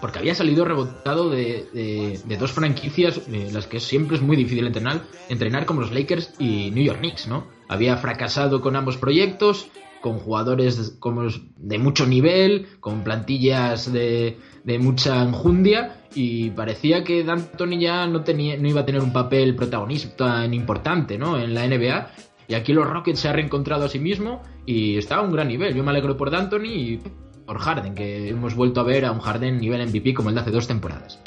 porque 0.00 0.18
había 0.18 0.34
salido 0.34 0.64
rebotado 0.64 1.30
de, 1.30 2.20
dos 2.38 2.52
franquicias, 2.52 3.20
eh, 3.28 3.50
las 3.52 3.66
que 3.66 3.80
siempre 3.80 4.16
es 4.16 4.22
muy 4.22 4.36
difícil 4.36 4.66
entrenar, 4.66 5.02
entrenar 5.28 5.66
como 5.66 5.80
los 5.80 5.92
Lakers 5.92 6.34
y 6.38 6.70
New 6.70 6.84
York 6.84 6.98
Knicks, 6.98 7.28
¿no? 7.28 7.46
Había 7.68 7.96
fracasado 7.96 8.60
con 8.60 8.76
ambos 8.76 8.96
proyectos, 8.96 9.68
con 10.00 10.18
jugadores 10.18 10.96
como 11.00 11.22
de 11.56 11.78
mucho 11.78 12.06
nivel, 12.06 12.68
con 12.80 13.02
plantillas 13.02 13.92
de, 13.92 14.38
mucha 14.78 15.22
enjundia 15.22 16.04
y 16.14 16.50
parecía 16.50 17.04
que 17.04 17.24
D'Antoni 17.24 17.80
ya 17.80 18.06
no, 18.06 18.22
tenía, 18.22 18.56
no 18.56 18.68
iba 18.68 18.82
a 18.82 18.86
tener 18.86 19.00
un 19.00 19.12
papel 19.12 19.56
protagonista 19.56 20.16
tan 20.16 20.54
importante 20.54 21.18
¿no? 21.18 21.38
en 21.38 21.54
la 21.54 21.66
NBA 21.66 22.10
y 22.48 22.54
aquí 22.54 22.72
los 22.72 22.86
Rockets 22.86 23.20
se 23.20 23.28
ha 23.28 23.32
reencontrado 23.32 23.84
a 23.84 23.88
sí 23.88 23.98
mismo 23.98 24.42
y 24.64 24.96
está 24.96 25.16
a 25.16 25.22
un 25.22 25.32
gran 25.32 25.48
nivel. 25.48 25.74
Yo 25.74 25.82
me 25.82 25.90
alegro 25.90 26.16
por 26.16 26.30
D'Antoni 26.30 26.68
y 26.68 27.00
por 27.46 27.58
Harden, 27.58 27.94
que 27.94 28.28
hemos 28.28 28.54
vuelto 28.54 28.80
a 28.80 28.84
ver 28.84 29.04
a 29.04 29.12
un 29.12 29.20
Harden 29.20 29.58
nivel 29.58 29.86
MVP 29.86 30.12
como 30.14 30.28
el 30.28 30.34
de 30.34 30.42
hace 30.42 30.50
dos 30.50 30.66
temporadas. 30.66 31.18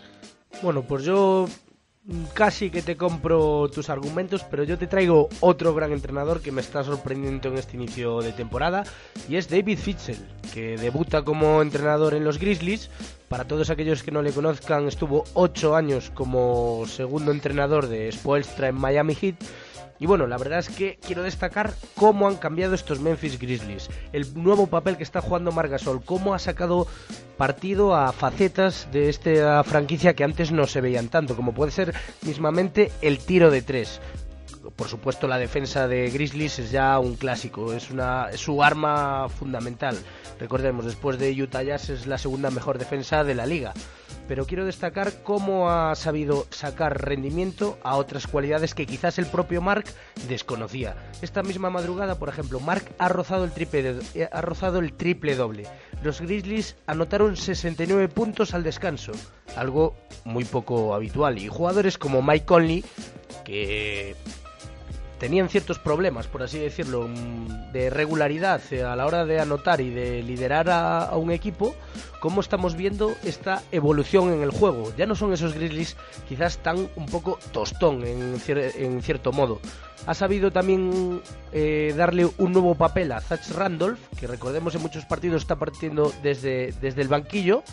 Bueno, 0.62 0.84
pues 0.84 1.04
yo 1.04 1.48
casi 2.34 2.70
que 2.70 2.82
te 2.82 2.98
compro 2.98 3.70
tus 3.70 3.90
argumentos, 3.90 4.44
pero 4.50 4.64
yo 4.64 4.78
te 4.78 4.88
traigo 4.88 5.30
otro 5.42 5.74
gran 5.74 5.92
entrenador 5.92 6.42
que 6.42 6.52
me 6.52 6.62
está 6.62 6.84
sorprendiendo 6.84 7.50
en 7.50 7.58
este 7.58 7.78
inicio 7.78 8.22
de 8.22 8.32
temporada 8.32 8.84
y 9.28 9.36
es 9.36 9.50
David 9.50 9.78
Fitzel, 9.78 10.18
que 10.54 10.78
debuta 10.78 11.24
como 11.24 11.62
entrenador 11.62 12.14
en 12.14 12.24
los 12.24 12.40
Grizzlies. 12.40 12.90
Para 13.28 13.46
todos 13.46 13.70
aquellos 13.70 14.02
que 14.02 14.12
no 14.12 14.24
le 14.24 14.32
conozcan, 14.32 14.88
estuvo 14.88 15.24
8 15.36 15.76
años 15.76 16.12
como 16.14 16.84
segundo 16.88 17.32
entrenador 17.32 17.88
de 17.88 18.12
Spoelstra 18.12 18.70
en 18.70 18.76
Miami 18.76 19.14
Heat 19.14 19.36
y 20.00 20.06
bueno, 20.06 20.28
la 20.28 20.38
verdad 20.38 20.60
es 20.60 20.70
que 20.70 20.98
quiero 21.06 21.24
destacar 21.24 21.74
cómo 21.96 22.28
han 22.28 22.38
cambiado 22.38 22.74
estos 22.74 23.02
Memphis 23.02 23.38
Grizzlies, 23.38 23.90
el 24.14 24.34
nuevo 24.34 24.68
papel 24.68 24.96
que 24.96 25.04
está 25.04 25.22
jugando 25.22 25.52
Margasol, 25.52 26.04
cómo 26.04 26.34
ha 26.34 26.40
sacado 26.40 26.88
partido 27.38 27.96
a 27.96 28.14
facetas 28.14 28.88
de 28.92 29.10
esta 29.10 29.64
franquicia 29.64 30.16
que 30.16 30.24
antes 30.24 30.52
no 30.52 30.68
se 30.68 30.82
veían 30.82 31.10
tanto, 31.10 31.36
como 31.36 31.54
puede 31.54 31.72
ser 31.72 31.94
mismamente 32.22 32.92
el 33.02 33.20
tiro 33.20 33.52
de 33.52 33.62
tres. 33.62 34.00
Por 34.76 34.88
supuesto, 34.88 35.28
la 35.28 35.38
defensa 35.38 35.88
de 35.88 36.10
Grizzlies 36.10 36.60
es 36.60 36.72
ya 36.72 36.98
un 37.00 37.16
clásico, 37.16 37.74
es, 37.74 37.92
una, 37.92 38.28
su 38.36 38.64
arma 38.64 39.28
fundamental. 39.30 39.98
Recordemos, 40.40 40.86
después 40.86 41.18
de 41.18 41.32
Utah 41.42 41.64
Jazz 41.64 41.90
es 41.90 42.08
la 42.08 42.18
segunda 42.18 42.52
mejor 42.52 42.78
defensa 42.78 43.24
de 43.24 43.36
la 43.36 43.46
liga 43.46 43.74
pero 44.30 44.46
quiero 44.46 44.64
destacar 44.64 45.24
cómo 45.24 45.72
ha 45.72 45.96
sabido 45.96 46.46
sacar 46.52 47.04
rendimiento 47.04 47.80
a 47.84 47.96
otras 47.96 48.28
cualidades 48.28 48.76
que 48.76 48.86
quizás 48.86 49.18
el 49.18 49.26
propio 49.26 49.60
Mark 49.60 49.86
desconocía. 50.28 50.96
Esta 51.24 51.42
misma 51.42 51.72
madrugada, 51.72 52.20
por 52.20 52.30
ejemplo, 52.30 52.60
Mark 52.60 52.84
ha 53.00 53.10
rozado 53.10 53.44
el 53.44 53.52
triple, 53.52 53.96
eh, 54.14 54.30
ha 54.32 54.42
rozado 54.42 54.78
el 54.78 54.94
triple 54.94 55.36
doble. 55.36 55.66
Los 56.04 56.22
Grizzlies 56.22 56.76
anotaron 56.86 57.36
69 57.38 58.08
puntos 58.08 58.54
al 58.54 58.62
descanso, 58.62 59.14
algo 59.56 59.96
muy 60.26 60.46
poco 60.46 60.94
habitual, 60.94 61.40
y 61.40 61.48
jugadores 61.48 61.98
como 61.98 62.22
Mike 62.22 62.46
Conley, 62.46 62.86
que 63.44 64.16
tenían 65.20 65.50
ciertos 65.50 65.78
problemas, 65.78 66.28
por 66.28 66.42
así 66.42 66.58
decirlo, 66.58 67.08
mm, 67.08 67.72
de 67.72 67.90
regularidad 67.90 68.62
eh, 68.72 68.84
a 68.84 68.96
la 68.96 69.06
hora 69.06 69.26
de 69.26 69.40
anotar 69.40 69.82
y 69.82 69.90
de 69.90 70.24
liderar 70.24 70.70
a, 70.70 71.16
un 71.18 71.32
equipo, 71.32 71.76
cómo 72.20 72.42
estamos 72.42 72.76
viendo 72.76 73.14
esta 73.24 73.62
evolución 73.72 74.34
en 74.34 74.42
el 74.42 74.52
juego. 74.52 74.92
Ya 74.98 75.06
no 75.06 75.16
son 75.16 75.34
esos 75.34 75.54
Grizzlies 75.54 75.98
quizás 76.28 76.58
tan 76.60 76.90
un 76.96 77.06
poco 77.06 77.38
tostón 77.52 78.04
en, 78.06 78.40
cierto 79.02 79.32
modo. 79.32 79.60
Ha 80.08 80.14
sabido 80.14 80.52
también 80.52 81.22
eh, 81.52 81.94
darle 81.96 82.28
un 82.38 82.54
nuevo 82.54 82.76
papel 82.76 83.12
a 83.12 83.20
Zach 83.20 83.48
Randolph, 83.52 84.00
que 84.18 84.28
recordemos 84.28 84.74
en 84.74 84.82
muchos 84.82 85.06
partidos 85.06 85.44
está 85.44 85.58
partiendo 85.58 86.14
desde, 86.24 86.74
desde 86.82 87.02
el 87.02 87.10
banquillo, 87.10 87.64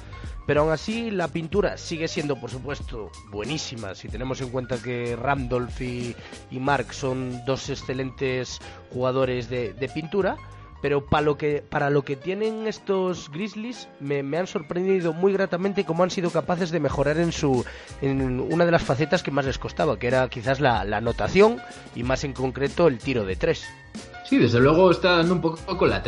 pero 0.46 0.62
aún 0.62 0.70
así 0.70 1.10
la 1.10 1.28
pintura 1.28 1.76
sigue 1.76 2.06
siendo, 2.06 2.36
por 2.36 2.50
supuesto, 2.50 3.10
buenísima. 3.30 3.94
Si 3.96 4.08
tenemos 4.08 4.40
en 4.40 4.50
cuenta 4.50 4.80
que 4.80 5.16
Randolph 5.16 5.80
y, 5.80 6.14
Mark 6.52 6.94
son 6.94 7.44
dos 7.44 7.68
excelentes 7.68 8.60
jugadores 8.92 9.50
de, 9.50 9.90
pintura. 9.92 10.36
Pero 10.82 11.06
para 11.06 11.22
lo, 11.22 11.38
que, 11.38 11.64
para 11.68 11.88
lo 11.90 12.02
que 12.02 12.16
tienen 12.16 12.66
estos 12.68 13.30
Grizzlies, 13.30 13.88
me, 13.98 14.20
han 14.36 14.46
sorprendido 14.46 15.14
muy 15.14 15.32
gratamente 15.32 15.84
cómo 15.84 16.04
han 16.04 16.10
sido 16.10 16.30
capaces 16.30 16.70
de 16.70 16.80
mejorar 16.80 17.16
en, 17.18 17.32
su, 17.32 17.64
en 18.02 18.38
una 18.38 18.66
de 18.66 18.70
las 18.70 18.82
facetas 18.82 19.22
que 19.22 19.30
más 19.30 19.46
les 19.46 19.58
costaba, 19.58 19.98
que 19.98 20.06
era 20.06 20.28
quizás 20.28 20.60
la, 20.60 20.82
anotación 20.82 21.60
y 21.94 22.02
más 22.02 22.24
en 22.24 22.34
concreto 22.34 22.88
el 22.88 22.98
tiro 22.98 23.24
de 23.24 23.36
tres. 23.36 23.64
Sí, 24.26 24.36
desde 24.36 24.60
luego 24.60 24.90
está 24.90 25.16
dando 25.16 25.34
un 25.34 25.40
poco 25.40 25.78
con 25.78 25.88
la, 25.88 26.02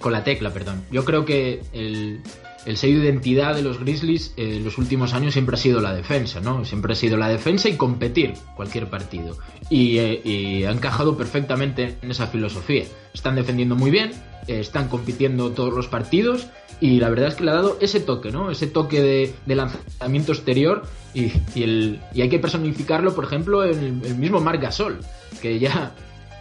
con 0.00 0.12
la 0.12 0.24
tecla. 0.24 0.50
perdón. 0.50 0.84
Yo 0.90 1.04
creo 1.04 1.24
que 1.24 1.62
el, 1.72 2.20
el 2.66 2.76
sello 2.76 3.00
de 3.00 3.06
identidad 3.06 3.54
de 3.54 3.62
los 3.62 3.78
Grizzlies 3.78 4.32
eh, 4.36 4.56
en 4.56 4.64
los 4.64 4.78
últimos 4.78 5.12
años 5.14 5.34
siempre 5.34 5.54
ha 5.54 5.58
sido 5.58 5.80
la 5.80 5.94
defensa, 5.94 6.40
¿no? 6.40 6.64
Siempre 6.64 6.92
ha 6.92 6.96
sido 6.96 7.16
la 7.16 7.28
defensa 7.28 7.68
y 7.68 7.76
competir 7.76 8.34
cualquier 8.56 8.88
partido. 8.88 9.36
Y, 9.70 9.98
eh, 9.98 10.66
ha 10.66 10.70
encajado 10.70 11.16
perfectamente 11.16 11.96
en 12.00 12.10
esa 12.10 12.26
filosofía. 12.26 12.84
Están 13.12 13.34
defendiendo 13.34 13.76
muy 13.76 13.90
bien, 13.90 14.12
eh, 14.46 14.60
están 14.60 14.88
compitiendo 14.88 15.52
todos 15.52 15.72
los 15.72 15.88
partidos 15.88 16.48
y 16.80 16.98
la 17.00 17.08
verdad 17.08 17.28
es 17.28 17.34
que 17.36 17.44
le 17.44 17.50
ha 17.50 17.54
dado 17.54 17.78
ese 17.80 18.00
toque, 18.00 18.30
¿no? 18.30 18.50
Ese 18.50 18.66
toque 18.66 19.00
de, 19.46 19.54
lanzamiento 19.54 20.32
exterior 20.32 20.82
y, 21.14 21.32
el, 21.54 22.00
y, 22.12 22.22
hay 22.22 22.28
que 22.28 22.38
personificarlo, 22.38 23.14
por 23.14 23.24
ejemplo, 23.24 23.64
en 23.64 24.02
el, 24.04 24.14
mismo 24.16 24.40
Marc 24.40 24.60
Gasol, 24.60 25.00
que 25.40 25.58
ya, 25.58 25.94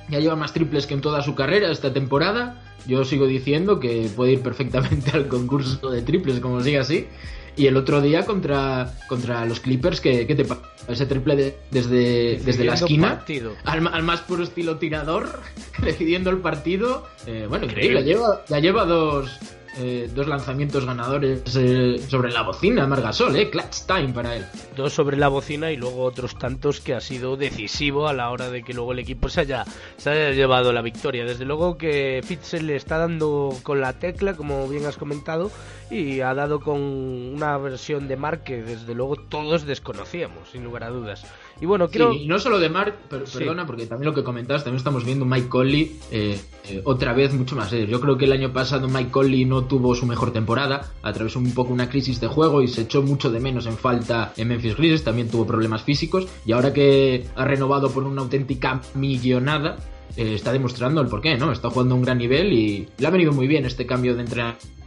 ya 0.09 0.19
lleva 0.19 0.35
más 0.35 0.53
triples 0.53 0.87
que 0.87 0.93
en 0.93 1.01
toda 1.01 1.21
su 1.21 1.35
carrera 1.35 1.71
esta 1.71 1.93
temporada 1.93 2.61
yo 2.85 3.05
sigo 3.05 3.27
diciendo 3.27 3.79
que 3.79 4.09
puede 4.15 4.33
ir 4.33 4.41
perfectamente 4.41 5.11
al 5.13 5.27
concurso 5.27 5.89
de 5.89 6.01
triples, 6.01 6.39
como 6.39 6.61
siga 6.61 6.81
así. 6.81 7.07
Y 7.55 7.67
el 7.67 7.77
otro 7.77 8.01
día 8.01 8.25
contra, 8.25 8.95
contra 9.07 9.45
los 9.45 9.59
Clippers, 9.59 10.01
que, 10.01 10.25
te 10.25 10.45
ese 10.91 11.05
triple 11.05 11.55
desde, 11.69 12.39
desde 12.43 12.63
la 12.63 12.73
esquina 12.73 13.23
al, 13.63 13.87
al, 13.87 14.03
más 14.03 14.21
puro 14.21 14.43
estilo 14.43 14.77
tirador, 14.77 15.39
decidiendo 15.83 16.31
el 16.31 16.37
partido. 16.37 17.07
Eh, 17.27 17.45
bueno, 17.47 17.65
increíble, 17.65 18.03
lleva, 18.03 18.43
ya 18.49 18.57
lleva 18.57 18.85
dos, 18.85 19.39
eh, 19.77 20.09
dos 20.13 20.27
lanzamientos 20.27 20.85
ganadores 20.85 21.41
eh, 21.55 21.99
sobre 22.07 22.31
la 22.31 22.43
bocina, 22.43 22.85
Margasol, 22.85 23.35
¿eh? 23.35 23.49
Clutch 23.49 23.85
time 23.87 24.09
para 24.13 24.35
él. 24.35 24.45
Dos 24.75 24.93
sobre 24.93 25.17
la 25.17 25.27
bocina 25.29 25.71
y 25.71 25.77
luego 25.77 26.03
otros 26.03 26.37
tantos 26.37 26.79
que 26.79 26.93
ha 26.93 27.01
sido 27.01 27.37
decisivo 27.37 28.07
a 28.07 28.13
la 28.13 28.29
hora 28.29 28.49
de 28.49 28.63
que 28.63 28.73
luego 28.73 28.91
el 28.91 28.99
equipo 28.99 29.29
se 29.29 29.41
haya, 29.41 29.65
se 29.97 30.09
haya 30.09 30.31
llevado 30.31 30.73
la 30.73 30.81
victoria. 30.81 31.25
Desde 31.25 31.45
luego 31.45 31.77
que 31.77 32.21
Fitzel 32.23 32.67
le 32.67 32.75
está 32.75 32.97
dando 32.97 33.57
con 33.63 33.81
la 33.81 33.93
tecla, 33.93 34.35
como 34.35 34.67
bien 34.67 34.85
has 34.85 34.97
comentado, 34.97 35.51
y 35.89 36.21
ha 36.21 36.33
dado 36.33 36.59
con 36.59 36.79
una 36.79 37.57
versión 37.57 38.07
de 38.07 38.17
Mark 38.17 38.43
que 38.43 38.61
desde 38.61 38.93
luego 38.93 39.15
todos 39.15 39.65
desconocíamos, 39.65 40.49
sin 40.51 40.63
lugar 40.63 40.83
a 40.83 40.89
dudas. 40.89 41.25
Y 41.61 41.65
bueno, 41.65 41.87
quiero... 41.89 42.13
y 42.13 42.27
no 42.27 42.39
solo 42.39 42.59
de 42.59 42.69
Mark, 42.69 42.95
perdona, 43.09 43.65
porque 43.65 43.85
también 43.85 44.09
lo 44.09 44.15
que 44.15 44.23
comentabas, 44.23 44.63
también 44.63 44.77
estamos 44.77 45.05
viendo 45.05 45.25
Mike 45.25 45.47
Conley 45.47 45.97
eh, 46.11 46.39
eh, 46.67 46.81
otra 46.83 47.13
vez 47.13 47.33
mucho 47.33 47.55
más 47.55 47.69
serio. 47.69 47.85
Yo 47.87 48.01
creo 48.01 48.17
que 48.17 48.25
el 48.25 48.31
año 48.31 48.51
pasado 48.51 48.87
Mike 48.87 49.11
Conley 49.11 49.45
no 49.45 49.65
tuvo 49.65 49.95
su 49.95 50.05
mejor 50.05 50.31
temporada, 50.31 50.91
atravesó 51.01 51.39
un 51.39 51.53
poco 51.53 51.73
una 51.73 51.89
crisis 51.89 52.19
de 52.19 52.27
juego 52.27 52.61
y 52.61 52.67
se 52.67 52.81
echó 52.81 53.01
mucho 53.01 53.29
de 53.31 53.39
menos 53.39 53.65
en 53.65 53.77
falta 53.77 54.33
en 54.35 54.47
Memphis 54.47 54.75
Grizzlies, 54.75 55.03
también 55.03 55.29
tuvo 55.29 55.45
problemas 55.45 55.83
físicos 55.83 56.27
y 56.45 56.51
ahora 56.51 56.73
que 56.73 57.27
ha 57.35 57.45
renovado 57.45 57.89
por 57.91 58.03
una 58.03 58.21
auténtica 58.21 58.81
millonada, 58.95 59.77
eh, 60.15 60.35
está 60.35 60.51
demostrando 60.51 61.01
el 61.01 61.07
porqué, 61.07 61.37
¿no? 61.37 61.51
Está 61.51 61.69
jugando 61.69 61.95
a 61.95 61.97
un 61.97 62.03
gran 62.03 62.17
nivel 62.17 62.53
y 62.53 62.87
le 62.97 63.07
ha 63.07 63.09
venido 63.09 63.31
muy 63.31 63.47
bien 63.47 63.65
este 63.65 63.85
cambio 63.85 64.15
de 64.15 64.21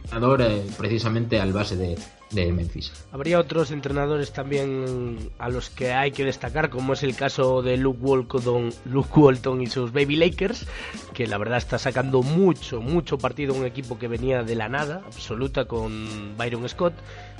entrenador 0.07 0.41
precisamente 0.77 1.39
al 1.39 1.51
base 1.51 1.75
de, 1.75 1.97
de 2.31 2.51
Memphis. 2.51 2.91
Habría 3.11 3.39
otros 3.39 3.71
entrenadores 3.71 4.31
también 4.31 5.17
a 5.37 5.49
los 5.49 5.69
que 5.69 5.93
hay 5.93 6.11
que 6.11 6.23
destacar, 6.23 6.69
como 6.69 6.93
es 6.93 7.03
el 7.03 7.15
caso 7.15 7.61
de 7.61 7.77
Luke 7.77 7.99
Walton, 8.01 8.73
Luke 8.85 9.19
Walton 9.19 9.61
y 9.61 9.67
sus 9.67 9.91
Baby 9.91 10.15
Lakers, 10.15 10.65
que 11.13 11.27
la 11.27 11.37
verdad 11.37 11.57
está 11.57 11.77
sacando 11.77 12.23
mucho, 12.23 12.81
mucho 12.81 13.17
partido 13.17 13.53
un 13.53 13.65
equipo 13.65 13.99
que 13.99 14.07
venía 14.07 14.43
de 14.43 14.55
la 14.55 14.69
nada 14.69 15.03
absoluta 15.05 15.65
con 15.65 16.37
Byron 16.37 16.67
Scott. 16.69 16.93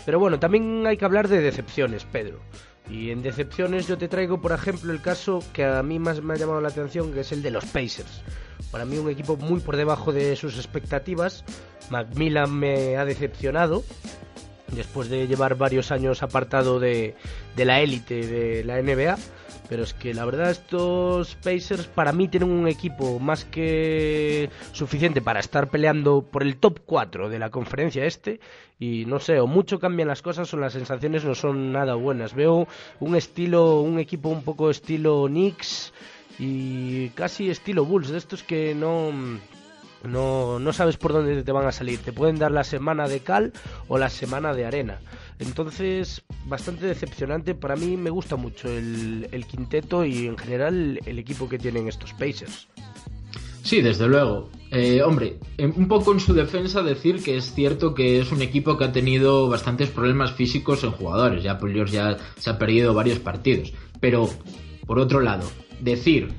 Pero 0.05 0.19
bueno, 0.19 0.39
también 0.39 0.85
hay 0.85 0.97
que 0.97 1.05
hablar 1.05 1.27
de 1.27 1.41
decepciones, 1.41 2.05
Pedro. 2.05 2.39
Y 2.89 3.11
en 3.11 3.21
decepciones 3.21 3.87
yo 3.87 3.97
te 3.97 4.07
traigo, 4.07 4.41
por 4.41 4.51
ejemplo, 4.51 4.91
el 4.91 5.01
caso 5.01 5.43
que 5.53 5.65
a 5.65 5.83
mí 5.83 5.99
más 5.99 6.21
me 6.21 6.33
ha 6.33 6.37
llamado 6.37 6.61
la 6.61 6.69
atención, 6.69 7.11
que 7.11 7.21
es 7.21 7.31
el 7.31 7.41
de 7.41 7.51
los 7.51 7.65
Pacers. 7.65 8.21
Para 8.71 8.85
mí 8.85 8.97
un 8.97 9.09
equipo 9.09 9.37
muy 9.37 9.59
por 9.59 9.75
debajo 9.75 10.11
de 10.11 10.35
sus 10.35 10.57
expectativas. 10.57 11.43
Macmillan 11.89 12.53
me 12.53 12.97
ha 12.97 13.05
decepcionado 13.05 13.83
después 14.71 15.09
de 15.09 15.27
llevar 15.27 15.55
varios 15.55 15.91
años 15.91 16.23
apartado 16.23 16.79
de, 16.79 17.15
de 17.55 17.65
la 17.65 17.81
élite 17.81 18.25
de 18.25 18.63
la 18.63 18.81
NBA. 18.81 19.17
Pero 19.69 19.83
es 19.83 19.93
que 19.93 20.13
la 20.13 20.23
verdad 20.23 20.49
estos 20.49 21.35
Pacers 21.35 21.87
para 21.87 22.13
mí 22.13 22.29
tienen 22.29 22.49
un 22.49 22.67
equipo 22.67 23.19
más 23.19 23.43
que 23.43 24.49
suficiente 24.71 25.21
para 25.21 25.41
estar 25.41 25.69
peleando 25.69 26.21
por 26.21 26.43
el 26.43 26.55
top 26.55 26.79
4 26.85 27.29
de 27.29 27.39
la 27.39 27.49
conferencia 27.49 28.05
este. 28.05 28.39
Y 28.79 29.05
no 29.05 29.19
sé, 29.19 29.39
o 29.39 29.47
mucho 29.47 29.79
cambian 29.79 30.07
las 30.07 30.21
cosas 30.21 30.53
o 30.53 30.57
las 30.57 30.73
sensaciones 30.73 31.25
no 31.25 31.35
son 31.35 31.73
nada 31.73 31.95
buenas. 31.95 32.33
Veo 32.33 32.67
un 32.99 33.15
estilo, 33.15 33.81
un 33.81 33.99
equipo 33.99 34.29
un 34.29 34.43
poco 34.43 34.69
estilo 34.69 35.25
Knicks 35.27 35.93
y 36.39 37.09
casi 37.09 37.49
estilo 37.49 37.83
Bulls, 37.83 38.09
de 38.09 38.19
estos 38.19 38.43
que 38.43 38.75
no 38.75 39.11
no, 40.03 40.59
no 40.59 40.73
sabes 40.73 40.97
por 40.97 41.13
dónde 41.13 41.43
te 41.43 41.51
van 41.51 41.67
a 41.67 41.71
salir. 41.71 41.99
Te 41.99 42.13
pueden 42.13 42.39
dar 42.39 42.51
la 42.51 42.63
semana 42.63 43.07
de 43.07 43.19
cal 43.21 43.53
o 43.87 43.97
la 43.97 44.09
semana 44.09 44.53
de 44.53 44.65
arena. 44.65 44.99
Entonces, 45.39 46.23
bastante 46.45 46.85
decepcionante. 46.85 47.55
Para 47.55 47.75
mí 47.75 47.97
me 47.97 48.09
gusta 48.09 48.35
mucho 48.35 48.69
el, 48.69 49.45
quinteto 49.47 50.05
y 50.05 50.27
en 50.27 50.37
general 50.37 50.99
el 51.05 51.19
equipo 51.19 51.47
que 51.47 51.59
tienen 51.59 51.87
estos 51.87 52.13
Pacers. 52.13 52.67
Sí, 53.63 53.81
desde 53.81 54.07
luego. 54.07 54.49
Eh, 54.71 55.01
hombre, 55.01 55.39
un 55.59 55.87
poco 55.87 56.13
en 56.13 56.19
su 56.19 56.33
defensa 56.33 56.81
decir 56.81 57.23
que 57.23 57.37
es 57.37 57.53
cierto 57.53 57.93
que 57.93 58.19
es 58.19 58.31
un 58.31 58.41
equipo 58.41 58.77
que 58.77 58.85
ha 58.85 58.91
tenido 58.91 59.49
bastantes 59.49 59.89
problemas 59.89 60.33
físicos 60.33 60.83
en 60.83 60.91
jugadores. 60.91 61.43
Ya 61.43 61.59
ya 61.87 62.17
se 62.37 62.49
ha 62.49 62.57
perdido 62.57 62.93
varios 62.93 63.19
partidos. 63.19 63.73
Pero, 63.99 64.29
por 64.85 64.99
otro 64.99 65.19
lado, 65.21 65.45
decir 65.81 66.33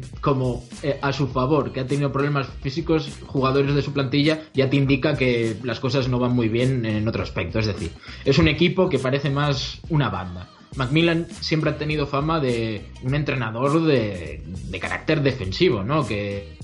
como 0.20 0.64
eh, 0.82 0.98
a 1.00 1.12
su 1.12 1.28
favor, 1.28 1.72
que 1.72 1.80
ha 1.80 1.86
tenido 1.86 2.12
problemas 2.12 2.48
físicos, 2.62 3.10
jugadores 3.26 3.74
de 3.74 3.82
su 3.82 3.92
plantilla, 3.92 4.42
ya 4.54 4.68
te 4.70 4.76
indica 4.76 5.16
que 5.16 5.56
las 5.62 5.80
cosas 5.80 6.08
no 6.08 6.18
van 6.18 6.34
muy 6.34 6.48
bien 6.48 6.84
en 6.86 7.06
otro 7.08 7.22
aspecto. 7.22 7.58
Es 7.58 7.66
decir, 7.66 7.92
es 8.24 8.38
un 8.38 8.48
equipo 8.48 8.88
que 8.88 8.98
parece 8.98 9.30
más 9.30 9.80
una 9.88 10.08
banda. 10.08 10.48
Macmillan 10.76 11.26
siempre 11.40 11.70
ha 11.70 11.76
tenido 11.76 12.06
fama 12.06 12.40
de 12.40 12.86
un 13.02 13.14
entrenador 13.14 13.84
de, 13.84 14.42
de 14.46 14.80
carácter 14.80 15.22
defensivo, 15.22 15.82
¿no? 15.82 16.06
Que 16.06 16.56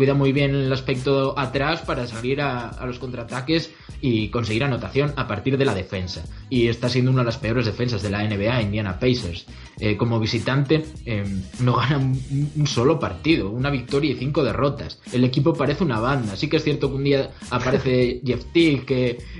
cuida 0.00 0.14
muy 0.14 0.32
bien 0.32 0.54
el 0.54 0.72
aspecto 0.72 1.38
atrás 1.38 1.82
para 1.82 2.06
salir 2.06 2.40
a, 2.40 2.86
los 2.86 2.98
contraataques 2.98 3.70
y 4.00 4.28
conseguir 4.28 4.64
anotación 4.64 5.12
a 5.14 5.28
partir 5.28 5.58
de 5.58 5.66
la 5.66 5.74
defensa. 5.74 6.24
Y 6.48 6.68
está 6.68 6.88
siendo 6.88 7.10
una 7.10 7.20
de 7.20 7.26
las 7.26 7.36
peores 7.36 7.66
defensas 7.66 8.00
de 8.00 8.08
la 8.08 8.24
NBA, 8.24 8.62
Indiana 8.62 8.98
Pacers. 8.98 9.44
Eh, 9.78 9.98
como 9.98 10.18
visitante 10.18 10.84
eh, 11.04 11.24
no 11.60 11.74
gana 11.76 11.98
un, 11.98 12.66
solo 12.66 12.98
partido, 12.98 13.50
una 13.50 13.68
victoria 13.68 14.12
y 14.12 14.14
cinco 14.14 14.42
derrotas. 14.42 15.00
El 15.12 15.22
equipo 15.24 15.52
parece 15.52 15.84
una 15.84 16.00
banda. 16.00 16.34
Sí 16.34 16.48
que 16.48 16.56
es 16.56 16.64
cierto 16.64 16.88
que 16.88 16.94
un 16.94 17.04
día 17.04 17.30
aparece 17.50 18.22
Jeff 18.26 18.46
Teague, 18.54 18.86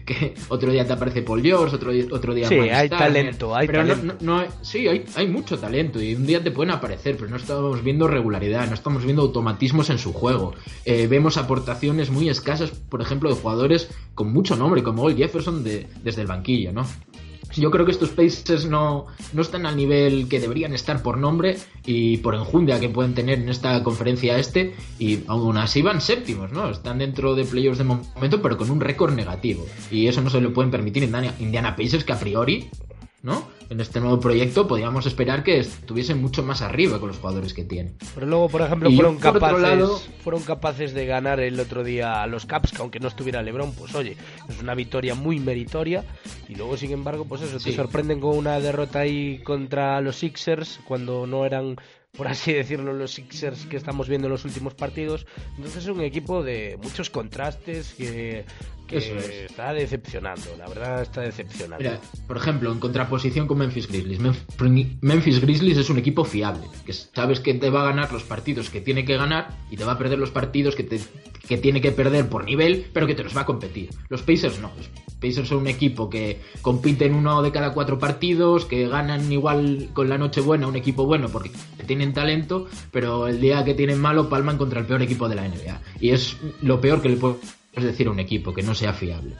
que, 0.05 0.35
otro 0.49 0.73
día 0.73 0.87
te 0.87 0.93
aparece 0.93 1.23
Paul 1.23 1.41
George, 1.41 1.77
otro, 1.77 1.91
otro 2.13 2.35
día... 2.35 2.49
Sí, 2.49 2.59
hay 2.59 2.91
talento, 2.91 3.57
hay 3.57 3.67
talento. 3.67 4.17
No, 4.21 4.45
sí, 4.61 4.87
hay, 4.87 5.07
hay 5.15 5.27
mucho 5.27 5.59
talento 5.59 6.03
y 6.03 6.15
un 6.15 6.27
día 6.27 6.43
te 6.43 6.51
pueden 6.51 6.73
aparecer, 6.73 7.17
pero 7.17 7.31
no 7.31 7.37
estamos 7.37 7.83
viendo 7.83 8.07
regularidad, 8.09 8.67
no 8.69 8.75
estamos 8.75 9.05
viendo 9.05 9.23
automatismos 9.23 9.89
en 9.89 9.99
su 9.99 10.13
juego. 10.13 10.50
Eh, 10.85 11.07
vemos 11.07 11.37
aportaciones 11.37 12.11
muy 12.11 12.29
escasas, 12.29 12.71
por 12.71 13.01
ejemplo, 13.01 13.29
de 13.31 13.37
jugadores 13.41 13.91
con 14.15 14.33
mucho 14.33 14.57
nombre, 14.57 14.83
como 14.83 15.03
Old 15.03 15.17
Jefferson 15.17 15.65
de, 15.65 15.87
desde 16.03 16.23
el 16.23 16.27
banquillo, 16.27 16.73
¿no? 16.73 16.87
Yo 17.57 17.71
creo 17.71 17.85
que 17.85 17.91
estos 17.91 18.11
Pacers 18.11 18.67
no, 18.67 19.07
no 19.33 19.43
están 19.43 19.67
al 19.67 19.77
nivel 19.77 20.29
que 20.29 20.39
deberían 20.39 20.73
estar 20.73 21.03
por 21.03 21.19
nombre 21.19 21.59
y 21.85 22.19
por 22.19 22.35
enjundia 22.35 22.79
que 22.79 22.89
pueden 22.89 23.15
tener 23.15 23.41
en 23.41 23.49
esta 23.49 23.83
conferencia 23.83 24.39
este 24.39 24.75
y 25.01 25.21
aún 25.27 25.57
así 25.57 25.83
van 25.83 26.01
séptimos, 26.01 26.53
¿no? 26.53 26.71
Están 26.71 26.99
dentro 26.99 27.35
de 27.35 27.45
playoffs 27.45 27.79
de 27.79 27.85
momento 27.85 28.41
pero 28.41 28.57
con 28.57 28.71
un 28.71 28.81
récord 28.81 29.15
negativo 29.15 29.67
y 29.91 30.07
eso 30.07 30.21
no 30.21 30.31
se 30.31 30.41
lo 30.41 30.53
pueden 30.53 30.71
permitir 30.71 31.03
Indiana, 31.03 31.35
Indiana 31.41 31.75
Pacers 31.75 32.05
que 32.05 32.13
a 32.13 32.21
priori 32.21 32.71
¿no? 33.23 33.49
En 33.71 33.81
este 33.81 34.01
nuevo 34.01 34.18
proyecto 34.18 34.66
podíamos 34.66 35.07
esperar 35.07 35.45
que 35.45 35.61
estuviesen 35.61 36.21
mucho 36.21 36.43
más 36.43 36.61
arriba 36.61 36.99
con 36.99 37.07
los 37.07 37.18
jugadores 37.18 37.55
que 37.55 37.62
tiene. 37.62 37.93
Pero 38.16 38.27
luego, 38.27 38.49
por 38.49 38.62
ejemplo, 38.62 38.91
fueron, 38.91 39.16
capaces, 39.16 40.11
fueron 40.25 40.43
capaces 40.43 40.93
de 40.93 41.07
ganar 41.07 41.39
el 41.39 41.61
otro 41.61 41.85
día 41.85 42.21
a 42.21 42.27
los 42.27 42.47
Caps, 42.47 42.73
que 42.73 42.83
aunque 42.83 42.99
no 42.99 43.07
estuviera 43.07 43.45
LeBron, 43.45 43.73
pues 43.73 43.95
oye, 43.95 44.16
es 44.49 44.61
una 44.61 44.75
victoria 44.75 45.14
muy 45.14 45.39
meritoria. 45.39 46.05
Y 46.49 46.57
luego, 46.57 46.77
sin 46.77 46.91
embargo, 46.91 47.27
pues 47.27 47.43
eso, 47.43 47.61
te 47.61 47.73
sorprenden 47.73 48.18
con 48.18 48.37
una 48.37 48.59
derrota 48.59 48.99
ahí 48.99 49.39
contra 49.45 50.01
los 50.01 50.16
Sixers 50.16 50.81
cuando 50.89 51.29
no 51.29 51.47
eran 51.47 51.77
por 52.17 52.29
así 52.29 52.53
decirlo, 52.53 52.93
los 52.93 53.13
Sixers 53.13 53.67
que 53.67 53.77
estamos 53.77 54.09
viendo 54.09 54.27
en 54.27 54.33
los 54.33 54.45
últimos 54.45 54.75
partidos. 54.75 55.27
Entonces 55.57 55.85
es 55.85 55.89
un 55.89 56.01
equipo 56.01 56.43
de 56.43 56.79
muchos 56.83 57.09
contrastes 57.11 57.95
que, 57.95 58.45
está 58.89 59.73
decepcionando, 59.73 60.57
la 60.59 60.69
verdad 60.69 61.03
está 61.03 61.21
decepcionando. 61.21 61.79
Mira, 61.79 62.01
por 62.27 62.37
ejemplo, 62.37 62.73
en 62.73 62.81
contraposición 62.81 63.47
con 63.47 63.59
Memphis 63.59 63.87
Grizzlies. 63.87 64.19
Memphis 65.01 65.41
Grizzlies 65.41 65.79
es 65.79 65.91
un 65.91 65.99
equipo 65.99 66.25
fiable, 66.25 66.67
que 66.85 66.93
sabes 66.93 67.39
que 67.39 67.55
te 67.55 67.71
va 67.71 67.83
a 67.83 67.85
ganar 67.85 68.13
los 68.13 68.25
partidos 68.25 68.69
que 68.69 68.81
tiene 68.81 69.05
que 69.05 69.17
ganar 69.17 69.57
y 69.71 69.77
te 69.77 69.85
va 69.85 69.93
a 69.93 69.99
perder 69.99 70.19
los 70.19 70.33
partidos 70.33 70.75
que, 70.75 70.83
te, 70.83 71.01
que 71.51 71.59
tiene 71.59 71.81
que 71.81 71.91
perder 71.91 72.29
por 72.29 72.45
nivel, 72.45 72.87
pero 72.93 73.09
que 73.09 73.17
te 73.17 73.25
los 73.25 73.37
va 73.37 73.41
a 73.41 73.45
competir. 73.45 73.91
Los 74.09 74.23
Pacers 74.23 74.61
no, 74.61 74.71
los 74.77 74.89
Pacers 75.17 75.49
son 75.49 75.59
un 75.59 75.67
equipo 75.67 76.09
que 76.09 76.41
compite 76.63 77.07
en 77.07 77.15
uno 77.17 77.43
de 77.43 77.51
cada 77.51 77.73
cuatro 77.73 77.99
partidos, 77.99 78.67
que 78.67 78.87
ganan 78.87 79.33
igual 79.33 79.89
con 79.93 80.09
la 80.09 80.17
noche 80.17 80.43
buena 80.43 80.69
un 80.69 80.77
equipo 80.77 81.07
bueno 81.07 81.29
porque 81.29 81.51
tienen 81.89 82.13
talento, 82.13 82.69
pero 82.93 83.27
el 83.27 83.41
día 83.41 83.65
que 83.65 83.75
tienen 83.75 83.99
malo 84.01 84.29
palman 84.29 84.59
contra 84.59 84.79
el 84.79 84.87
peor 84.87 85.03
equipo 85.03 85.29
de 85.29 85.35
la 85.35 85.49
NBA. 85.49 85.81
Y 86.01 86.11
es 86.11 86.37
lo 86.63 86.81
peor 86.81 87.03
que 87.03 87.09
le 87.09 87.17
puedo 87.17 87.41
es 87.73 87.85
decir, 87.85 88.09
un 88.09 88.19
equipo 88.19 88.53
que 88.53 88.63
no 88.63 88.75
sea 88.75 88.93
fiable. 88.93 89.35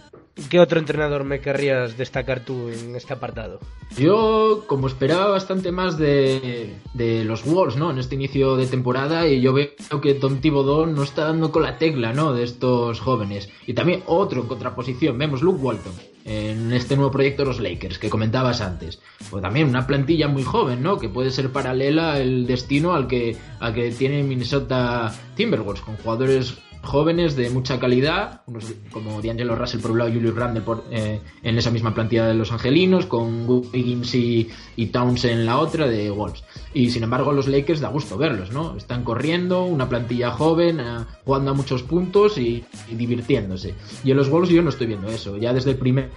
¿Qué 0.49 0.59
otro 0.59 0.79
entrenador 0.79 1.25
me 1.25 1.41
querrías 1.41 1.97
destacar 1.97 2.45
tú 2.45 2.69
en 2.69 2.97
este 2.97 3.13
apartado? 3.13 3.61
Yo, 3.97 4.65
como 4.67 4.87
esperaba 4.87 5.29
bastante 5.29 5.73
más 5.73 5.99
de, 5.99 6.77
los 6.95 7.45
Wolves, 7.45 7.77
¿no? 7.77 7.91
En 7.91 7.99
este 7.99 8.15
inicio 8.15 8.57
de 8.57 8.67
temporada, 8.67 9.27
y 9.29 9.41
yo 9.41 9.53
veo 9.53 10.01
que 10.01 10.15
Tom 10.15 10.41
Thibodeau 10.41 10.87
no 10.87 11.03
está 11.03 11.25
dando 11.25 11.53
con 11.53 11.63
la 11.63 11.79
tecla, 11.79 12.13
¿no? 12.13 12.33
De 12.33 12.45
estos 12.45 13.01
jóvenes. 13.01 13.49
Y 13.67 13.75
también 13.75 14.03
otro 14.07 14.43
en 14.43 14.49
contraposición, 14.49 15.19
vemos 15.19 15.43
Luke 15.43 15.61
Walton 15.61 15.93
en 16.25 16.73
este 16.73 16.97
nuevo 16.97 17.11
proyecto 17.11 17.43
de 17.43 17.49
los 17.49 17.61
Lakers 17.61 17.99
que 17.99 18.11
comentabas 18.11 18.61
antes. 18.61 19.01
Pues 19.31 19.43
también 19.43 19.69
una 19.69 19.87
plantilla 19.87 20.29
muy 20.29 20.43
joven, 20.43 20.83
¿no? 20.83 20.99
Que 20.99 21.09
puede 21.09 21.31
ser 21.31 21.51
paralela 21.51 22.19
el 22.19 22.47
destino 22.47 22.95
al 22.95 23.07
que, 23.07 23.37
al 23.59 23.75
que 23.75 23.91
tiene 23.91 24.23
Minnesota 24.23 25.13
Timberwolves, 25.35 25.83
con 25.83 25.97
jugadores 25.97 26.59
jóvenes 26.83 27.37
de 27.37 27.51
mucha 27.51 27.79
calidad, 27.79 28.43
unos 28.47 28.73
como 28.91 29.21
D'Angelo 29.21 29.55
Russell 29.55 29.81
por 29.81 29.91
un 29.91 29.99
lado 29.99 30.13
Julius 30.13 30.35
Randle 30.35 30.63
por, 30.63 30.85
eh, 30.91 31.21
en 31.43 31.59
esa 31.59 31.71
misma 31.71 31.95
plantilla 31.95 32.27
de 32.27 32.35
los 32.35 32.53
Angelinos, 32.53 33.07
con 33.07 33.49
Wiggins 33.49 34.15
y, 34.15 34.49
y, 34.77 34.87
Towns 34.87 35.25
en 35.25 35.45
la 35.47 35.59
otra 35.59 35.87
de 35.87 36.11
Wolves. 36.11 36.43
Y 36.73 36.91
sin 36.91 37.03
embargo 37.03 37.33
los 37.33 37.49
Lakers 37.49 37.81
da 37.81 37.89
gusto 37.89 38.17
verlos, 38.17 38.51
¿no? 38.51 38.77
Están 38.77 39.05
corriendo, 39.05 39.65
una 39.65 39.89
plantilla 39.89 40.31
joven, 40.31 40.81
eh, 40.81 41.05
jugando 41.25 41.51
a 41.51 41.55
muchos 41.55 41.83
puntos 41.83 42.39
y, 42.39 42.65
divirtiéndose. 42.91 43.75
Y 44.05 44.11
en 44.11 44.17
los 44.17 44.31
Wolves 44.31 44.51
yo 44.51 44.63
no 44.63 44.71
estoy 44.71 44.87
viendo 44.87 45.09
eso. 45.09 45.37
Ya 45.37 45.53
desde 45.53 45.73
el 45.73 45.77
primer 45.77 46.11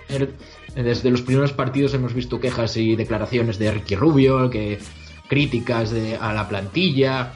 desde 0.76 1.12
los 1.12 1.22
primeros 1.22 1.54
partidos 1.54 1.94
hemos 1.94 2.14
visto 2.14 2.40
quejas 2.40 2.78
y 2.78 2.96
declaraciones 2.96 3.60
de 3.60 3.72
Ricky 3.72 3.96
Rubio, 3.96 4.50
que 4.50 4.80
críticas 5.28 5.92
de, 5.92 6.16
a 6.16 6.34
la 6.34 6.48
plantilla. 6.48 7.34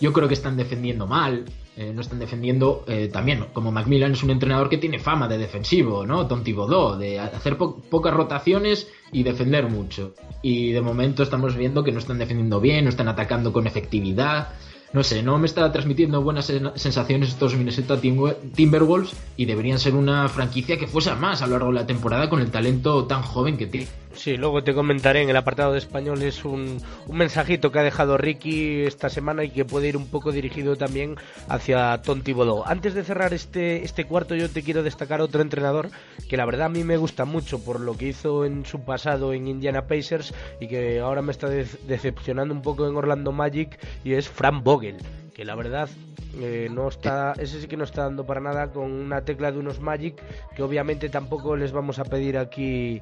Yo 0.00 0.12
creo 0.12 0.28
que 0.28 0.34
están 0.34 0.56
defendiendo 0.56 1.06
mal. 1.06 1.44
Eh, 1.80 1.94
no 1.94 2.02
están 2.02 2.18
defendiendo 2.18 2.84
eh, 2.86 3.08
también, 3.10 3.46
como 3.54 3.72
Macmillan 3.72 4.12
es 4.12 4.22
un 4.22 4.28
entrenador 4.28 4.68
que 4.68 4.76
tiene 4.76 4.98
fama 4.98 5.28
de 5.28 5.38
defensivo, 5.38 6.04
¿no? 6.04 6.26
Tom 6.26 6.44
Thibodeau, 6.44 6.98
de 6.98 7.18
hacer 7.18 7.56
pocas 7.56 8.12
rotaciones 8.12 8.88
y 9.12 9.22
defender 9.22 9.66
mucho. 9.66 10.12
Y 10.42 10.72
de 10.72 10.82
momento 10.82 11.22
estamos 11.22 11.56
viendo 11.56 11.82
que 11.82 11.90
no 11.90 11.98
están 11.98 12.18
defendiendo 12.18 12.60
bien, 12.60 12.84
no 12.84 12.90
están 12.90 13.08
atacando 13.08 13.50
con 13.50 13.66
efectividad. 13.66 14.48
No 14.92 15.02
sé, 15.02 15.22
no 15.22 15.38
me 15.38 15.46
está 15.46 15.72
transmitiendo 15.72 16.20
buenas 16.20 16.52
sensaciones 16.74 17.30
estos 17.30 17.56
Minnesota 17.56 17.98
Timberwolves 17.98 19.16
y 19.38 19.46
deberían 19.46 19.78
ser 19.78 19.94
una 19.94 20.28
franquicia 20.28 20.76
que 20.76 20.86
fuese 20.86 21.14
más 21.14 21.40
a 21.40 21.46
lo 21.46 21.52
largo 21.52 21.68
de 21.68 21.80
la 21.80 21.86
temporada 21.86 22.28
con 22.28 22.42
el 22.42 22.50
talento 22.50 23.06
tan 23.06 23.22
joven 23.22 23.56
que 23.56 23.66
tiene. 23.66 23.86
Sí, 24.14 24.36
luego 24.36 24.62
te 24.64 24.74
comentaré 24.74 25.22
en 25.22 25.30
el 25.30 25.36
apartado 25.36 25.72
de 25.72 25.78
español 25.78 26.22
es 26.22 26.44
un, 26.44 26.82
un, 27.06 27.16
mensajito 27.16 27.70
que 27.70 27.78
ha 27.78 27.82
dejado 27.82 28.18
Ricky 28.18 28.82
esta 28.82 29.08
semana 29.08 29.44
y 29.44 29.50
que 29.50 29.64
puede 29.64 29.88
ir 29.88 29.96
un 29.96 30.08
poco 30.08 30.32
dirigido 30.32 30.76
también 30.76 31.16
hacia 31.48 32.02
Tonti 32.02 32.32
Bodó. 32.32 32.66
Antes 32.66 32.94
de 32.94 33.04
cerrar 33.04 33.32
este, 33.32 33.84
este 33.84 34.04
cuarto 34.04 34.34
yo 34.34 34.50
te 34.50 34.62
quiero 34.62 34.82
destacar 34.82 35.20
otro 35.20 35.42
entrenador 35.42 35.90
que 36.28 36.36
la 36.36 36.44
verdad 36.44 36.66
a 36.66 36.70
mí 36.70 36.84
me 36.84 36.96
gusta 36.96 37.24
mucho 37.24 37.64
por 37.64 37.80
lo 37.80 37.96
que 37.96 38.08
hizo 38.08 38.44
en 38.44 38.66
su 38.66 38.84
pasado 38.84 39.32
en 39.32 39.46
Indiana 39.46 39.86
Pacers 39.86 40.34
y 40.60 40.66
que 40.66 41.00
ahora 41.00 41.22
me 41.22 41.32
está 41.32 41.48
decepcionando 41.48 42.52
un 42.52 42.62
poco 42.62 42.88
en 42.88 42.96
Orlando 42.96 43.32
Magic 43.32 43.78
y 44.04 44.14
es 44.14 44.28
Frank 44.28 44.62
Vogel 44.62 44.96
que 45.34 45.44
la 45.44 45.54
verdad 45.54 45.88
eh, 46.38 46.68
no 46.70 46.88
está, 46.88 47.34
ese 47.38 47.60
sí 47.60 47.66
que 47.66 47.76
no 47.76 47.84
está 47.84 48.02
dando 48.04 48.24
para 48.24 48.40
nada 48.40 48.70
con 48.70 48.90
una 48.92 49.24
tecla 49.24 49.50
de 49.50 49.58
unos 49.58 49.80
Magic 49.80 50.20
que 50.54 50.62
obviamente 50.62 51.08
tampoco 51.08 51.56
les 51.56 51.72
vamos 51.72 51.98
a 51.98 52.04
pedir 52.04 52.38
aquí 52.38 53.00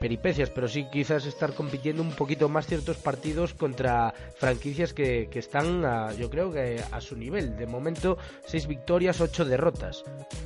peripecias, 0.00 0.48
pero 0.48 0.66
sí 0.66 0.86
quizás 0.90 1.26
estar 1.26 1.52
compitiendo 1.52 2.02
un 2.02 2.12
poquito 2.12 2.48
más 2.48 2.66
ciertos 2.66 2.96
partidos 2.96 3.52
contra 3.52 4.14
franquicias 4.38 4.94
que, 4.94 5.28
que 5.30 5.38
están, 5.38 5.84
a, 5.84 6.12
yo 6.14 6.30
creo 6.30 6.50
que 6.50 6.82
a 6.90 7.00
su 7.02 7.16
nivel. 7.16 7.56
De 7.58 7.66
momento, 7.66 8.16
seis 8.46 8.66
victorias, 8.66 9.20
ocho 9.20 9.44
derrotas. 9.44 10.02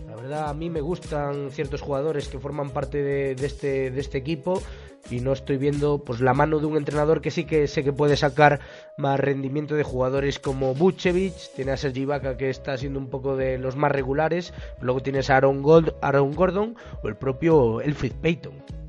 La 0.08 0.16
verdad, 0.16 0.48
a 0.48 0.54
mí 0.54 0.70
me 0.70 0.80
gustan 0.80 1.52
ciertos 1.52 1.82
jugadores 1.82 2.26
que 2.26 2.40
forman 2.40 2.70
parte 2.70 3.00
de, 3.02 3.46
este, 3.46 3.92
de 3.92 4.00
este 4.00 4.18
equipo 4.18 4.60
y 5.10 5.20
no 5.20 5.32
estoy 5.32 5.56
viendo 5.56 5.98
pues 5.98 6.20
la 6.20 6.34
mano 6.34 6.58
de 6.58 6.66
un 6.66 6.76
entrenador 6.76 7.20
que 7.20 7.30
sí 7.30 7.44
que 7.44 7.66
sé 7.68 7.84
que 7.84 7.92
puede 7.92 8.16
sacar 8.16 8.60
más 8.96 9.18
rendimiento 9.20 9.74
de 9.74 9.82
jugadores 9.82 10.38
como 10.38 10.74
Bucevic, 10.74 11.34
tiene 11.54 11.72
a 11.72 11.76
Sergi 11.76 12.06
que 12.38 12.50
está 12.50 12.76
siendo 12.76 12.98
un 12.98 13.08
poco 13.08 13.36
de 13.36 13.58
los 13.58 13.76
más 13.76 13.92
regulares, 13.92 14.52
luego 14.80 15.00
tienes 15.00 15.30
a 15.30 15.36
Aaron, 15.36 15.62
Gold, 15.62 15.94
Aaron 16.02 16.34
Gordon 16.34 16.76
o 17.02 17.08
el 17.08 17.16
propio 17.16 17.80
Elfrid 17.80 18.12
Payton. 18.12 18.83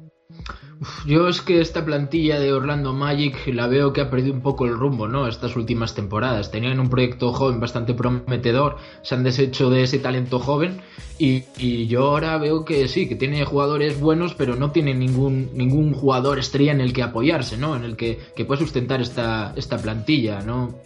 Yo 1.05 1.27
es 1.29 1.41
que 1.41 1.61
esta 1.61 1.85
plantilla 1.85 2.39
de 2.39 2.51
Orlando 2.51 2.93
Magic 2.93 3.47
la 3.47 3.67
veo 3.67 3.93
que 3.93 4.01
ha 4.01 4.09
perdido 4.09 4.33
un 4.33 4.41
poco 4.41 4.65
el 4.65 4.73
rumbo, 4.73 5.07
¿no? 5.07 5.27
Estas 5.27 5.55
últimas 5.55 5.95
temporadas. 5.95 6.51
Tenían 6.51 6.79
un 6.79 6.89
proyecto 6.89 7.31
joven 7.31 7.59
bastante 7.59 7.93
prometedor, 7.93 8.77
se 9.01 9.15
han 9.15 9.23
deshecho 9.23 9.69
de 9.69 9.83
ese 9.83 9.99
talento 9.99 10.39
joven 10.39 10.81
y, 11.17 11.87
yo 11.87 12.07
ahora 12.07 12.37
veo 12.37 12.65
que 12.65 12.87
sí, 12.87 13.07
que 13.07 13.15
tiene 13.15 13.45
jugadores 13.45 13.99
buenos, 13.99 14.33
pero 14.33 14.55
no 14.55 14.71
tiene 14.71 14.93
ningún, 14.93 15.51
ningún 15.53 15.93
jugador 15.93 16.39
estrella 16.39 16.73
en 16.73 16.81
el 16.81 16.91
que 16.91 17.03
apoyarse, 17.03 17.57
¿no? 17.57 17.75
En 17.75 17.83
el 17.83 17.95
que, 17.95 18.19
que 18.35 18.43
pueda 18.43 18.59
sustentar 18.59 19.01
esta, 19.01 19.53
esta 19.55 19.77
plantilla, 19.77 20.41
¿no? 20.41 20.81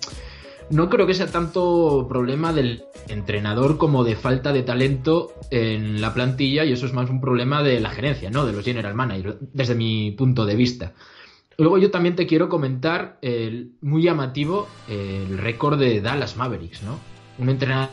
No 0.70 0.90
creo 0.90 1.08
que 1.08 1.14
sea 1.14 1.28
tanto 1.28 2.06
problema 2.08 2.54
del 2.54 2.84
entrenador 3.08 3.78
como 3.78 4.04
de 4.04 4.16
falta 4.16 4.54
de 4.54 4.64
talento 4.64 5.34
en 5.50 6.02
la 6.02 6.14
plantilla 6.14 6.64
y 6.64 6.72
eso 6.72 6.86
es 6.86 6.94
más 6.94 7.10
un 7.10 7.22
problema 7.22 7.64
de 7.64 7.80
la 7.80 7.90
gerencia, 7.90 8.30
¿no? 8.30 8.46
De 8.46 8.54
los 8.54 8.64
general 8.64 8.94
managers, 8.94 9.38
desde 9.54 9.76
mi 9.76 10.12
punto 10.12 10.46
de 10.46 10.56
vista. 10.56 10.94
Luego 11.58 11.78
yo 11.78 11.92
también 11.92 12.16
te 12.16 12.28
quiero 12.28 12.50
comentar 12.50 13.18
el 13.22 13.74
muy 13.82 14.04
llamativo 14.04 14.68
el 14.88 15.38
récord 15.38 15.80
de 15.80 16.02
Dallas 16.02 16.38
Mavericks, 16.38 16.84
¿no? 16.84 17.00
Un 17.38 17.50
entrenador 17.50 17.90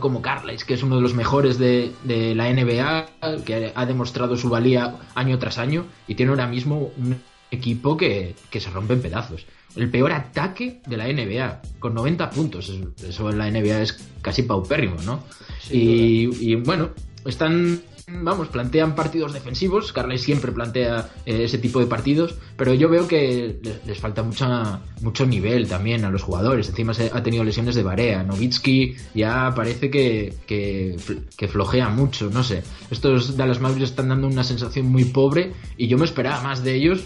como 0.00 0.22
Carles, 0.22 0.64
que 0.64 0.74
es 0.74 0.82
uno 0.82 0.96
de 0.96 1.02
los 1.02 1.14
mejores 1.14 1.58
de, 1.58 1.92
de, 2.04 2.34
la 2.34 2.52
NBA, 2.52 3.44
que 3.44 3.72
ha 3.74 3.86
demostrado 3.86 4.36
su 4.36 4.48
valía 4.48 4.96
año 5.14 5.38
tras 5.38 5.58
año 5.58 5.84
y 6.08 6.14
tiene 6.14 6.30
ahora 6.30 6.46
mismo 6.46 6.90
un 6.96 7.20
equipo 7.50 7.96
que, 7.96 8.34
que 8.50 8.60
se 8.60 8.70
rompe 8.70 8.94
en 8.94 9.02
pedazos 9.02 9.46
el 9.76 9.90
peor 9.90 10.12
ataque 10.12 10.80
de 10.86 10.96
la 10.96 11.06
NBA, 11.06 11.62
con 11.78 11.94
90 11.94 12.30
puntos. 12.30 12.72
Eso 13.06 13.30
en 13.30 13.38
la 13.38 13.50
NBA 13.50 13.82
es 13.82 13.98
casi 14.22 14.42
paupérrimo, 14.42 14.96
¿no? 15.02 15.22
y, 15.70 16.28
y, 16.40 16.54
bueno, 16.56 16.90
están 17.24 17.80
vamos, 18.12 18.48
plantean 18.48 18.94
partidos 18.94 19.32
defensivos. 19.32 19.92
Carly 19.92 20.18
siempre 20.18 20.52
plantea 20.52 21.08
eh, 21.26 21.44
ese 21.44 21.58
tipo 21.58 21.80
de 21.80 21.86
partidos, 21.86 22.34
pero 22.56 22.74
yo 22.74 22.88
veo 22.88 23.06
que 23.06 23.60
les, 23.84 23.98
falta 23.98 24.22
mucha, 24.22 24.80
mucho 25.00 25.26
nivel 25.26 25.68
también 25.68 26.04
a 26.04 26.10
los 26.10 26.22
jugadores. 26.22 26.68
Encima 26.68 26.94
se, 26.94 27.10
ha 27.12 27.22
tenido 27.22 27.44
lesiones 27.44 27.74
de 27.74 27.82
Barea. 27.82 28.22
Novitsky 28.22 28.96
ya 29.14 29.52
parece 29.54 29.90
que, 29.90 30.34
que, 30.46 31.48
flojea 31.48 31.88
mucho, 31.88 32.30
no 32.30 32.42
sé. 32.42 32.62
Estos 32.90 33.36
Dallas 33.36 33.60
Mavericks 33.60 33.90
están 33.90 34.08
dando 34.08 34.26
una 34.26 34.44
sensación 34.44 34.86
muy 34.86 35.04
pobre 35.04 35.52
y 35.76 35.88
yo 35.88 35.98
me 35.98 36.04
esperaba 36.04 36.42
más 36.42 36.62
de 36.62 36.74
ellos, 36.74 37.04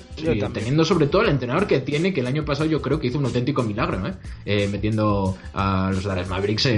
teniendo 0.52 0.84
sobre 0.84 1.06
todo 1.06 1.22
el 1.22 1.28
entrenador 1.28 1.66
que 1.66 1.80
tiene, 1.80 2.12
que 2.12 2.20
el 2.20 2.26
año 2.26 2.44
pasado 2.44 2.68
yo 2.68 2.82
creo 2.82 3.00
que 3.00 3.08
hizo 3.08 3.18
un 3.18 3.26
auténtico 3.26 3.62
milagro, 3.62 4.06
¿eh? 4.06 4.14
Eh, 4.44 4.68
metiendo 4.70 5.36
a 5.52 5.90
los 5.92 6.04
Dallas 6.04 6.28
Mavericks 6.28 6.68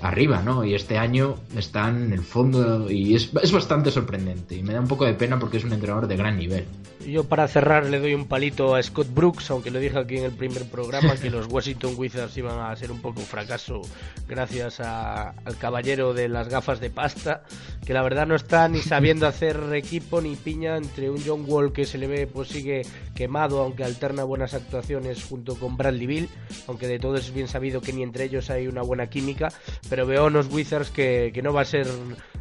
arriba, 0.00 0.42
¿no? 0.42 0.64
Y 0.64 0.74
este 0.74 0.98
año 0.98 1.36
están 1.56 2.04
en 2.04 2.12
el 2.12 2.22
fondo 2.22 2.90
y 2.90 3.14
es 3.14 3.30
bastante 3.52 3.90
sorprendente 3.90 4.56
y 4.56 4.62
me 4.62 4.72
da 4.72 4.80
un 4.80 4.88
poco 4.88 5.04
de 5.04 5.14
pena 5.14 5.38
porque 5.38 5.58
es 5.58 5.64
un 5.64 5.72
entrenador 5.72 6.06
de 6.06 6.16
gran 6.16 6.36
nivel. 6.38 6.66
Yo 7.06 7.24
para 7.24 7.48
cerrar 7.48 7.86
le 7.86 7.98
doy 7.98 8.14
un 8.14 8.26
palito 8.26 8.74
a 8.74 8.82
Scott 8.82 9.12
Brooks, 9.12 9.50
aunque 9.50 9.70
lo 9.70 9.80
dije 9.80 9.98
aquí 9.98 10.18
en 10.18 10.24
el 10.24 10.32
primer 10.32 10.64
programa 10.70 11.16
que 11.16 11.30
los 11.30 11.46
Washington 11.50 11.94
Wizards 11.96 12.36
iban 12.36 12.60
a 12.60 12.74
ser 12.76 12.92
un 12.92 13.00
poco 13.00 13.20
un 13.20 13.26
fracaso 13.26 13.82
gracias 14.28 14.80
al 14.80 15.56
caballero 15.58 16.14
de 16.14 16.28
las 16.28 16.48
gafas 16.48 16.80
de 16.80 16.90
pasta, 16.90 17.42
que 17.84 17.92
la 17.92 18.02
verdad 18.02 18.26
no 18.26 18.36
está 18.36 18.68
ni 18.68 18.78
sabiendo 18.82 19.26
hacer 19.26 19.58
equipo 19.74 20.20
ni 20.20 20.36
piña 20.36 20.76
entre 20.76 21.10
un 21.10 21.20
John 21.24 21.44
Wall 21.46 21.72
que 21.72 21.86
se 21.86 21.98
le 21.98 22.06
ve 22.06 22.26
pues 22.26 22.48
sigue 22.48 22.82
quemado, 23.14 23.60
aunque 23.60 23.84
alterna 23.84 24.24
buenas 24.24 24.54
actuaciones 24.54 25.24
junto 25.24 25.56
con 25.56 25.76
Bradley 25.76 26.06
Bill, 26.06 26.28
aunque 26.68 26.86
de 26.86 26.98
todo 26.98 27.16
es 27.16 27.32
bien 27.34 27.48
sabido 27.48 27.80
que 27.80 27.92
ni 27.92 28.02
entre 28.02 28.24
ellos 28.24 28.48
hay 28.50 28.68
una 28.68 28.82
buena 28.82 29.08
química, 29.08 29.48
pero 29.90 30.06
veo 30.06 30.26
unos 30.26 30.52
Wizards 30.52 30.90
que, 30.90 31.30
que 31.34 31.42
no 31.42 31.52
va 31.52 31.62
a 31.62 31.66
ser 31.66 31.88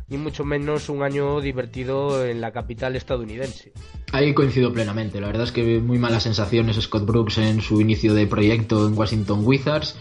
ni 0.07 0.17
mucho 0.17 0.43
menos 0.43 0.89
un 0.91 1.03
año 1.03 1.41
divertido 1.41 2.25
en 2.25 2.41
la 2.41 2.51
capital 2.51 2.95
estadounidense. 2.95 3.71
Ahí 4.11 4.33
coincido 4.33 4.73
plenamente. 4.73 5.21
La 5.21 5.27
verdad 5.27 5.43
es 5.43 5.51
que 5.51 5.79
muy 5.79 5.97
malas 5.97 6.23
sensaciones 6.23 6.77
Scott 6.81 7.05
Brooks 7.05 7.37
en 7.37 7.61
su 7.61 7.81
inicio 7.81 8.13
de 8.13 8.27
proyecto 8.27 8.87
en 8.87 8.97
Washington 8.97 9.41
Wizards 9.43 9.95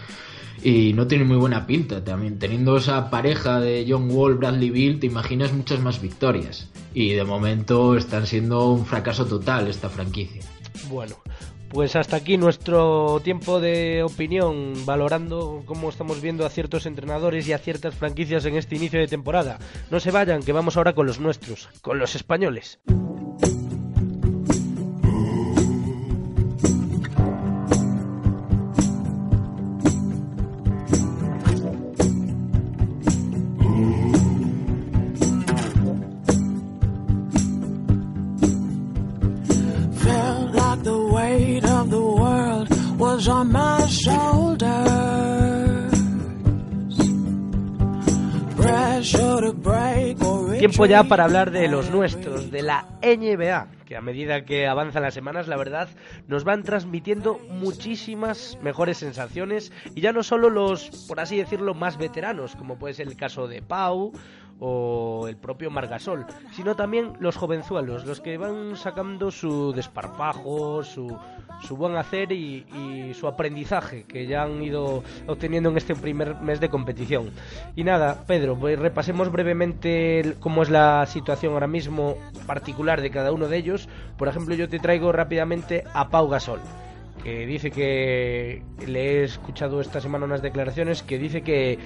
y 0.62 0.92
no 0.92 1.06
tiene 1.06 1.24
muy 1.24 1.36
buena 1.36 1.66
pinta 1.66 2.04
también. 2.04 2.38
Teniendo 2.38 2.76
esa 2.76 3.08
pareja 3.10 3.60
de 3.60 3.86
John 3.88 4.10
Wall, 4.10 4.34
Bradley 4.34 4.70
Bill, 4.70 5.00
te 5.00 5.06
imaginas 5.06 5.52
muchas 5.52 5.80
más 5.80 6.02
victorias. 6.02 6.68
Y 6.92 7.10
de 7.12 7.24
momento 7.24 7.96
están 7.96 8.26
siendo 8.26 8.70
un 8.70 8.84
fracaso 8.84 9.26
total 9.26 9.68
esta 9.68 9.88
franquicia. 9.88 10.42
Bueno, 10.88 11.16
pues 11.70 11.94
hasta 11.94 12.16
aquí 12.16 12.36
nuestro 12.36 13.20
tiempo 13.22 13.60
de 13.60 14.02
opinión, 14.02 14.74
valorando 14.84 15.62
cómo 15.64 15.88
estamos 15.88 16.20
viendo 16.20 16.44
a 16.44 16.50
ciertos 16.50 16.84
entrenadores 16.84 17.46
y 17.46 17.52
a 17.52 17.58
ciertas 17.58 17.94
franquicias 17.94 18.44
en 18.44 18.56
este 18.56 18.74
inicio 18.74 18.98
de 18.98 19.06
temporada. 19.06 19.58
No 19.88 20.00
se 20.00 20.10
vayan, 20.10 20.42
que 20.42 20.52
vamos 20.52 20.76
ahora 20.76 20.94
con 20.94 21.06
los 21.06 21.20
nuestros, 21.20 21.68
con 21.80 22.00
los 22.00 22.16
españoles. 22.16 22.80
Ya 50.88 51.04
para 51.04 51.24
hablar 51.24 51.52
de 51.52 51.68
los 51.68 51.90
nuestros, 51.90 52.50
de 52.50 52.62
la 52.62 52.86
NBA, 53.00 53.68
que 53.86 53.96
a 53.96 54.00
medida 54.00 54.44
que 54.44 54.66
avanzan 54.66 55.02
las 55.02 55.14
semanas, 55.14 55.46
la 55.46 55.56
verdad, 55.56 55.88
nos 56.26 56.42
van 56.42 56.64
transmitiendo 56.64 57.38
muchísimas 57.48 58.58
mejores 58.60 58.98
sensaciones 58.98 59.72
y 59.94 60.00
ya 60.00 60.12
no 60.12 60.24
solo 60.24 60.50
los, 60.50 61.06
por 61.06 61.20
así 61.20 61.36
decirlo, 61.36 61.74
más 61.74 61.96
veteranos, 61.96 62.56
como 62.56 62.76
puede 62.76 62.94
ser 62.94 63.06
el 63.06 63.16
caso 63.16 63.46
de 63.46 63.62
Pau 63.62 64.12
o 64.60 65.26
el 65.28 65.36
propio 65.36 65.70
Margasol, 65.70 66.26
sino 66.52 66.76
también 66.76 67.14
los 67.18 67.36
jovenzuelos, 67.36 68.04
los 68.04 68.20
que 68.20 68.38
van 68.38 68.76
sacando 68.76 69.30
su 69.30 69.72
desparpajo, 69.72 70.84
su, 70.84 71.16
su 71.62 71.76
buen 71.76 71.96
hacer 71.96 72.32
y, 72.32 72.64
su 73.14 73.26
aprendizaje 73.26 74.04
que 74.04 74.26
ya 74.26 74.42
han 74.42 74.62
ido 74.62 75.02
obteniendo 75.26 75.70
en 75.70 75.76
este 75.76 75.94
primer 75.94 76.36
mes 76.36 76.60
de 76.60 76.68
competición. 76.68 77.30
Y 77.74 77.84
nada, 77.84 78.24
Pedro, 78.26 78.56
pues 78.56 78.78
repasemos 78.78 79.32
brevemente 79.32 80.36
cómo 80.40 80.62
es 80.62 80.70
la 80.70 81.04
situación 81.06 81.54
ahora 81.54 81.66
mismo 81.66 82.16
particular 82.46 83.00
de 83.00 83.10
cada 83.10 83.32
uno 83.32 83.48
de 83.48 83.56
ellos. 83.56 83.88
Por 84.16 84.28
ejemplo, 84.28 84.54
yo 84.54 84.68
te 84.68 84.78
traigo 84.78 85.12
rápidamente 85.12 85.84
a 85.92 86.08
Pau 86.08 86.28
Gasol 86.28 86.60
que 87.22 87.46
dice 87.46 87.70
que 87.70 88.62
le 88.86 89.02
he 89.02 89.24
escuchado 89.24 89.80
esta 89.80 90.00
semana 90.00 90.24
unas 90.24 90.42
declaraciones 90.42 91.02
que 91.02 91.18
dice 91.18 91.42
que, 91.42 91.78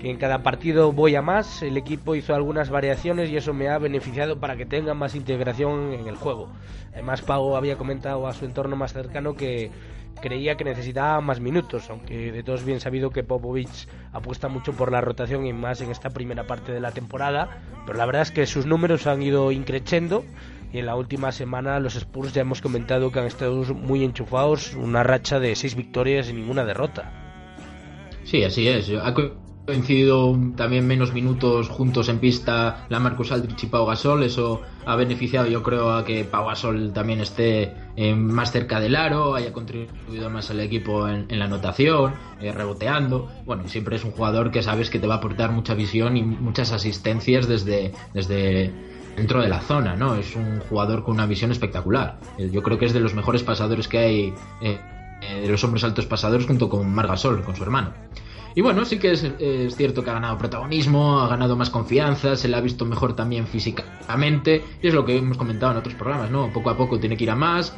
que, 0.00 0.10
en 0.10 0.16
cada 0.16 0.42
partido 0.42 0.92
voy 0.92 1.16
a 1.16 1.22
más, 1.22 1.62
el 1.62 1.76
equipo 1.76 2.14
hizo 2.14 2.34
algunas 2.34 2.70
variaciones 2.70 3.30
y 3.30 3.36
eso 3.36 3.54
me 3.54 3.68
ha 3.68 3.78
beneficiado 3.78 4.38
para 4.38 4.56
que 4.56 4.66
tenga 4.66 4.94
más 4.94 5.14
integración 5.14 5.92
en 5.92 6.06
el 6.06 6.16
juego. 6.16 6.48
Además, 6.92 7.22
Pau 7.22 7.56
había 7.56 7.76
comentado 7.76 8.26
a 8.26 8.34
su 8.34 8.44
entorno 8.44 8.76
más 8.76 8.92
cercano 8.92 9.34
que 9.34 9.70
creía 10.20 10.56
que 10.56 10.64
necesitaba 10.64 11.20
más 11.20 11.40
minutos, 11.40 11.88
aunque 11.88 12.32
de 12.32 12.42
todos 12.42 12.64
bien 12.64 12.80
sabido 12.80 13.10
que 13.10 13.24
Popovich 13.24 13.88
apuesta 14.12 14.48
mucho 14.48 14.72
por 14.72 14.92
la 14.92 15.00
rotación 15.00 15.46
y 15.46 15.52
más 15.52 15.80
en 15.80 15.90
esta 15.90 16.10
primera 16.10 16.46
parte 16.46 16.72
de 16.72 16.80
la 16.80 16.92
temporada, 16.92 17.62
pero 17.86 17.98
la 17.98 18.06
verdad 18.06 18.22
es 18.22 18.30
que 18.30 18.46
sus 18.46 18.66
números 18.66 19.06
han 19.06 19.22
ido 19.22 19.50
increciendo 19.52 20.24
y 20.72 20.78
en 20.78 20.86
la 20.86 20.96
última 20.96 21.32
semana 21.32 21.78
los 21.78 21.96
Spurs 21.96 22.32
ya 22.32 22.42
hemos 22.42 22.60
comentado 22.60 23.12
que 23.12 23.20
han 23.20 23.26
estado 23.26 23.62
muy 23.74 24.04
enchufados, 24.04 24.74
una 24.74 25.02
racha 25.02 25.38
de 25.38 25.54
seis 25.54 25.74
victorias 25.74 26.28
y 26.30 26.32
ninguna 26.32 26.64
derrota. 26.64 27.12
Sí, 28.24 28.42
así 28.44 28.68
es. 28.68 28.90
Ha 28.90 29.14
coincidido 29.66 30.36
también 30.56 30.86
menos 30.86 31.12
minutos 31.12 31.68
juntos 31.68 32.08
en 32.08 32.18
pista 32.18 32.86
la 32.88 32.98
Marcus 32.98 33.32
Aldrich 33.32 33.64
y 33.64 33.66
Pau 33.66 33.86
Gasol. 33.86 34.22
Eso 34.22 34.62
ha 34.86 34.96
beneficiado, 34.96 35.46
yo 35.48 35.62
creo, 35.62 35.92
a 35.92 36.04
que 36.04 36.24
Pau 36.24 36.46
Gasol 36.46 36.92
también 36.92 37.20
esté 37.20 37.74
eh, 37.96 38.14
más 38.14 38.52
cerca 38.52 38.80
del 38.80 38.96
aro, 38.96 39.34
haya 39.34 39.52
contribuido 39.52 40.30
más 40.30 40.50
al 40.50 40.60
equipo 40.60 41.08
en, 41.08 41.26
la 41.38 41.44
anotación, 41.44 42.14
eh, 42.40 42.52
reboteando. 42.52 43.28
Bueno, 43.44 43.68
siempre 43.68 43.96
es 43.96 44.04
un 44.04 44.12
jugador 44.12 44.50
que 44.50 44.62
sabes 44.62 44.88
que 44.88 44.98
te 44.98 45.06
va 45.06 45.14
a 45.14 45.18
aportar 45.18 45.52
mucha 45.52 45.74
visión 45.74 46.16
y 46.16 46.22
muchas 46.22 46.72
asistencias 46.72 47.48
desde, 47.48 47.92
desde 48.14 48.72
dentro 49.16 49.42
de 49.42 49.48
la 49.48 49.60
zona, 49.60 49.96
¿no? 49.96 50.16
Es 50.16 50.36
un 50.36 50.60
jugador 50.60 51.04
con 51.04 51.14
una 51.14 51.26
visión 51.26 51.50
espectacular. 51.50 52.18
Eh, 52.38 52.50
yo 52.52 52.62
creo 52.62 52.78
que 52.78 52.86
es 52.86 52.92
de 52.92 53.00
los 53.00 53.14
mejores 53.14 53.42
pasadores 53.42 53.88
que 53.88 53.98
hay, 53.98 54.34
de 54.60 55.48
los 55.48 55.62
hombres 55.64 55.84
altos 55.84 56.06
pasadores, 56.06 56.46
junto 56.46 56.68
con 56.68 56.92
Margasol, 56.92 57.42
con 57.42 57.54
su 57.54 57.62
hermano. 57.62 57.92
Y 58.54 58.60
bueno, 58.60 58.84
sí 58.84 58.98
que 58.98 59.12
es, 59.12 59.24
cierto 59.76 60.04
que 60.04 60.10
ha 60.10 60.14
ganado 60.14 60.36
protagonismo, 60.36 61.20
ha 61.20 61.28
ganado 61.28 61.56
más 61.56 61.70
confianza, 61.70 62.36
se 62.36 62.48
le 62.48 62.56
ha 62.56 62.60
visto 62.60 62.84
mejor 62.84 63.14
también 63.16 63.46
físicamente, 63.46 64.62
y 64.82 64.88
es 64.88 64.94
lo 64.94 65.04
que 65.04 65.16
hemos 65.16 65.38
comentado 65.38 65.72
en 65.72 65.78
otros 65.78 65.94
programas, 65.94 66.30
¿no? 66.30 66.52
Poco 66.52 66.68
a 66.70 66.76
poco 66.76 66.98
tiene 66.98 67.16
que 67.16 67.24
ir 67.24 67.30
a 67.30 67.36
más, 67.36 67.74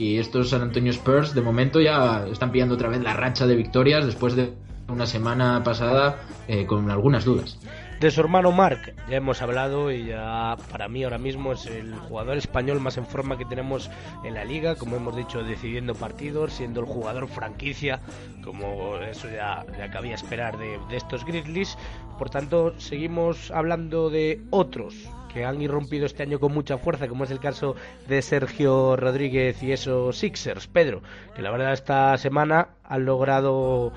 y 0.00 0.16
estos 0.16 0.50
San 0.50 0.62
Antonio 0.62 0.90
Spurs 0.90 1.34
de 1.34 1.42
momento 1.42 1.80
ya 1.80 2.26
están 2.30 2.50
pillando 2.50 2.74
otra 2.74 2.88
vez 2.88 3.02
la 3.02 3.14
racha 3.14 3.46
de 3.46 3.54
victorias 3.54 4.06
después 4.06 4.34
de 4.34 4.54
una 4.88 5.06
semana 5.06 5.62
pasada 5.62 6.22
eh, 6.48 6.66
con 6.66 6.90
algunas 6.90 7.24
dudas. 7.24 7.58
De 8.00 8.10
su 8.10 8.22
hermano 8.22 8.50
Marc 8.50 8.94
ya 9.10 9.18
hemos 9.18 9.42
hablado 9.42 9.92
y 9.92 10.06
ya 10.06 10.56
para 10.70 10.88
mí 10.88 11.04
ahora 11.04 11.18
mismo 11.18 11.52
es 11.52 11.66
el 11.66 11.94
jugador 11.94 12.38
español 12.38 12.80
más 12.80 12.96
en 12.96 13.04
forma 13.04 13.36
que 13.36 13.44
tenemos 13.44 13.90
en 14.24 14.32
la 14.32 14.46
liga, 14.46 14.76
como 14.76 14.96
hemos 14.96 15.14
dicho, 15.14 15.42
decidiendo 15.42 15.94
partidos, 15.94 16.54
siendo 16.54 16.80
el 16.80 16.86
jugador 16.86 17.28
franquicia, 17.28 18.00
como 18.42 18.96
eso 18.96 19.28
ya, 19.28 19.66
ya 19.76 19.90
cabía 19.90 20.14
esperar 20.14 20.56
de, 20.56 20.78
de 20.88 20.96
estos 20.96 21.26
Grizzlies. 21.26 21.76
Por 22.18 22.30
tanto, 22.30 22.72
seguimos 22.80 23.50
hablando 23.50 24.08
de 24.08 24.40
otros 24.48 24.94
que 25.30 25.44
han 25.44 25.60
irrumpido 25.60 26.06
este 26.06 26.22
año 26.22 26.40
con 26.40 26.54
mucha 26.54 26.78
fuerza, 26.78 27.06
como 27.06 27.24
es 27.24 27.30
el 27.30 27.38
caso 27.38 27.76
de 28.08 28.22
Sergio 28.22 28.96
Rodríguez 28.96 29.62
y 29.62 29.72
esos 29.72 30.16
Sixers, 30.16 30.68
Pedro, 30.68 31.02
que 31.36 31.42
la 31.42 31.50
verdad 31.50 31.74
esta 31.74 32.16
semana 32.16 32.68
han 32.82 33.04
logrado 33.04 33.92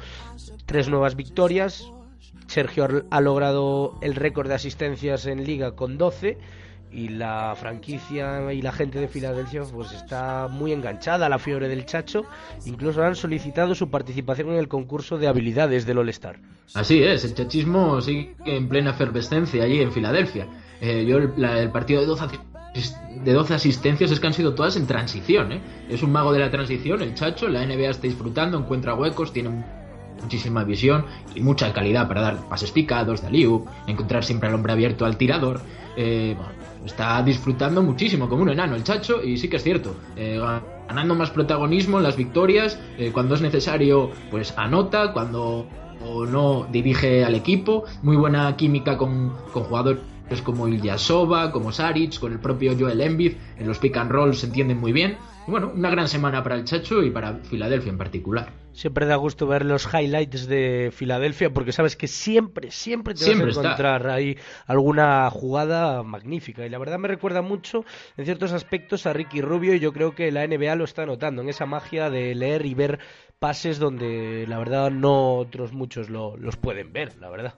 tres 0.65 0.89
nuevas 0.89 1.15
victorias, 1.15 1.89
Sergio 2.53 2.87
ha 3.09 3.19
logrado 3.19 3.97
el 4.01 4.13
récord 4.13 4.47
de 4.47 4.53
asistencias 4.53 5.25
en 5.25 5.43
liga 5.43 5.75
con 5.75 5.97
12 5.97 6.37
y 6.91 7.07
la 7.07 7.55
franquicia 7.55 8.53
y 8.53 8.61
la 8.61 8.71
gente 8.71 8.99
de 8.99 9.07
Filadelfia 9.07 9.63
pues 9.63 9.91
está 9.91 10.47
muy 10.51 10.71
enganchada 10.71 11.25
a 11.25 11.29
la 11.29 11.39
fiebre 11.39 11.67
del 11.67 11.87
Chacho. 11.87 12.25
Incluso 12.67 13.03
han 13.03 13.15
solicitado 13.15 13.73
su 13.73 13.89
participación 13.89 14.49
en 14.49 14.57
el 14.57 14.67
concurso 14.67 15.17
de 15.17 15.27
habilidades 15.27 15.87
del 15.87 15.97
All-Star. 15.97 16.39
Así 16.75 17.01
es, 17.01 17.25
el 17.25 17.33
chachismo 17.33 17.99
sigue 18.01 18.35
en 18.45 18.69
plena 18.69 18.91
efervescencia 18.91 19.63
allí 19.63 19.81
en 19.81 19.91
Filadelfia. 19.91 20.47
Eh, 20.79 21.05
yo 21.07 21.17
el, 21.17 21.71
partido 21.71 22.01
de 22.01 22.05
12, 22.05 22.25
de 23.23 23.33
12 23.33 23.53
asistencias 23.55 24.11
es 24.11 24.19
que 24.19 24.27
han 24.27 24.33
sido 24.35 24.53
todas 24.53 24.75
en 24.75 24.85
transición. 24.85 25.53
¿eh? 25.53 25.61
Es 25.89 26.03
un 26.03 26.11
mago 26.11 26.31
de 26.31 26.37
la 26.37 26.51
transición, 26.51 27.01
el 27.01 27.15
Chacho. 27.15 27.47
La 27.47 27.65
NBA 27.65 27.89
está 27.89 28.03
disfrutando, 28.03 28.59
encuentra 28.59 28.93
huecos, 28.93 29.33
tiene 29.33 29.49
muchísima 30.23 30.63
visión 30.63 31.05
y 31.35 31.41
mucha 31.41 31.71
calidad 31.73 32.07
para 32.07 32.21
dar 32.21 32.49
pases 32.49 32.71
picados, 32.71 33.21
de 33.21 33.27
aliu, 33.27 33.65
encontrar 33.87 34.23
siempre 34.23 34.49
al 34.49 34.55
hombre 34.55 34.73
abierto 34.73 35.05
al 35.05 35.17
tirador. 35.17 35.61
Eh, 35.95 36.35
está 36.85 37.21
disfrutando 37.21 37.81
muchísimo 37.81 38.27
como 38.27 38.43
un 38.43 38.49
enano 38.49 38.75
el 38.75 38.83
chacho 38.83 39.23
y 39.23 39.37
sí 39.37 39.47
que 39.47 39.57
es 39.57 39.63
cierto, 39.63 39.95
eh, 40.15 40.41
ganando 40.87 41.15
más 41.15 41.29
protagonismo 41.29 41.97
en 41.97 42.03
las 42.03 42.17
victorias, 42.17 42.79
eh, 42.97 43.11
cuando 43.13 43.35
es 43.35 43.41
necesario 43.41 44.11
pues 44.31 44.53
anota, 44.57 45.13
cuando 45.13 45.67
no 46.29 46.67
dirige 46.69 47.23
al 47.23 47.35
equipo, 47.35 47.85
muy 48.01 48.17
buena 48.17 48.53
química 48.57 48.97
con, 48.97 49.29
jugadores 49.29 50.01
como 50.43 50.67
Ilyasova, 50.67 51.51
como 51.51 51.71
Saric, 51.71 52.19
con 52.19 52.33
el 52.33 52.39
propio 52.39 52.75
Joel 52.77 52.99
Embiid, 52.99 53.33
en 53.57 53.67
los 53.67 53.77
pick 53.77 53.95
and 53.95 54.11
roll 54.11 54.35
se 54.35 54.47
entienden 54.47 54.79
muy 54.79 54.91
bien. 54.91 55.17
Bueno, 55.47 55.71
una 55.73 55.89
gran 55.89 56.07
semana 56.07 56.43
para 56.43 56.55
el 56.55 56.65
Chacho 56.65 57.03
y 57.03 57.11
para 57.11 57.35
Filadelfia 57.35 57.91
en 57.91 57.97
particular. 57.97 58.62
Siempre 58.73 59.05
da 59.05 59.15
gusto 59.15 59.45
ver 59.45 59.65
los 59.65 59.87
highlights 59.93 60.47
de 60.47 60.91
Filadelfia 60.91 61.53
porque 61.53 61.71
sabes 61.71 61.95
que 61.95 62.07
siempre, 62.07 62.71
siempre 62.71 63.13
te 63.13 63.25
vas 63.25 63.39
a 63.39 63.49
encontrar 63.61 64.07
ahí 64.07 64.37
alguna 64.65 65.29
jugada 65.29 66.01
magnífica. 66.01 66.65
Y 66.65 66.69
la 66.69 66.79
verdad 66.79 66.97
me 66.97 67.07
recuerda 67.07 67.41
mucho 67.41 67.85
en 68.17 68.25
ciertos 68.25 68.51
aspectos 68.51 69.05
a 69.05 69.13
Ricky 69.13 69.41
Rubio 69.41 69.75
y 69.75 69.79
yo 69.79 69.93
creo 69.93 70.15
que 70.15 70.31
la 70.31 70.45
NBA 70.47 70.75
lo 70.75 70.85
está 70.85 71.05
notando 71.05 71.43
en 71.43 71.49
esa 71.49 71.65
magia 71.67 72.09
de 72.09 72.33
leer 72.33 72.65
y 72.65 72.73
ver 72.73 72.99
pases 73.39 73.77
donde 73.77 74.45
la 74.47 74.57
verdad 74.57 74.89
no 74.89 75.35
otros 75.35 75.71
muchos 75.71 76.09
los 76.09 76.55
pueden 76.57 76.91
ver, 76.93 77.15
la 77.19 77.29
verdad. 77.29 77.55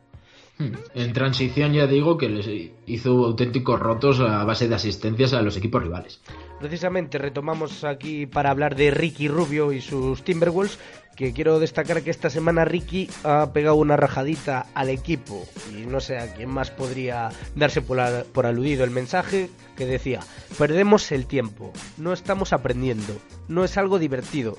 Hmm. 0.58 0.72
En 0.94 1.12
transición 1.12 1.74
ya 1.74 1.86
digo 1.86 2.18
que 2.18 2.30
les 2.30 2.50
hizo 2.86 3.26
auténticos 3.26 3.78
rotos 3.78 4.22
a 4.22 4.46
base 4.46 4.70
de 4.70 4.76
asistencias 4.76 5.34
a 5.34 5.42
los 5.42 5.58
equipos 5.58 5.84
rivales. 5.84 6.22
Precisamente 6.60 7.18
retomamos 7.18 7.84
aquí 7.84 8.26
para 8.26 8.52
hablar 8.52 8.76
de 8.76 8.90
Ricky 8.90 9.28
Rubio 9.28 9.74
y 9.74 9.82
sus 9.82 10.24
Timberwolves, 10.24 10.80
que 11.16 11.34
quiero 11.34 11.60
destacar 11.60 12.02
que 12.02 12.12
esta 12.12 12.30
semana 12.30 12.66
Ricky 12.66 13.10
ha 13.24 13.52
pegado 13.54 13.76
una 13.76 13.96
rajadita 13.96 14.68
al 14.74 14.90
equipo 14.90 15.46
y 15.72 15.86
no 15.86 16.00
sé 16.00 16.18
a 16.18 16.34
quién 16.34 16.50
más 16.50 16.72
podría 16.72 17.30
darse 17.56 17.82
por, 17.82 18.00
aludido 18.46 18.84
el 18.84 18.92
mensaje 18.92 19.50
que 19.78 19.86
decía, 19.86 20.20
perdemos 20.58 21.12
el 21.12 21.26
tiempo, 21.26 21.72
no 21.98 22.14
estamos 22.14 22.54
aprendiendo, 22.54 23.16
no 23.48 23.64
es 23.64 23.78
algo 23.78 23.98
divertido, 23.98 24.58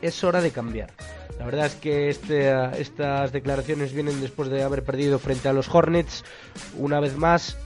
es 0.00 0.22
hora 0.24 0.40
de 0.40 0.52
cambiar. 0.52 0.92
La 1.38 1.44
verdad 1.44 1.66
es 1.66 1.74
que 1.74 2.08
este, 2.08 2.50
estas 2.80 3.30
declaraciones 3.30 3.92
vienen 3.92 4.20
después 4.20 4.48
de 4.48 4.62
haber 4.62 4.84
perdido 4.84 5.18
frente 5.18 5.48
a 5.48 5.52
los 5.52 5.68
Hornets 5.68 6.24
una 6.78 6.98
vez 6.98 7.16
más, 7.16 7.58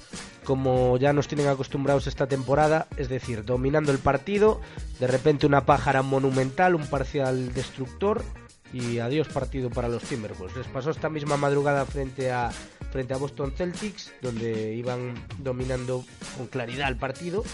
como 0.50 0.96
ya 0.96 1.12
nos 1.12 1.28
tienen 1.28 1.46
acostumbrados 1.46 2.08
esta 2.08 2.26
temporada, 2.26 2.88
es 2.96 3.08
decir, 3.08 3.44
dominando 3.44 3.92
el 3.92 3.98
partido, 3.98 4.60
de 4.98 5.06
repente 5.06 5.46
una 5.46 5.64
pájara 5.64 6.02
monumental, 6.02 6.74
un 6.74 6.88
parcial 6.88 7.54
destructor 7.54 8.24
y 8.72 8.98
adiós 8.98 9.28
partido 9.28 9.70
para 9.70 9.86
los 9.86 10.02
Timberwolves. 10.02 10.56
Les 10.56 10.66
pasó 10.66 10.90
esta 10.90 11.08
misma 11.08 11.36
madrugada 11.36 11.86
frente 11.86 12.32
a 12.32 12.50
frente 12.90 13.14
a 13.14 13.18
Boston 13.18 13.52
Celtics, 13.52 14.12
donde 14.22 14.74
iban 14.74 15.14
dominando 15.38 16.04
con 16.36 16.48
claridad 16.48 16.88
el 16.88 16.96
partido 16.96 17.44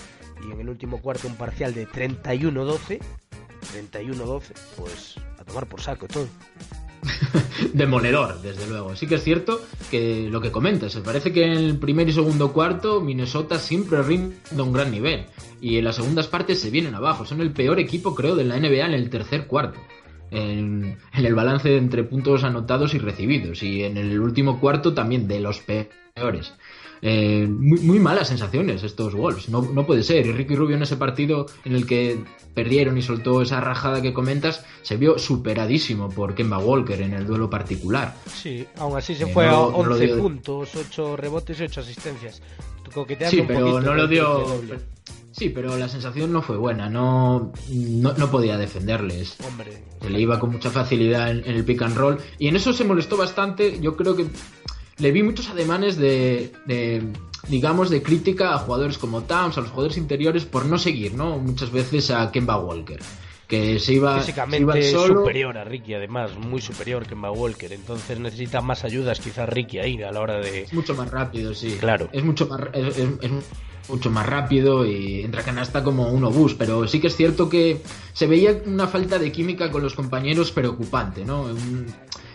y 0.49 0.51
en 0.51 0.59
el 0.59 0.71
último 0.71 1.03
cuarto 1.03 1.29
un 1.29 1.37
parcial 1.37 1.75
de 1.75 1.87
31-12 1.87 2.99
31-12, 3.93 4.41
pues 4.79 5.17
a 5.39 5.45
tomar 5.45 5.67
por 5.67 5.83
saco 5.83 6.09
todo. 6.09 6.29
Demoledor, 7.73 8.41
desde 8.43 8.67
luego. 8.67 8.97
Sí 8.97 9.07
que 9.07 9.17
es 9.17 9.25
cierto 9.25 9.61
que 9.91 10.29
lo 10.31 10.41
que 10.41 10.51
comentas, 10.51 10.95
me 10.97 11.03
parece 11.03 11.33
que 11.33 11.45
en 11.45 11.53
el 11.53 11.79
primer 11.79 12.09
y 12.09 12.13
segundo 12.13 12.53
cuarto 12.53 13.01
Minnesota 13.01 13.59
siempre 13.59 14.03
rinde 14.03 14.37
a 14.57 14.63
un 14.63 14.73
gran 14.73 14.91
nivel 14.91 15.27
y 15.61 15.79
en 15.79 15.85
las 15.85 15.97
segundas 15.97 16.27
partes 16.29 16.61
se 16.61 16.71
vienen 16.71 16.95
abajo. 16.95 17.25
Son 17.25 17.41
el 17.41 17.53
peor 17.53 17.79
equipo, 17.79 18.15
creo, 18.15 18.37
de 18.37 18.45
la 18.45 18.59
NBA 18.59 18.87
en 18.87 18.95
el 18.95 19.11
tercer 19.11 19.47
cuarto. 19.47 19.81
En, 20.31 20.99
en 21.15 21.25
el 21.25 21.35
balance 21.35 21.77
entre 21.77 22.03
puntos 22.03 22.43
anotados 22.43 22.95
y 22.95 22.99
recibidos 22.99 23.63
y 23.63 23.85
en 23.85 23.97
el 23.97 24.21
último 24.21 24.59
cuarto 24.59 24.93
también 24.93 25.29
de 25.29 25.39
los 25.39 25.61
peores. 25.61 26.53
Eh, 27.09 27.47
muy, 27.47 28.01
malas 28.01 28.27
sensaciones 28.27 28.83
estos 28.83 29.15
Wolves. 29.15 29.49
No, 29.49 29.63
no 29.63 29.87
puede 29.87 30.03
ser. 30.03 30.27
Y 30.27 30.33
Ricky 30.33 30.57
Rubio 30.57 30.75
en 30.75 30.83
ese 30.83 30.97
partido 30.97 31.47
en 31.65 31.77
el 31.77 31.87
que 31.87 32.19
perdieron 32.53 32.99
y 32.99 33.03
soltó 33.03 33.43
esa 33.43 33.61
rajada 33.61 34.03
que 34.03 34.13
comentas, 34.13 34.65
se 34.83 34.97
vio 34.97 35.17
superadísimo 35.17 36.09
por 36.09 36.35
Kemba 36.35 36.59
Walker 36.59 37.01
en 37.01 37.13
el 37.13 37.25
duelo 37.25 37.49
particular. 37.49 38.17
Sí, 38.27 38.67
aún 38.79 38.97
así 38.97 39.15
se 39.15 39.23
eh, 39.23 39.33
fue 39.33 39.47
a 39.47 39.57
11 39.57 40.09
puntos, 40.17 40.75
8 40.75 41.17
rebotes 41.17 41.61
y 41.61 41.63
8 41.63 41.81
asistencias. 41.81 42.43
Sí, 43.31 43.45
pero 43.47 43.81
no 43.81 43.95
lo 43.95 44.09
dio. 44.09 44.61
Sí, 45.31 45.51
pero 45.51 45.77
la 45.77 45.89
sensación 45.89 46.33
no 46.33 46.43
fue 46.43 46.57
buena, 46.57 46.89
no, 46.89 47.53
no, 47.69 48.31
podía 48.33 48.57
defenderles. 48.57 49.37
Hombre. 49.47 49.83
Se 50.01 50.11
le 50.11 50.19
iba 50.21 50.41
con 50.41 50.51
mucha 50.51 50.71
facilidad 50.71 51.31
en, 51.31 51.45
el 51.45 51.65
pick 51.65 51.83
and 51.83 51.97
roll. 51.97 52.19
Y 52.39 52.49
en 52.49 52.57
eso 52.57 52.73
se 52.73 52.85
molestó 52.85 53.17
bastante. 53.17 53.79
Yo 53.81 53.97
creo 53.97 54.17
que 54.17 54.27
le 54.99 55.13
vi 55.13 55.23
muchos 55.23 55.49
ademanes 55.51 55.97
de, 55.97 56.53
digamos, 57.49 57.91
de 57.91 58.03
crítica 58.03 58.55
a 58.55 58.59
jugadores 58.59 58.99
como 58.99 59.23
Towns, 59.23 59.59
a 59.59 59.61
los 59.61 59.71
jugadores 59.71 59.97
interiores, 59.97 60.45
por 60.45 60.67
no 60.67 60.79
seguir, 60.79 61.15
¿no? 61.15 61.39
Muchas 61.39 61.71
veces 61.71 62.11
a 62.11 62.31
Kemba 62.33 62.59
Walker. 62.59 63.01
Que 63.47 63.79
se 63.79 63.93
iba, 63.93 64.19
Físicamente 64.19 64.91
superior 64.91 65.57
a 65.57 65.63
Ricky, 65.63 65.95
además, 65.95 66.37
muy 66.37 66.61
superior 66.61 67.07
Kemba 67.07 67.31
Walker. 67.31 67.73
Entonces 67.73 68.19
necesita 68.19 68.61
más 68.61 68.83
ayudas, 68.85 69.21
quizás 69.21 69.49
Ricky 69.49 69.79
ahí 69.79 70.03
a 70.03 70.11
la 70.11 70.21
hora 70.21 70.41
de. 70.41 70.63
Es 70.63 70.73
mucho 70.73 70.95
más 70.95 71.09
rápido, 71.11 71.55
sí. 71.55 71.77
Claro. 71.79 72.09
Es 72.13 72.25
mucho 72.25 72.49
más, 72.49 72.61
es, 72.73 72.97
mucho 73.89 74.11
más 74.11 74.27
rápido 74.27 74.85
y 74.85 75.21
entra 75.21 75.43
canasta 75.43 75.85
como 75.85 76.11
un 76.11 76.25
obús. 76.25 76.55
Pero 76.55 76.89
sí 76.89 77.01
que 77.01 77.07
es 77.07 77.15
cierto 77.15 77.49
que 77.49 77.83
se 78.13 78.27
veía 78.27 78.63
una 78.67 78.89
falta 78.89 79.17
de 79.17 79.31
química 79.31 79.71
con 79.71 79.81
los 79.81 79.95
compañeros 79.95 80.51
preocupante, 80.51 81.25
¿no? 81.25 81.47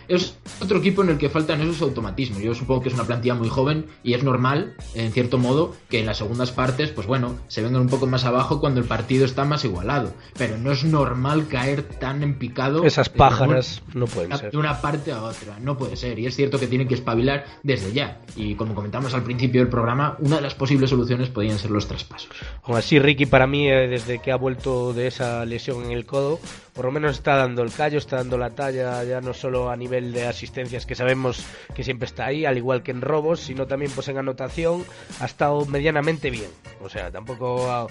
Es 0.08 0.38
otro 0.60 0.78
equipo 0.78 1.02
en 1.02 1.10
el 1.10 1.18
que 1.18 1.28
faltan 1.28 1.60
esos 1.60 1.80
automatismos. 1.82 2.42
Yo 2.42 2.54
supongo 2.54 2.82
que 2.82 2.88
es 2.88 2.94
una 2.94 3.04
plantilla 3.04 3.34
muy 3.34 3.48
joven 3.48 3.86
y 4.02 4.14
es 4.14 4.22
normal, 4.22 4.74
en 4.94 5.12
cierto 5.12 5.38
modo, 5.38 5.74
que 5.88 6.00
en 6.00 6.06
las 6.06 6.18
segundas 6.18 6.52
partes, 6.52 6.90
pues 6.90 7.06
bueno, 7.06 7.38
se 7.48 7.62
vengan 7.62 7.82
un 7.82 7.88
poco 7.88 8.06
más 8.06 8.24
abajo 8.24 8.60
cuando 8.60 8.80
el 8.80 8.86
partido 8.86 9.24
está 9.24 9.44
más 9.44 9.64
igualado. 9.64 10.12
Pero 10.36 10.58
no 10.58 10.72
es 10.72 10.84
normal 10.84 11.48
caer 11.48 11.82
tan 11.82 12.22
en 12.22 12.38
picado. 12.38 12.84
Esas 12.84 13.08
pájaras 13.08 13.82
no 13.94 14.06
pueden 14.06 14.36
ser. 14.36 14.50
De 14.50 14.58
una 14.58 14.80
parte 14.80 15.12
a 15.12 15.22
otra, 15.22 15.58
no 15.60 15.76
puede 15.76 15.96
ser. 15.96 16.18
Y 16.18 16.26
es 16.26 16.36
cierto 16.36 16.58
que 16.58 16.66
tienen 16.66 16.88
que 16.88 16.94
espabilar 16.94 17.44
desde 17.62 17.92
ya. 17.92 18.20
Y 18.36 18.54
como 18.54 18.74
comentamos 18.74 19.14
al 19.14 19.22
principio 19.22 19.60
del 19.60 19.68
programa, 19.68 20.16
una 20.18 20.36
de 20.36 20.42
las 20.42 20.54
posibles 20.54 20.90
soluciones 20.90 21.28
podrían 21.28 21.58
ser 21.58 21.70
los 21.70 21.86
traspasos. 21.86 22.30
Aún 22.62 22.76
así, 22.76 22.98
Ricky, 22.98 23.26
para 23.26 23.46
mí, 23.46 23.68
eh, 23.68 23.88
desde 23.88 24.18
que 24.20 24.32
ha 24.32 24.36
vuelto 24.36 24.92
de 24.92 25.06
esa 25.06 25.44
lesión 25.44 25.84
en 25.84 25.92
el 25.92 26.06
codo, 26.06 26.40
por 26.72 26.86
lo 26.86 26.92
menos 26.92 27.12
está 27.12 27.36
dando 27.36 27.62
el 27.62 27.72
callo, 27.72 27.98
está 27.98 28.16
dando 28.16 28.38
la 28.38 28.50
talla, 28.50 29.04
ya 29.04 29.20
no 29.20 29.34
solo 29.34 29.70
a 29.70 29.76
nivel 29.76 30.12
de 30.12 30.26
asistencias, 30.26 30.86
que 30.86 30.94
sabemos 30.94 31.44
que 31.74 31.84
siempre 31.84 32.06
está 32.06 32.26
ahí, 32.26 32.44
al 32.46 32.56
igual 32.56 32.82
que 32.82 32.90
en 32.90 33.02
robos, 33.02 33.40
sino 33.40 33.66
también 33.66 33.90
pues 33.92 34.08
en 34.08 34.18
anotación, 34.18 34.84
ha 35.20 35.26
estado 35.26 35.66
medianamente 35.66 36.30
bien. 36.30 36.50
O 36.82 36.88
sea, 36.88 37.10
tampoco 37.10 37.88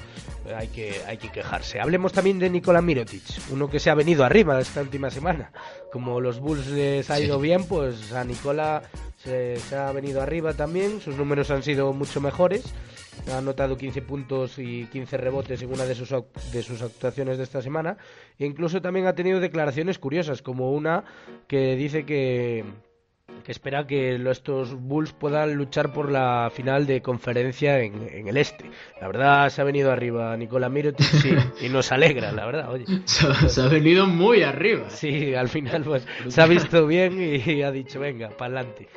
hay 0.55 0.67
que, 0.69 1.01
hay 1.07 1.17
que 1.17 1.29
quejarse. 1.29 1.79
Hablemos 1.79 2.11
también 2.11 2.39
de 2.39 2.49
Nikola 2.49 2.81
Mirotic, 2.81 3.23
uno 3.51 3.69
que 3.69 3.79
se 3.79 3.89
ha 3.89 3.95
venido 3.95 4.25
arriba 4.25 4.59
esta 4.59 4.81
última 4.81 5.09
semana. 5.09 5.51
Como 5.91 6.19
los 6.19 6.39
Bulls 6.39 6.67
les 6.67 7.09
ha 7.09 7.19
ido 7.19 7.39
bien, 7.39 7.65
pues 7.65 8.13
a 8.13 8.23
Nicola 8.23 8.83
se, 9.23 9.57
se 9.57 9.75
ha 9.75 9.91
venido 9.91 10.21
arriba 10.21 10.53
también, 10.53 11.01
sus 11.01 11.15
números 11.17 11.51
han 11.51 11.63
sido 11.63 11.93
mucho 11.93 12.21
mejores 12.21 12.73
ha 13.29 13.37
anotado 13.37 13.77
15 13.77 14.01
puntos 14.01 14.57
y 14.57 14.85
15 14.87 15.17
rebotes 15.17 15.61
en 15.61 15.71
una 15.71 15.85
de 15.85 15.95
sus, 15.95 16.09
de 16.51 16.63
sus 16.63 16.81
actuaciones 16.81 17.37
de 17.37 17.43
esta 17.43 17.61
semana. 17.61 17.97
E 18.39 18.45
incluso 18.45 18.81
también 18.81 19.05
ha 19.07 19.15
tenido 19.15 19.39
declaraciones 19.39 19.99
curiosas, 19.99 20.41
como 20.41 20.71
una 20.71 21.03
que 21.47 21.75
dice 21.75 22.05
que, 22.05 22.65
que 23.43 23.51
espera 23.51 23.87
que 23.87 24.15
estos 24.29 24.73
Bulls 24.75 25.13
puedan 25.13 25.55
luchar 25.55 25.93
por 25.93 26.11
la 26.11 26.51
final 26.53 26.85
de 26.85 27.01
conferencia 27.01 27.79
en, 27.79 28.27
el 28.27 28.37
este. 28.37 28.69
La 28.99 29.07
verdad, 29.07 29.49
se 29.49 29.61
ha 29.61 29.63
venido 29.63 29.91
arriba 29.91 30.35
Nicola 30.37 30.69
Mirotic 30.69 31.07
y, 31.61 31.69
nos 31.69 31.91
alegra, 31.91 32.31
la 32.31 32.45
verdad. 32.45 32.71
Oye. 32.71 32.85
Se, 33.05 33.61
ha 33.61 33.67
venido 33.67 34.05
muy 34.07 34.43
arriba. 34.43 34.89
Sí, 34.89 35.33
al 35.33 35.49
final 35.49 35.83
pues 35.83 36.05
se 36.27 36.41
ha 36.41 36.45
visto 36.45 36.85
bien 36.87 37.17
y, 37.19 37.61
ha 37.63 37.71
dicho, 37.71 37.99
venga, 37.99 38.29
para 38.29 38.59
adelante. 38.59 38.87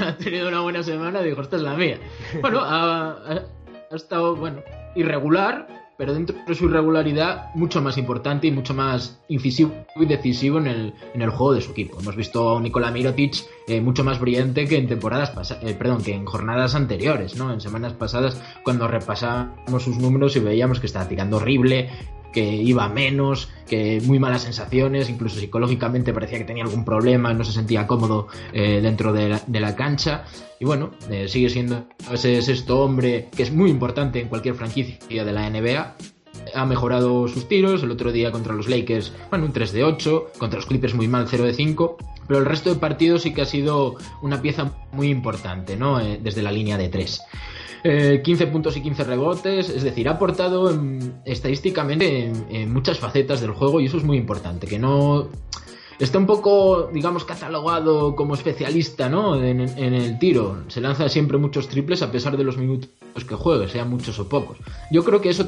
ha 0.00 0.16
tenido 0.16 0.48
una 0.48 0.60
buena 0.60 0.82
semana 0.82 1.20
y 1.22 1.26
dijo, 1.26 1.42
esta 1.42 1.56
es 1.56 1.62
la 1.62 1.74
mía. 1.74 1.98
Bueno, 2.40 2.60
ha, 2.62 3.44
estado, 3.92 4.34
bueno, 4.36 4.62
irregular, 4.94 5.83
pero 5.96 6.14
dentro 6.14 6.36
de 6.46 6.54
su 6.54 6.66
irregularidad 6.66 7.54
mucho 7.54 7.80
más 7.80 7.98
importante 7.98 8.46
y 8.46 8.50
mucho 8.50 8.74
más 8.74 9.20
incisivo 9.28 9.72
y 9.96 10.06
decisivo 10.06 10.58
en 10.58 10.66
el, 10.66 10.94
en 11.14 11.22
el 11.22 11.30
juego 11.30 11.54
de 11.54 11.60
su 11.60 11.72
equipo. 11.72 12.00
Hemos 12.00 12.16
visto 12.16 12.56
a 12.56 12.60
Nikola 12.60 12.90
Mirotic 12.90 13.44
eh, 13.66 13.80
mucho 13.80 14.04
más 14.04 14.20
brillante 14.20 14.66
que 14.66 14.76
en 14.76 14.88
temporadas 14.88 15.32
eh, 15.62 15.74
perdón, 15.74 16.02
que 16.02 16.14
en 16.14 16.24
jornadas 16.24 16.74
anteriores, 16.74 17.36
¿no? 17.36 17.52
En 17.52 17.60
semanas 17.60 17.92
pasadas 17.92 18.42
cuando 18.62 18.88
repasamos 18.88 19.82
sus 19.82 19.98
números 19.98 20.36
y 20.36 20.40
veíamos 20.40 20.80
que 20.80 20.86
estaba 20.86 21.08
tirando 21.08 21.36
horrible, 21.36 21.90
que 22.34 22.44
iba 22.44 22.88
menos, 22.88 23.48
que 23.68 24.02
muy 24.04 24.18
malas 24.18 24.42
sensaciones, 24.42 25.08
incluso 25.08 25.38
psicológicamente 25.38 26.12
parecía 26.12 26.38
que 26.38 26.44
tenía 26.44 26.64
algún 26.64 26.84
problema, 26.84 27.32
no 27.32 27.44
se 27.44 27.52
sentía 27.52 27.86
cómodo 27.86 28.26
eh, 28.52 28.80
dentro 28.82 29.12
de 29.12 29.60
la, 29.60 29.76
cancha. 29.76 30.24
Y 30.58 30.64
bueno, 30.64 30.90
eh, 31.08 31.28
sigue 31.28 31.48
siendo 31.48 31.86
ese 32.12 32.42
sexto 32.42 32.80
hombre 32.80 33.28
que 33.34 33.44
es 33.44 33.52
muy 33.52 33.70
importante 33.70 34.20
en 34.20 34.28
cualquier 34.28 34.56
franquicia 34.56 35.24
de 35.24 35.32
la 35.32 35.48
NBA. 35.48 35.96
Ha 36.54 36.66
mejorado 36.66 37.28
sus 37.28 37.48
tiros, 37.48 37.82
el 37.84 37.90
otro 37.92 38.12
día 38.12 38.32
contra 38.32 38.52
los 38.52 38.68
Lakers, 38.68 39.12
bueno, 39.30 39.46
un 39.46 39.52
3 39.52 39.72
de 39.72 39.84
8, 39.84 40.32
contra 40.38 40.58
los 40.58 40.66
Clippers 40.66 40.94
muy 40.94 41.08
mal, 41.08 41.26
0 41.28 41.44
de 41.44 41.54
5, 41.54 41.96
pero 42.26 42.40
el 42.40 42.46
resto 42.46 42.74
de 42.74 42.80
partidos 42.80 43.22
sí 43.22 43.32
que 43.32 43.42
ha 43.42 43.46
sido 43.46 43.94
una 44.22 44.42
pieza 44.42 44.72
muy 44.92 45.08
importante, 45.08 45.76
¿no? 45.76 46.00
Eh, 46.00 46.18
desde 46.20 46.42
la 46.42 46.50
línea 46.50 46.76
de 46.76 46.88
3. 46.88 47.20
15 47.84 48.44
eh, 48.44 48.46
puntos 48.46 48.74
y 48.78 48.80
15 48.80 49.04
rebotes, 49.04 49.68
es 49.68 49.82
decir, 49.82 50.08
ha 50.08 50.12
aportado 50.12 50.72
estadísticamente 51.26 52.32
en, 52.48 52.72
muchas 52.72 52.98
facetas 52.98 53.42
del 53.42 53.50
juego 53.50 53.78
y 53.78 53.86
eso 53.86 53.98
es 53.98 54.04
muy 54.04 54.16
importante, 54.16 54.66
que 54.66 54.78
no 54.78 55.28
está 55.98 56.16
un 56.16 56.24
poco, 56.24 56.88
digamos, 56.94 57.26
catalogado 57.26 58.16
como 58.16 58.34
especialista, 58.34 59.10
¿no? 59.10 59.36
En, 59.36 59.60
el 59.60 60.18
tiro. 60.18 60.62
Se 60.68 60.80
lanza 60.80 61.10
siempre 61.10 61.36
muchos 61.36 61.68
triples 61.68 62.00
a 62.00 62.10
pesar 62.10 62.38
de 62.38 62.44
los 62.44 62.56
minutos 62.56 62.88
que 63.28 63.34
juegue, 63.34 63.68
sean 63.68 63.90
muchos 63.90 64.18
o 64.18 64.30
pocos. 64.30 64.56
Yo 64.90 65.04
creo 65.04 65.20
que 65.20 65.28
eso 65.28 65.46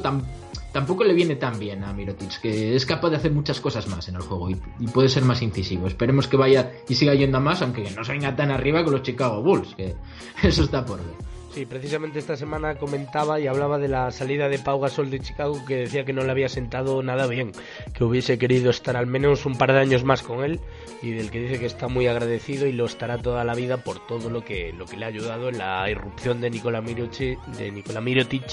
tampoco 0.71 1.03
le 1.03 1.15
viene 1.15 1.37
tan 1.37 1.57
bien 1.57 1.83
a 1.83 1.91
Mirotic, 1.91 2.39
que 2.39 2.75
es 2.75 2.85
capaz 2.85 3.09
de 3.09 3.15
hacer 3.15 3.31
muchas 3.31 3.59
cosas 3.59 3.87
más 3.87 4.09
en 4.09 4.15
el 4.15 4.21
juego 4.21 4.51
y, 4.51 4.61
y, 4.79 4.85
puede 4.85 5.09
ser 5.09 5.23
más 5.23 5.41
incisivo. 5.41 5.87
Esperemos 5.87 6.27
que 6.27 6.37
vaya 6.37 6.71
y 6.87 6.93
siga 6.93 7.15
yendo 7.15 7.39
a 7.39 7.41
más, 7.41 7.63
aunque 7.63 7.89
no 7.89 8.03
se 8.03 8.11
venga 8.11 8.35
tan 8.35 8.51
arriba 8.51 8.83
con 8.83 8.93
los 8.93 9.01
Chicago 9.01 9.41
Bulls, 9.41 9.73
que 9.73 9.95
eso 10.43 10.61
está 10.61 10.85
por 10.85 10.99
ver. 10.99 11.36
Sí, 11.49 11.65
precisamente 11.65 12.19
esta 12.19 12.37
semana 12.37 12.75
comentaba 12.75 13.39
y 13.39 13.47
hablaba 13.47 13.79
de 13.79 13.87
la 13.87 14.11
salida 14.11 14.47
de 14.47 14.59
Pau 14.59 14.79
Gasol 14.79 15.09
de 15.09 15.19
Chicago 15.19 15.65
que 15.65 15.77
decía 15.77 16.05
que 16.05 16.13
no 16.13 16.23
le 16.23 16.29
había 16.29 16.49
sentado 16.49 17.01
nada 17.01 17.25
bien, 17.25 17.51
que 17.93 18.03
hubiese 18.03 18.37
querido 18.37 18.69
estar 18.69 18.95
al 18.95 19.07
menos 19.07 19.45
un 19.45 19.57
par 19.57 19.71
de 19.71 19.79
años 19.79 20.03
más 20.03 20.21
con 20.21 20.43
él 20.43 20.59
y 21.01 21.11
del 21.11 21.31
que 21.31 21.39
dice 21.39 21.59
que 21.59 21.65
está 21.65 21.87
muy 21.87 22.05
agradecido 22.05 22.67
y 22.67 22.73
lo 22.73 22.85
estará 22.85 23.17
toda 23.17 23.43
la 23.43 23.55
vida 23.55 23.77
por 23.77 24.05
todo 24.05 24.29
lo 24.29 24.43
que 24.43 24.71
lo 24.73 24.85
que 24.85 24.97
le 24.97 25.05
ha 25.05 25.07
ayudado 25.07 25.49
en 25.49 25.57
la 25.57 25.89
irrupción 25.89 26.41
de 26.41 26.51
Nikola 26.51 26.81
Mirotic, 26.81 28.43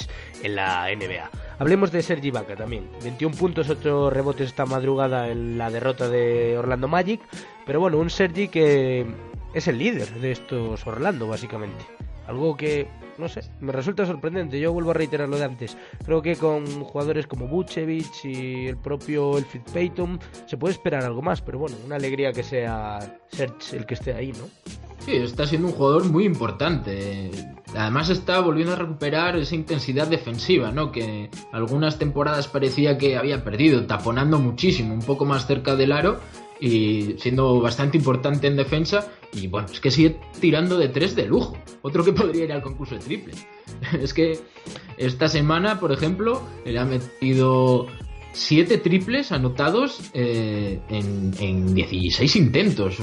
en 0.42 0.56
la 0.56 0.86
NBA. 0.94 1.30
Hablemos 1.58 1.92
de 1.92 2.02
Sergi 2.02 2.30
Vaca 2.30 2.56
también. 2.56 2.88
21 3.02 3.36
puntos, 3.36 3.68
8 3.68 4.10
rebotes 4.10 4.48
esta 4.48 4.66
madrugada 4.66 5.28
en 5.28 5.58
la 5.58 5.70
derrota 5.70 6.08
de 6.08 6.56
Orlando 6.56 6.88
Magic, 6.88 7.20
pero 7.66 7.80
bueno, 7.80 7.98
un 7.98 8.08
Sergi 8.08 8.48
que 8.48 9.04
es 9.52 9.68
el 9.68 9.78
líder 9.78 10.08
de 10.14 10.32
estos 10.32 10.86
Orlando 10.86 11.26
básicamente. 11.26 11.84
Algo 12.26 12.56
que, 12.56 12.88
no 13.18 13.28
sé, 13.28 13.42
me 13.60 13.72
resulta 13.72 14.06
sorprendente. 14.06 14.58
Yo 14.58 14.72
vuelvo 14.72 14.92
a 14.92 14.94
reiterar 14.94 15.28
lo 15.28 15.36
de 15.36 15.44
antes. 15.44 15.76
Creo 16.04 16.22
que 16.22 16.36
con 16.36 16.66
jugadores 16.84 17.26
como 17.26 17.46
Buchevich 17.46 18.24
y 18.24 18.66
el 18.66 18.76
propio 18.76 19.38
Elfrid 19.38 19.62
Payton 19.72 20.20
se 20.46 20.56
puede 20.56 20.74
esperar 20.74 21.04
algo 21.04 21.22
más, 21.22 21.42
pero 21.42 21.58
bueno, 21.58 21.76
una 21.84 21.96
alegría 21.96 22.32
que 22.32 22.42
sea 22.42 23.18
Serge 23.28 23.76
el 23.76 23.86
que 23.86 23.94
esté 23.94 24.14
ahí, 24.14 24.32
¿no? 24.32 24.48
Sí, 25.04 25.16
está 25.16 25.46
siendo 25.46 25.68
un 25.68 25.74
jugador 25.74 26.10
muy 26.10 26.24
importante. 26.24 27.30
Además 27.76 28.08
está 28.08 28.40
volviendo 28.40 28.72
a 28.72 28.76
recuperar 28.76 29.36
esa 29.36 29.54
intensidad 29.54 30.06
defensiva, 30.06 30.70
¿no? 30.70 30.92
Que 30.92 31.28
algunas 31.52 31.98
temporadas 31.98 32.48
parecía 32.48 32.96
que 32.96 33.18
había 33.18 33.44
perdido, 33.44 33.84
taponando 33.86 34.38
muchísimo, 34.38 34.94
un 34.94 35.02
poco 35.02 35.26
más 35.26 35.46
cerca 35.46 35.76
del 35.76 35.92
aro 35.92 36.20
y 36.60 37.16
siendo 37.18 37.60
bastante 37.60 37.96
importante 37.96 38.46
en 38.46 38.56
defensa. 38.56 39.12
Y 39.32 39.48
bueno, 39.48 39.68
es 39.70 39.80
que 39.80 39.90
sigue 39.90 40.18
tirando 40.40 40.78
de 40.78 40.88
tres 40.88 41.16
de 41.16 41.26
lujo. 41.26 41.56
Otro 41.82 42.04
que 42.04 42.12
podría 42.14 42.44
ir 42.44 42.52
al 42.52 42.62
concurso 42.62 42.94
de 42.94 43.00
triple. 43.00 43.34
es 44.00 44.14
que 44.14 44.38
esta 44.96 45.28
semana, 45.28 45.80
por 45.80 45.92
ejemplo, 45.92 46.42
le 46.64 46.78
ha 46.78 46.84
metido 46.84 47.86
siete 48.32 48.78
triples 48.78 49.32
anotados 49.32 50.10
eh, 50.12 50.80
en, 50.88 51.32
en 51.38 51.74
16 51.74 52.36
intentos. 52.36 52.98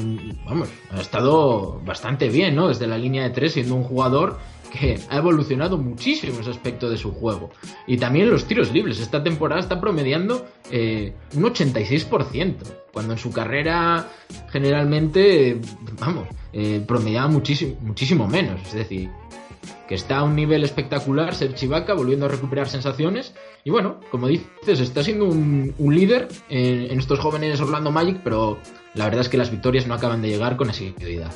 Vamos, 0.46 0.70
ha 0.92 1.02
estado 1.02 1.82
bastante 1.86 2.30
bien, 2.30 2.56
¿no? 2.56 2.68
Desde 2.68 2.88
la 2.88 2.98
línea 2.98 3.24
de 3.24 3.30
tres, 3.30 3.54
siendo 3.54 3.76
un 3.76 3.84
jugador 3.84 4.40
que 4.72 5.00
ha 5.10 5.18
evolucionado 5.18 5.78
muchísimo 5.78 6.40
ese 6.40 6.50
aspecto 6.50 6.90
de 6.90 6.98
su 6.98 7.12
juego. 7.12 7.52
Y 7.86 7.98
también 7.98 8.30
los 8.30 8.46
tiros 8.46 8.72
libres. 8.72 9.00
Esta 9.00 9.24
temporada 9.24 9.62
está 9.62 9.80
promediando 9.80 10.48
eh, 10.72 11.14
un 11.36 11.44
86%, 11.44 12.56
cuando 12.92 13.14
en 13.14 13.20
su 13.20 13.32
carrera 13.32 14.08
generalmente, 14.50 15.60
vamos, 16.00 16.28
eh, 16.54 16.84
promediaba 16.88 17.28
muchísimo, 17.28 17.76
muchísimo 17.82 18.28
menos. 18.28 18.62
Es 18.68 18.74
decir, 18.74 19.10
que 19.88 19.96
está 19.96 20.20
a 20.20 20.24
un 20.24 20.36
nivel 20.36 20.64
espectacular, 20.64 21.36
ser 21.36 21.54
Chivaca, 21.54 21.94
volviendo 21.94 22.26
a 22.26 22.30
recuperar 22.30 22.70
sensaciones. 22.70 23.34
Y 23.64 23.70
bueno, 23.70 24.00
como 24.10 24.28
dices, 24.28 24.80
está 24.80 25.04
siendo 25.04 25.26
un, 25.26 25.76
líder 25.78 26.30
en, 26.50 26.92
en, 26.92 27.00
estos 27.00 27.20
jóvenes 27.20 27.60
Orlando 27.60 27.92
Magic, 27.92 28.22
pero 28.24 28.58
la 28.96 29.06
verdad 29.06 29.22
es 29.22 29.30
que 29.30 29.38
las 29.38 29.52
victorias 29.52 29.86
no 29.86 29.94
acaban 29.94 30.22
de 30.22 30.30
llegar 30.30 30.58
con 30.58 30.70
asiduidad 30.70 31.32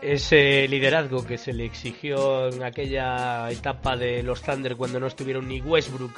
ese 0.00 0.68
liderazgo 0.68 1.26
que 1.26 1.38
se 1.38 1.52
le 1.52 1.64
exigió 1.64 2.48
en 2.48 2.62
aquella 2.62 3.50
etapa 3.50 3.96
de 3.96 4.22
los 4.22 4.42
Thunder 4.42 4.76
cuando 4.76 5.00
no 5.00 5.06
estuvieron 5.06 5.48
ni 5.48 5.60
Westbrook 5.60 6.12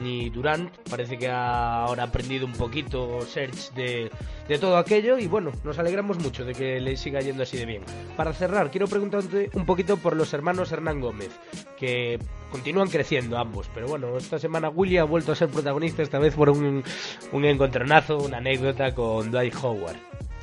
ni 0.00 0.30
Durant. 0.30 0.70
Parece 0.88 1.18
que 1.18 1.28
ha 1.28 1.84
ahora 1.84 2.04
aprendido 2.04 2.46
un 2.46 2.52
poquito 2.52 3.20
Serge 3.22 3.72
de, 3.74 4.10
de, 4.48 4.58
todo 4.58 4.76
aquello 4.76 5.18
y 5.18 5.26
bueno, 5.26 5.52
nos 5.64 5.78
alegramos 5.78 6.18
mucho 6.18 6.44
de 6.44 6.52
que 6.52 6.80
le 6.80 6.96
siga 6.96 7.20
yendo 7.20 7.42
así 7.42 7.56
de 7.56 7.66
bien. 7.66 7.82
Para 8.16 8.32
cerrar, 8.32 8.70
quiero 8.70 8.86
preguntarte 8.86 9.50
un 9.54 9.66
poquito 9.66 9.96
por 9.96 10.16
los 10.16 10.32
hermanos 10.32 10.72
Hernán 10.72 11.00
Gómez, 11.00 11.30
que 11.76 12.18
continúan 12.50 12.88
creciendo 12.88 13.38
ambos, 13.38 13.68
pero 13.74 13.88
bueno, 13.88 14.16
esta 14.16 14.38
semana 14.38 14.68
Willy 14.68 14.98
ha 14.98 15.04
vuelto 15.04 15.32
a 15.32 15.36
ser 15.36 15.48
protagonista, 15.48 16.02
esta 16.02 16.18
vez 16.18 16.34
por 16.34 16.50
un, 16.50 16.84
un 17.32 17.44
encontronazo, 17.44 18.18
una 18.18 18.38
anécdota 18.38 18.94
con 18.94 19.30
Dwight 19.30 19.54
Howard. 19.62 19.96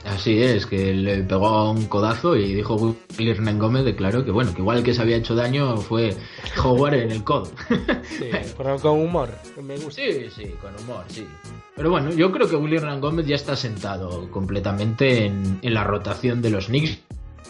Así 0.05 0.41
es, 0.41 0.65
que 0.65 0.93
le 0.93 1.23
pegó 1.23 1.71
un 1.71 1.85
codazo 1.85 2.35
y 2.35 2.55
dijo 2.55 2.75
Willy 3.17 3.31
Hernán 3.31 3.59
Gómez, 3.59 3.85
declaró 3.85 4.25
que 4.25 4.31
bueno, 4.31 4.53
que 4.53 4.61
igual 4.61 4.83
que 4.83 4.93
se 4.93 5.01
había 5.01 5.17
hecho 5.17 5.35
daño 5.35 5.77
fue 5.77 6.15
Howard 6.63 6.95
en 6.95 7.11
el 7.11 7.23
codo. 7.23 7.51
Sí, 8.03 8.29
pero 8.57 8.77
con 8.77 8.99
humor, 8.99 9.29
me 9.61 9.75
gusta. 9.75 10.01
Sí, 10.01 10.27
sí, 10.35 10.55
con 10.61 10.71
humor, 10.83 11.05
sí. 11.07 11.25
Pero 11.75 11.89
bueno, 11.89 12.11
yo 12.11 12.31
creo 12.31 12.49
que 12.49 12.55
Willy 12.55 12.77
Hernán 12.77 12.99
Gómez 12.99 13.25
ya 13.25 13.35
está 13.35 13.55
sentado 13.55 14.29
completamente 14.29 15.25
en, 15.25 15.59
la 15.61 15.83
rotación 15.83 16.41
de 16.41 16.49
los 16.49 16.67
Knicks. 16.67 16.99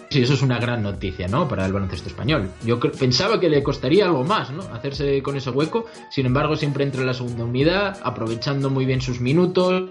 Sí, 0.09 0.21
eso 0.21 0.33
es 0.33 0.41
una 0.41 0.59
gran 0.59 0.83
noticia, 0.83 1.27
¿no? 1.27 1.47
Para 1.47 1.65
el 1.65 1.73
baloncesto 1.73 2.09
español. 2.09 2.49
Yo 2.65 2.79
pensaba 2.79 3.39
que 3.39 3.49
le 3.49 3.63
costaría 3.63 4.05
algo 4.05 4.23
más, 4.23 4.51
¿no? 4.51 4.61
Hacerse 4.73 5.23
con 5.23 5.37
ese 5.37 5.49
hueco. 5.49 5.85
Sin 6.09 6.25
embargo, 6.25 6.55
siempre 6.55 6.83
entra 6.83 7.01
en 7.01 7.07
la 7.07 7.13
segunda 7.13 7.45
unidad, 7.45 7.97
aprovechando 8.03 8.69
muy 8.69 8.85
bien 8.85 9.01
sus 9.01 9.21
minutos, 9.21 9.89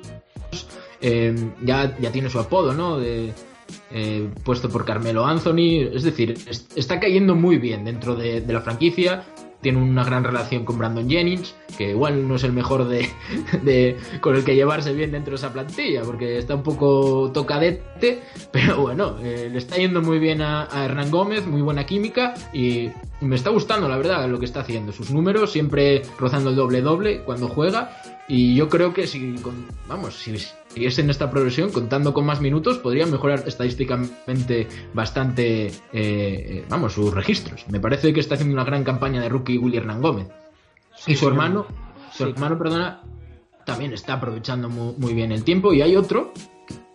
eh, 1.01 1.35
ya, 1.63 1.97
ya 1.99 2.13
tiene 2.13 2.31
su 2.31 2.39
apodo, 2.39 2.75
¿no? 2.75 2.99
Eh, 3.93 4.29
puesto 4.45 4.69
por 4.69 4.85
Carmelo 4.85 5.25
Anthony. 5.27 5.89
Es 5.93 6.03
decir, 6.03 6.37
está 6.75 7.01
cayendo 7.01 7.35
muy 7.35 7.59
bien 7.59 7.85
dentro 7.85 8.15
de, 8.15 8.45
la 8.47 8.61
franquicia. 8.61 9.25
Tiene 9.61 9.79
una 9.79 10.05
gran 10.05 10.25
relación 10.25 10.65
con 10.65 10.79
Brandon 10.79 11.09
Jennings, 11.09 11.55
que 11.77 11.91
igual 11.91 12.27
no 12.27 12.37
es 12.37 12.45
el 12.45 12.53
mejor 12.53 12.89
de, 13.63 13.97
con 14.21 14.37
el 14.37 14.45
que 14.45 14.55
llevarse 14.55 14.93
bien 14.93 15.13
dentro 15.13 15.33
de 15.33 15.37
esa 15.37 15.53
plantilla, 15.53 16.03
porque 16.03 16.39
está 16.39 16.55
un 16.55 16.63
poco 16.63 17.31
tocadete, 17.33 18.23
pero 18.53 18.81
bueno, 18.81 19.17
eh, 19.23 19.49
le 19.51 19.59
está 19.59 19.77
yendo 19.77 20.01
muy 20.03 20.19
bien 20.19 20.43
a, 20.43 20.69
Hernán 20.73 21.11
Gómez, 21.11 21.47
muy 21.47 21.63
buena 21.63 21.85
química 21.85 22.35
y 22.53 22.91
me 23.21 23.37
está 23.37 23.51
gustando, 23.51 23.89
la 23.89 23.97
verdad, 23.97 24.29
lo 24.29 24.39
que 24.39 24.47
está 24.47 24.61
haciendo. 24.61 24.93
Sus 24.93 25.11
números 25.11 25.53
siempre 25.53 26.03
rozando 26.19 26.51
el 26.51 26.57
doble-doble 26.57 27.23
cuando 27.25 27.49
juega 27.49 27.91
y 28.31 28.55
yo 28.55 28.69
creo 28.69 28.95
que 28.95 29.09
si, 29.09 29.35
vamos, 29.89 30.15
si 30.15 30.37
en 30.77 31.11
esta 31.11 31.31
progresión, 31.33 31.73
contando 31.73 32.15
con 32.15 32.25
más 32.25 32.41
minutos, 32.41 32.79
podría 32.79 33.05
mejorar 33.05 33.43
estadísticamente 33.45 34.69
bastante, 34.95 35.67
eh, 35.67 35.73
eh, 35.93 36.65
vamos, 36.69 36.93
sus 36.93 37.13
registros. 37.13 37.65
Me 37.71 37.81
parece 37.81 38.13
que 38.13 38.21
está 38.21 38.37
haciendo 38.37 38.55
una 38.55 38.65
gran 38.65 38.85
campaña 38.85 39.21
de 39.21 39.29
rookie 39.29 39.50
Willy 39.59 39.79
Hernán 39.79 40.03
Gómez. 40.03 40.29
y 41.07 41.15
su 41.17 41.29
hermano, 41.29 41.67
su 42.13 42.25
hermano, 42.25 42.59
perdona, 42.59 43.03
también 43.65 43.93
está 43.93 44.15
aprovechando 44.15 44.69
muy, 44.69 45.15
bien 45.15 45.33
el 45.33 45.45
tiempo. 45.45 45.73
Y 45.73 45.83
hay 45.83 45.97
otro 45.97 46.33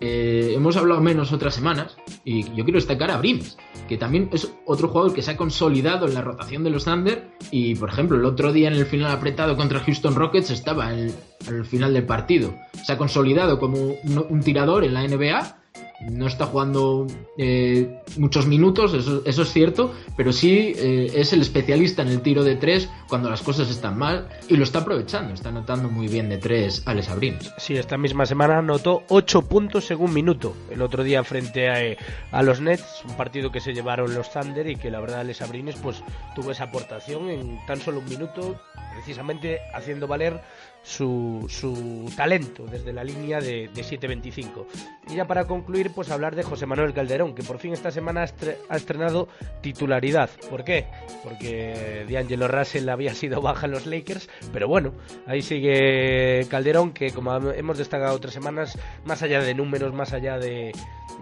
eh, 0.01 0.53
hemos 0.56 0.76
hablado 0.76 0.99
menos 0.99 1.32
otras 1.32 1.56
semanas 1.56 1.95
y 2.26 2.43
yo 2.53 2.66
quiero 2.66 2.78
destacar 2.78 3.12
a 3.12 3.18
Brims, 3.18 3.58
que 3.88 3.97
también 3.97 4.30
es 4.34 4.53
otro 4.66 4.89
jugador 4.89 5.14
que 5.14 5.22
se 5.22 5.32
ha 5.32 5.38
consolidado 5.38 6.06
en 6.06 6.14
la 6.14 6.22
rotación 6.22 6.64
de 6.64 6.70
los 6.70 6.84
Thunder 6.84 7.30
y 7.49 7.76
por 7.76 7.89
ejemplo 7.89 8.18
el 8.18 8.26
otro 8.26 8.51
día 8.51 8.68
en 8.68 8.76
el 8.76 8.86
final 8.86 9.12
apretado 9.12 9.56
contra 9.56 9.80
Houston 9.80 10.16
Rockets 10.16 10.51
estaba 10.51 10.93
en 10.93 11.14
el, 11.47 11.66
final 11.66 11.93
del 11.93 12.06
partido. 12.06 12.53
Se 12.84 12.93
ha 12.93 12.97
consolidado 12.97 13.58
como 13.58 13.78
un 14.03 14.41
tirador 14.41 14.84
en 14.84 14.93
la 14.93 15.08
NBA 15.08 15.64
no 16.02 16.28
está 16.28 16.46
jugando 16.46 17.08
eh, 17.38 18.02
muchos 18.18 18.48
minutos, 18.48 18.93
eso, 18.93 19.41
es 19.41 19.50
cierto, 19.52 19.93
pero 20.18 20.34
sí 20.34 20.74
eh, 20.76 21.12
es 21.16 21.34
el 21.34 21.41
especialista 21.41 22.02
en 22.02 22.10
el 22.10 22.22
tiro 22.22 22.43
de 22.43 22.56
tres 22.56 22.89
cuando 23.08 23.30
las 23.30 23.41
cosas 23.41 23.70
están 23.70 23.98
mal 23.98 24.30
y 24.50 24.58
lo 24.58 24.64
está 24.64 24.80
aprovechando, 24.80 25.34
está 25.34 25.50
anotando 25.50 25.89
muy 25.89 26.08
bien 26.08 26.30
de 26.30 26.38
tres 26.38 26.84
Alex 26.86 27.10
Abrines. 27.10 27.54
Sí, 27.58 27.76
esta 27.76 27.98
misma 27.98 28.26
semana 28.26 28.60
anotó 28.60 29.04
8 29.10 29.43
puntos 29.43 29.86
según 29.86 30.14
minuto, 30.14 30.56
el 30.70 30.82
otro 30.82 31.04
día 31.04 31.24
frente 31.24 31.70
a, 31.70 31.98
a, 32.32 32.43
los 32.43 32.62
Nets, 32.62 33.04
un 33.08 33.16
partido 33.16 33.52
que 33.52 33.62
se 33.62 33.74
llevaron 33.74 34.14
los 34.14 34.32
Thunder 34.32 34.68
y 34.68 34.76
que 34.76 34.91
la 34.91 35.00
verdad 35.00 35.22
Alex 35.22 35.41
Abrines 35.41 35.76
pues 35.82 36.04
tuvo 36.36 36.52
esa 36.52 36.66
aportación 36.66 37.30
en 37.30 37.60
tan 37.66 37.80
solo 37.80 38.00
un 38.00 38.10
minuto, 38.10 38.60
precisamente 38.93 39.60
haciendo 39.74 40.08
valer 40.08 40.41
su, 40.86 41.47
su 41.49 42.11
talento 42.15 42.65
desde 42.65 42.93
la 42.93 43.03
línea 43.03 43.39
de, 43.39 43.69
de 43.73 43.81
7.25. 43.81 44.65
Y 45.09 45.15
ya 45.15 45.25
para 45.25 45.45
concluir, 45.45 45.91
pues 45.91 46.11
hablar 46.11 46.36
de 46.36 46.43
José 46.43 46.65
Manuel 46.65 46.93
Calderón, 46.93 47.33
que 47.33 47.43
por 47.43 47.57
fin 47.57 47.73
esta 47.73 47.91
semana 47.91 48.25
ha 48.69 48.75
estrenado 48.75 49.27
titularidad. 49.61 50.29
¿Por 50.49 50.63
qué? 50.63 50.86
Porque 51.23 52.05
D'Angelo 52.09 52.47
Russell 52.47 52.88
había 52.89 53.13
sido 53.15 53.41
baja 53.41 53.65
en 53.65 53.71
los 53.71 53.88
Lakers, 53.88 54.29
pero 54.53 54.67
bueno, 54.67 54.93
ahí 55.25 55.41
sigue 55.41 56.45
Calderón, 56.49 56.93
que 56.93 57.11
como 57.11 57.36
hemos 57.51 57.77
destacado 57.77 58.15
otras 58.15 58.33
semanas, 58.33 58.77
más 59.05 59.23
allá 59.23 59.41
de 59.41 59.55
números, 59.55 59.93
más 59.93 60.13
allá 60.13 60.38
de, 60.38 60.71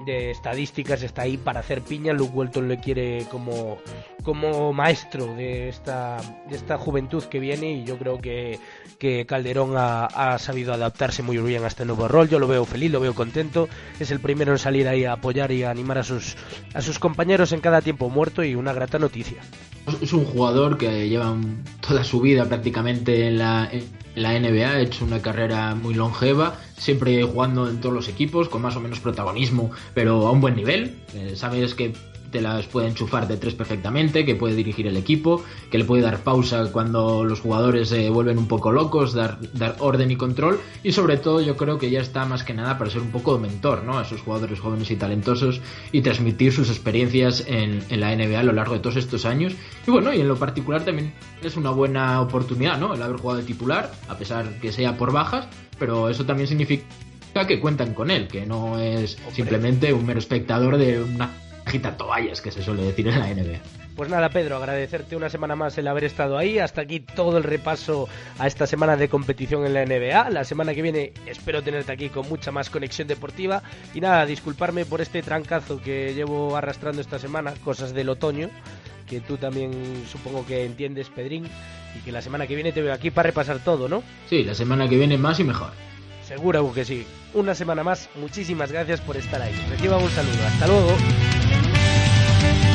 de 0.05 0.32
estadísticas 0.32 1.03
está 1.03 1.24
ahí 1.24 1.38
para 1.38 1.61
hacer 1.61 1.82
piña. 1.82 2.14
Luke 2.14 2.34
Walton 2.34 2.68
le 2.68 2.78
quiere 2.78 3.26
como, 3.32 3.78
como 4.24 4.74
maestro 4.74 5.34
de 5.36 5.70
esta, 5.70 6.18
de 6.49 6.55
esta 6.55 6.78
juventud 6.78 7.24
que 7.24 7.39
viene 7.39 7.72
y 7.72 7.84
yo 7.84 7.97
creo 7.97 8.20
que, 8.20 8.59
que 8.97 9.26
Calderón 9.26 9.53
ha, 9.58 10.38
sabido 10.39 10.74
adaptarse 10.74 11.24
muy 11.24 11.38
bien 11.38 11.64
a 11.64 11.68
este 11.68 11.86
nuevo 11.86 12.08
rol. 12.08 12.30
Yo 12.30 12.39
lo 12.39 12.47
veo 12.47 12.66
feliz, 12.66 12.91
lo 12.91 12.99
veo 12.99 13.14
contento. 13.14 13.70
Es 13.99 14.12
el 14.12 14.20
primero 14.20 14.51
en 14.51 14.58
salir 14.58 14.88
ahí 14.88 15.06
a 15.06 15.14
apoyar 15.14 15.51
y 15.51 15.64
a 15.64 15.72
animar 15.72 15.97
a 15.97 16.04
sus, 16.04 16.36
a 16.74 16.82
sus 16.82 16.99
compañeros 16.99 17.51
en 17.51 17.62
cada 17.62 17.82
tiempo 17.82 18.10
muerto 18.10 18.43
y 18.43 18.56
una 18.56 18.74
grata 18.74 18.99
noticia. 18.99 19.41
Es 20.01 20.14
un 20.14 20.26
jugador 20.26 20.78
que 20.78 21.10
lleva 21.10 21.36
toda 21.86 22.04
su 22.04 22.22
vida 22.22 22.45
prácticamente 22.45 23.28
en 23.28 23.38
la, 23.38 23.70
la 24.16 24.39
NBA, 24.39 24.70
ha 24.70 24.80
hecho 24.80 25.06
una 25.06 25.22
carrera 25.22 25.76
muy 25.76 25.93
longeva, 25.93 26.56
siempre 26.78 27.22
jugando 27.24 27.70
en 27.70 27.82
todos 27.82 27.93
los 27.93 28.08
equipos, 28.08 28.47
con 28.47 28.62
más 28.62 28.76
o 28.76 28.80
menos 28.80 28.99
protagonismo, 28.99 29.72
pero 29.93 30.28
a 30.28 30.32
un 30.32 30.41
buen 30.41 30.56
nivel. 30.56 30.95
Eh, 31.14 31.34
sabes 31.36 31.76
que 31.76 31.93
te 32.34 32.42
las 32.42 32.66
puede 32.66 32.88
enchufar 32.88 33.28
de 33.28 33.38
tres 33.38 33.54
perfectamente, 33.54 34.26
que 34.26 34.36
puede 34.36 34.56
dirigir 34.56 34.88
el 34.88 34.98
equipo, 34.98 35.44
que 35.72 35.78
le 35.78 35.86
puede 35.86 36.02
dar 36.02 36.24
pausa 36.24 36.70
cuando 36.72 37.24
los 37.24 37.40
jugadores 37.40 37.90
se 37.90 38.10
vuelven 38.10 38.40
un 38.40 38.48
poco 38.48 38.72
locos, 38.72 39.14
dar, 39.14 39.38
dar 39.54 39.76
orden 39.80 40.10
y 40.10 40.16
control, 40.16 40.60
y 40.84 40.92
sobre 40.92 41.18
todo 41.18 41.42
yo 41.42 41.56
creo 41.56 41.78
que 41.78 41.92
ya 41.92 42.02
está 42.02 42.26
más 42.26 42.44
que 42.44 42.56
nada 42.56 42.80
para 42.80 42.90
ser 42.90 43.02
un 43.02 43.12
poco 43.12 43.38
mentor 43.38 43.84
¿no? 43.84 44.00
a 44.00 44.02
esos 44.02 44.22
jugadores 44.22 44.60
jóvenes 44.60 44.90
y 44.90 44.96
talentosos 44.96 45.62
y 45.92 46.02
transmitir 46.02 46.52
sus 46.52 46.70
experiencias 46.70 47.46
en, 47.48 47.84
en 47.90 48.00
la 48.00 48.16
NBA 48.16 48.40
a 48.40 48.44
lo 48.44 48.52
largo 48.52 48.74
de 48.74 48.80
todos 48.80 48.96
estos 48.96 49.26
años. 49.26 49.54
Y 49.86 49.92
bueno, 49.92 50.12
y 50.12 50.20
en 50.20 50.28
lo 50.28 50.36
particular 50.36 50.84
también 50.84 51.14
es 51.44 51.56
una 51.56 51.70
buena 51.70 52.20
oportunidad, 52.20 52.80
¿no? 52.80 52.96
El 52.96 53.02
haber 53.04 53.18
jugado 53.18 53.42
de 53.42 53.46
titular, 53.46 53.92
a 54.10 54.18
pesar 54.18 54.60
que 54.60 54.72
sea 54.72 54.98
por 54.98 55.14
bajas, 55.14 55.48
pero 55.78 56.10
eso 56.10 56.26
también 56.26 56.48
significa 56.48 56.84
que 57.48 57.60
cuentan 57.60 57.94
con 57.94 58.10
él, 58.10 58.28
que 58.28 58.48
no 58.48 58.80
es 58.80 59.20
simplemente 59.34 59.94
un 59.94 60.06
mero 60.06 60.20
espectador 60.20 60.78
de 60.78 61.04
una 61.04 61.30
agita 61.66 61.95
toallas, 61.97 62.41
que 62.41 62.51
se 62.51 62.64
suele 62.64 62.84
decir 62.84 63.07
en 63.07 63.20
la 63.20 63.28
NBA. 63.28 63.59
Pues 63.95 64.09
nada, 64.09 64.30
Pedro, 64.30 64.57
agradecerte 64.57 65.16
una 65.16 65.30
semana 65.30 65.55
más 65.55 65.78
el 65.78 65.88
haber 65.88 66.05
estado 66.05 66.38
ahí. 66.38 66.57
Hasta 66.57 66.82
aquí 66.82 66.99
todo 66.99 67.38
el 67.38 67.43
repaso 67.43 68.09
a 68.39 68.47
esta 68.47 68.66
semana 68.66 68.97
de 68.97 69.07
competición 69.07 69.68
en 69.68 69.74
la 69.76 69.86
NBA. 69.86 70.32
La 70.32 70.43
semana 70.45 70.74
que 70.74 70.82
viene 70.82 71.14
espero 71.28 71.61
tenerte 71.61 71.91
aquí 71.91 72.09
con 72.09 72.28
mucha 72.28 72.51
más 72.51 72.72
conexión 72.72 73.07
deportiva. 73.07 73.61
Y 73.93 74.01
nada, 74.01 74.26
disculparme 74.26 74.86
por 74.86 75.01
este 75.01 75.22
trancazo 75.22 75.80
que 75.80 76.16
llevo 76.16 76.57
arrastrando 76.57 77.01
esta 77.01 77.20
semana, 77.20 77.53
cosas 77.64 77.93
del 77.93 78.09
otoño, 78.09 78.49
que 79.07 79.22
tú 79.22 79.38
también 79.38 80.03
supongo 80.11 80.43
que 80.43 80.66
entiendes, 80.66 81.09
Pedrín. 81.09 81.47
Y 81.95 81.99
que 81.99 82.11
la 82.11 82.24
semana 82.24 82.47
que 82.47 82.55
viene 82.55 82.72
te 82.72 82.82
veo 82.82 82.93
aquí 82.93 83.11
para 83.11 83.28
repasar 83.28 83.59
todo, 83.59 83.88
¿no? 83.88 84.01
Sí, 84.28 84.43
la 84.43 84.55
semana 84.55 84.89
que 84.89 84.97
viene 84.97 85.20
más 85.20 85.39
y 85.39 85.43
mejor. 85.43 85.72
Seguro 86.24 86.74
que 86.74 86.84
sí. 86.84 87.05
Una 87.36 87.53
semana 87.53 87.84
más, 87.84 88.09
muchísimas 88.16 88.72
gracias 88.72 89.01
por 89.01 89.18
estar 89.18 89.39
ahí. 89.39 89.53
Reciban 89.70 90.01
un 90.01 90.09
saludo. 90.09 90.47
Hasta 90.47 90.68
luego. 90.68 90.97
It. 92.46 92.74